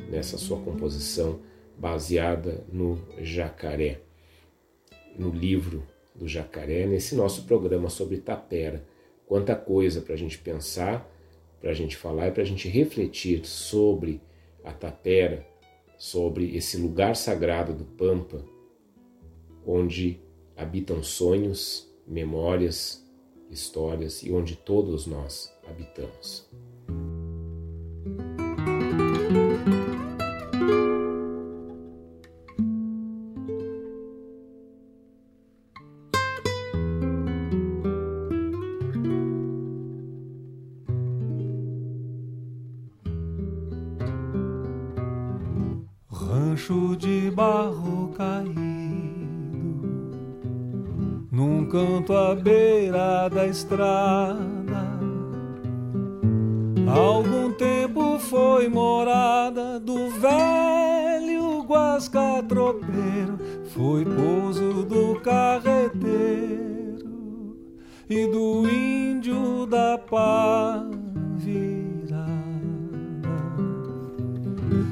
nessa 0.09 0.37
sua 0.37 0.57
composição 0.59 1.39
baseada 1.81 2.63
no 2.71 3.01
jacaré, 3.17 4.01
no 5.17 5.31
livro 5.31 5.83
do 6.13 6.27
jacaré, 6.27 6.85
nesse 6.85 7.15
nosso 7.15 7.45
programa 7.45 7.89
sobre 7.89 8.17
Tapera. 8.17 8.85
Quanta 9.25 9.55
coisa 9.55 9.99
para 9.99 10.13
a 10.13 10.17
gente 10.17 10.37
pensar, 10.37 11.09
para 11.59 11.71
a 11.71 11.73
gente 11.73 11.97
falar 11.97 12.27
e 12.27 12.31
para 12.31 12.43
a 12.43 12.45
gente 12.45 12.69
refletir 12.69 13.43
sobre 13.47 14.21
a 14.63 14.71
Tapera, 14.71 15.43
sobre 15.97 16.55
esse 16.55 16.77
lugar 16.77 17.15
sagrado 17.15 17.73
do 17.73 17.85
Pampa, 17.85 18.45
onde 19.65 20.21
habitam 20.55 21.01
sonhos, 21.01 21.91
memórias, 22.05 23.03
histórias 23.49 24.21
e 24.21 24.31
onde 24.31 24.55
todos 24.55 25.07
nós 25.07 25.51
habitamos. 25.67 26.47
Estrada. 53.51 54.81
Algum 56.87 57.51
tempo 57.51 58.17
foi 58.17 58.67
morada 58.69 59.79
do 59.79 60.09
velho 60.09 61.61
guasca 61.63 62.43
tropeiro, 62.47 63.37
foi 63.73 64.03
pouso 64.05 64.83
do 64.83 65.19
carreteiro 65.19 66.01
e 68.09 68.27
do 68.27 68.67
índio 68.69 69.65
da 69.65 69.97
pá 69.97 70.85
virada. 71.35 72.21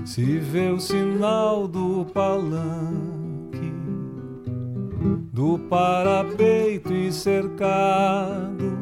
Se 0.06 0.38
vê 0.38 0.70
o 0.70 0.80
sinal 0.80 1.68
do 1.68 2.06
palanque 2.14 3.09
do 5.40 5.58
parapeito 5.58 6.94
e 6.94 7.14
cercado, 7.14 8.78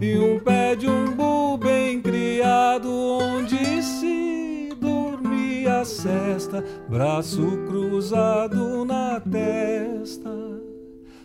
e 0.00 0.18
um 0.18 0.40
pé 0.40 0.74
de 0.74 0.88
umbu 0.88 1.56
bem 1.56 2.02
criado, 2.02 2.90
onde 2.90 3.80
se 3.80 4.70
dormia 4.80 5.82
a 5.82 5.84
cesta, 5.84 6.64
braço 6.88 7.46
cruzado 7.68 8.84
na 8.84 9.20
testa, 9.20 10.34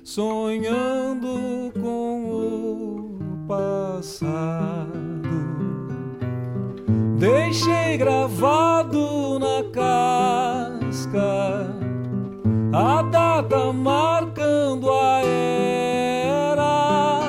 sonhando 0.03 1.73
com 1.73 2.29
o 2.29 3.47
passado. 3.47 4.93
Deixei 7.17 7.97
gravado 7.97 9.39
na 9.39 9.63
casca 9.71 10.93
a 12.73 13.03
data 13.03 13.71
marcando 13.71 14.91
a 14.91 15.21
era. 15.23 17.21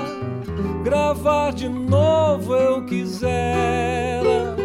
Gravar 0.82 1.52
de 1.52 1.68
novo 1.68 2.54
eu 2.54 2.84
quisera 2.86 4.56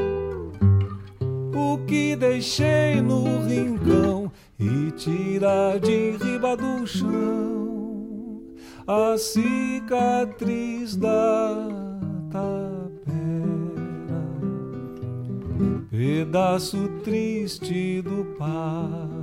o 1.54 1.78
que 1.86 2.16
deixei 2.16 3.02
no 3.02 3.46
rincão 3.46 4.32
e 4.58 4.92
tirar 4.92 5.80
de 5.80 6.12
riba 6.12 6.56
do 6.56 6.88
chão 6.88 8.42
a 8.88 9.18
cicatriz 9.18 10.96
da 10.96 11.68
tapera, 12.32 13.20
pedaço 15.92 16.90
triste 17.04 18.02
do 18.02 18.26
pago. 18.38 19.19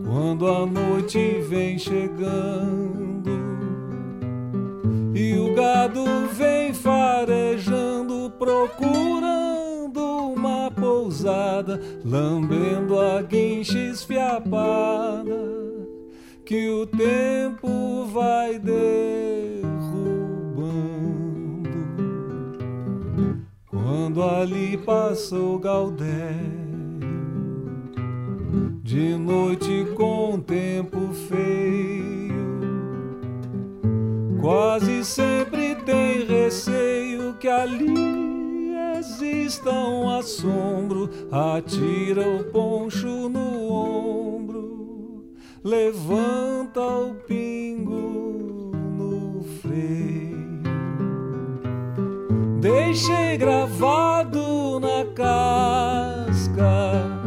Quando 0.00 0.46
a 0.46 0.64
noite 0.64 1.40
vem 1.40 1.76
chegando 1.76 3.28
e 5.12 5.36
o 5.36 5.52
gado 5.56 6.04
vem 6.32 6.72
farejando 6.72 8.30
procurando 8.38 10.00
uma 10.32 10.70
pousada, 10.70 11.80
lambendo 12.04 13.00
a 13.00 13.20
guincha 13.22 13.76
esfiapada, 13.76 15.36
que 16.46 16.68
o 16.70 16.86
tempo 16.86 18.04
vai 18.04 18.56
derrubando. 18.56 19.68
Quando 23.66 24.22
ali 24.22 24.76
passou 24.76 25.58
Galdério, 25.58 26.67
de 28.88 29.18
noite 29.18 29.86
com 29.94 30.40
tempo 30.40 31.12
feio, 31.28 32.32
quase 34.40 35.04
sempre 35.04 35.74
tem 35.74 36.24
receio 36.24 37.34
que 37.34 37.46
ali 37.46 38.72
exista 38.98 39.70
um 39.70 40.08
assombro, 40.08 41.10
atira 41.30 42.26
o 42.26 42.44
poncho 42.44 43.28
no 43.28 43.70
ombro, 43.70 45.34
levanta 45.62 46.80
o 46.80 47.14
pingo 47.26 48.72
no 48.96 49.42
freio. 49.60 50.62
Deixei 52.58 53.36
gravado 53.36 54.80
na 54.80 55.04
casca 55.14 57.17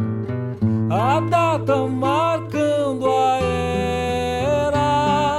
a 0.92 1.20
data 1.20 1.86
marcando 1.86 3.08
a 3.08 3.38
era. 3.40 5.38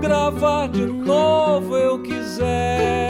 Gravar 0.00 0.68
de 0.68 0.86
novo 0.86 1.76
eu 1.76 2.00
quiser 2.02 3.02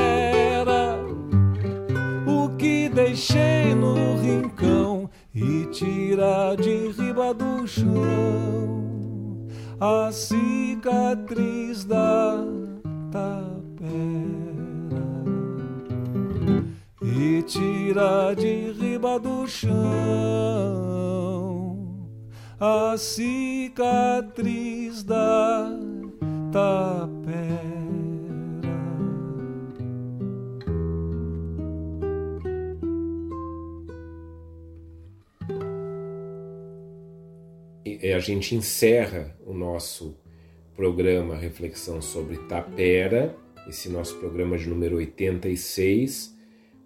deixei 2.93 3.75
no 3.75 4.21
rincão 4.21 5.09
e 5.35 5.67
tira 5.67 6.55
de 6.57 6.89
riba 6.89 7.35
do 7.35 7.67
chão. 7.67 9.49
A 9.81 10.13
cicatriz 10.13 11.85
da 11.85 12.37
tapera 13.11 14.52
e 17.03 17.43
tira 17.43 18.35
de 18.35 18.73
riba 18.73 19.19
do 19.19 19.47
chão 19.47 19.73
a 22.61 22.97
cicatriz 22.97 25.03
da 25.03 25.69
tapera. 26.53 27.73
a 38.15 38.19
gente 38.19 38.55
encerra 38.55 39.35
o 39.45 39.55
nosso 39.55 40.17
programa 40.77 41.35
Reflexão 41.35 42.01
sobre 42.01 42.37
Tapera, 42.47 43.35
esse 43.69 43.89
nosso 43.89 44.19
programa 44.19 44.59
de 44.59 44.69
número 44.69 44.97
86, 44.97 46.37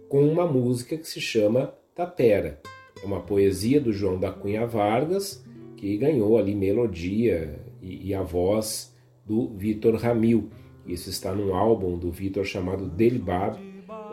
com 0.08 0.26
uma 0.26 0.46
música 0.46 0.96
que 0.96 1.08
se 1.08 1.20
chama 1.20 1.74
Tapera. 1.94 2.60
É 3.02 3.06
uma 3.06 3.20
poesia 3.20 3.80
do 3.80 3.92
João 3.92 4.18
da 4.18 4.30
Cunha 4.30 4.66
Vargas, 4.66 5.44
que 5.76 5.96
ganhou 5.96 6.38
ali 6.38 6.54
melodia 6.54 7.60
e, 7.82 8.08
e 8.08 8.14
a 8.14 8.22
voz 8.22 8.94
do 9.24 9.48
Vitor 9.48 9.96
Ramil. 9.96 10.50
Isso 10.86 11.10
está 11.10 11.34
num 11.34 11.54
álbum 11.54 11.98
do 11.98 12.10
Vitor 12.10 12.44
chamado 12.44 12.86
Delibab, 12.86 13.58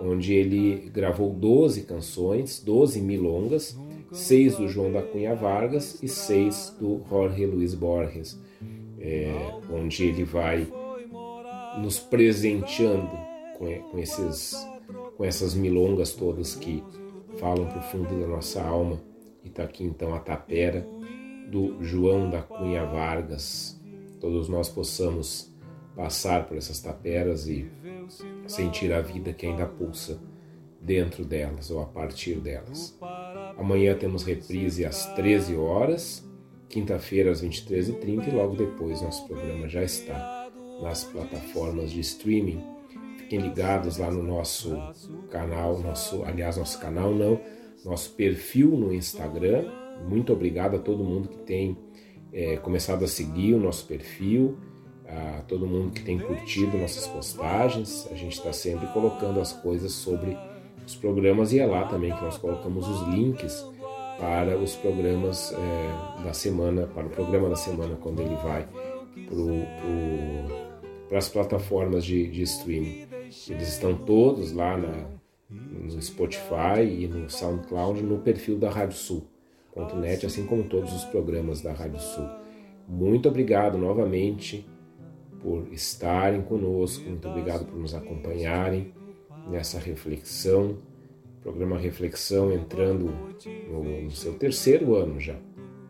onde 0.02 0.34
ele 0.34 0.90
gravou 0.90 1.32
12 1.32 1.84
canções, 1.84 2.60
12 2.60 3.02
milongas, 3.02 3.78
seis 4.12 4.56
do 4.56 4.68
João 4.68 4.92
da 4.92 5.02
Cunha 5.02 5.36
Vargas 5.36 6.02
e 6.02 6.08
seis 6.08 6.76
do 6.80 7.02
Jorge 7.10 7.46
Luiz 7.46 7.74
Borges, 7.74 8.40
é, 9.00 9.32
onde 9.72 10.04
ele 10.04 10.24
vai 10.24 10.68
nos 11.80 12.00
presenteando 12.00 13.10
com, 13.58 13.66
com, 13.90 14.00
esses, 14.00 14.56
com 15.18 15.24
essas 15.24 15.54
milongas 15.54 16.14
todas 16.14 16.56
que 16.56 16.84
falam 17.38 17.68
para 17.68 17.80
o 17.80 17.84
fundo 17.84 18.20
da 18.20 18.28
nossa 18.28 18.62
alma. 18.62 19.02
E 19.44 19.48
está 19.48 19.64
aqui 19.64 19.84
então 19.84 20.14
a 20.14 20.20
tapera 20.20 20.88
do 21.50 21.84
João 21.84 22.30
da 22.30 22.42
Cunha 22.42 22.86
Vargas. 22.86 23.80
Todos 24.20 24.48
nós 24.48 24.70
possamos 24.70 25.54
passar 25.96 26.48
por 26.48 26.58
essas 26.58 26.80
taperas 26.80 27.48
e 27.48 27.70
sentir 28.48 28.92
a 28.94 29.02
vida 29.02 29.34
que 29.34 29.46
ainda 29.46 29.66
pulsa 29.66 30.20
dentro 30.82 31.24
delas 31.24 31.70
ou 31.72 31.82
a 31.82 31.86
partir 31.86 32.36
delas. 32.40 32.98
Amanhã 33.58 33.96
temos 33.96 34.24
reprise 34.24 34.86
às 34.86 35.06
13 35.14 35.56
horas, 35.56 36.28
quinta-feira 36.68 37.32
às 37.32 37.44
23h30 37.44 38.28
e 38.28 38.32
logo 38.32 38.56
depois 38.56 39.02
nosso 39.02 39.26
programa 39.28 39.70
já 39.70 39.84
está 39.84 40.50
nas 40.82 41.04
plataformas 41.04 41.92
de 41.92 42.00
streaming. 42.00 42.73
Fiquem 43.34 43.50
ligados 43.50 43.98
lá 43.98 44.12
no 44.12 44.22
nosso 44.22 44.78
canal, 45.32 45.80
nosso, 45.80 46.24
aliás, 46.24 46.56
nosso 46.56 46.80
canal 46.80 47.12
não, 47.16 47.40
nosso 47.84 48.12
perfil 48.12 48.70
no 48.78 48.94
Instagram. 48.94 49.72
Muito 50.08 50.32
obrigado 50.32 50.76
a 50.76 50.80
todo 50.80 51.04
mundo 51.04 51.28
que 51.28 51.38
tem 51.38 51.76
é, 52.32 52.58
começado 52.58 53.04
a 53.04 53.08
seguir 53.08 53.56
o 53.56 53.60
nosso 53.60 53.88
perfil, 53.88 54.60
a 55.08 55.42
todo 55.48 55.66
mundo 55.66 55.94
que 55.94 56.04
tem 56.04 56.20
curtido 56.20 56.78
nossas 56.78 57.08
postagens. 57.08 58.08
A 58.12 58.14
gente 58.14 58.34
está 58.34 58.54
sempre 58.54 58.86
colocando 58.94 59.40
as 59.40 59.52
coisas 59.52 59.94
sobre 59.94 60.38
os 60.86 60.96
programas 60.96 61.52
e 61.54 61.60
é 61.60 61.66
lá 61.66 61.88
também 61.88 62.16
que 62.16 62.22
nós 62.22 62.38
colocamos 62.38 62.88
os 62.88 63.08
links 63.08 63.66
para 64.20 64.60
os 64.60 64.76
programas 64.76 65.52
é, 65.54 66.24
da 66.24 66.34
semana, 66.34 66.86
para 66.86 67.08
o 67.08 67.10
programa 67.10 67.50
da 67.50 67.56
semana 67.56 67.96
quando 67.96 68.22
ele 68.22 68.36
vai 68.36 68.68
para 71.10 71.18
as 71.18 71.30
plataformas 71.30 72.06
de, 72.06 72.28
de 72.28 72.44
streaming. 72.44 73.13
Eles 73.50 73.70
estão 73.70 73.96
todos 73.96 74.52
lá 74.52 74.78
na, 74.78 75.08
no 75.50 76.02
Spotify 76.02 76.84
e 76.88 77.08
no 77.08 77.30
SoundCloud 77.30 78.02
no 78.02 78.20
perfil 78.20 78.58
da 78.58 78.70
Rádio 78.70 78.98
Sul.net, 78.98 80.26
assim 80.26 80.46
como 80.46 80.64
todos 80.64 80.94
os 80.94 81.04
programas 81.06 81.62
da 81.62 81.74
Rádio 81.74 82.00
Sul. 82.00 82.28
Muito 82.88 83.28
obrigado 83.30 83.78
novamente 83.78 84.68
por 85.42 85.68
estarem 85.72 86.42
conosco, 86.42 87.04
muito 87.10 87.28
obrigado 87.28 87.66
por 87.66 87.78
nos 87.78 87.94
acompanharem 87.94 88.94
nessa 89.50 89.80
reflexão, 89.80 90.78
programa 91.42 91.78
Reflexão 91.78 92.54
entrando 92.54 93.14
no, 93.70 94.04
no 94.04 94.12
seu 94.12 94.34
terceiro 94.36 94.96
ano 94.96 95.20
já. 95.20 95.38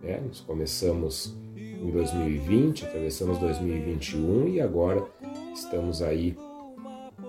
Né? 0.01 0.21
Nós 0.25 0.41
começamos 0.41 1.35
em 1.55 1.91
2020, 1.91 2.85
atravessamos 2.85 3.37
2021 3.37 4.47
e 4.47 4.61
agora 4.61 5.05
estamos 5.53 6.01
aí 6.01 6.35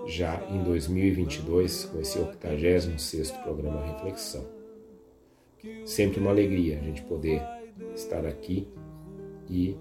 já 0.05 0.41
em 0.49 0.63
2022 0.63 1.85
com 1.85 1.99
esse 1.99 2.19
86 2.19 3.31
programa 3.31 3.85
Reflexão. 3.85 4.45
Sempre 5.85 6.19
uma 6.19 6.29
alegria 6.29 6.79
a 6.79 6.83
gente 6.83 7.01
poder 7.03 7.41
estar 7.95 8.25
aqui 8.25 8.67
e 9.49 9.75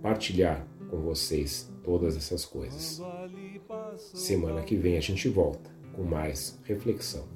partilhar 0.00 0.66
com 0.88 0.98
vocês 0.98 1.72
todas 1.82 2.16
essas 2.16 2.44
coisas. 2.44 3.00
Semana 3.96 4.62
que 4.62 4.76
vem 4.76 4.96
a 4.96 5.00
gente 5.00 5.28
volta 5.28 5.70
com 5.92 6.02
mais 6.02 6.60
reflexão. 6.64 7.26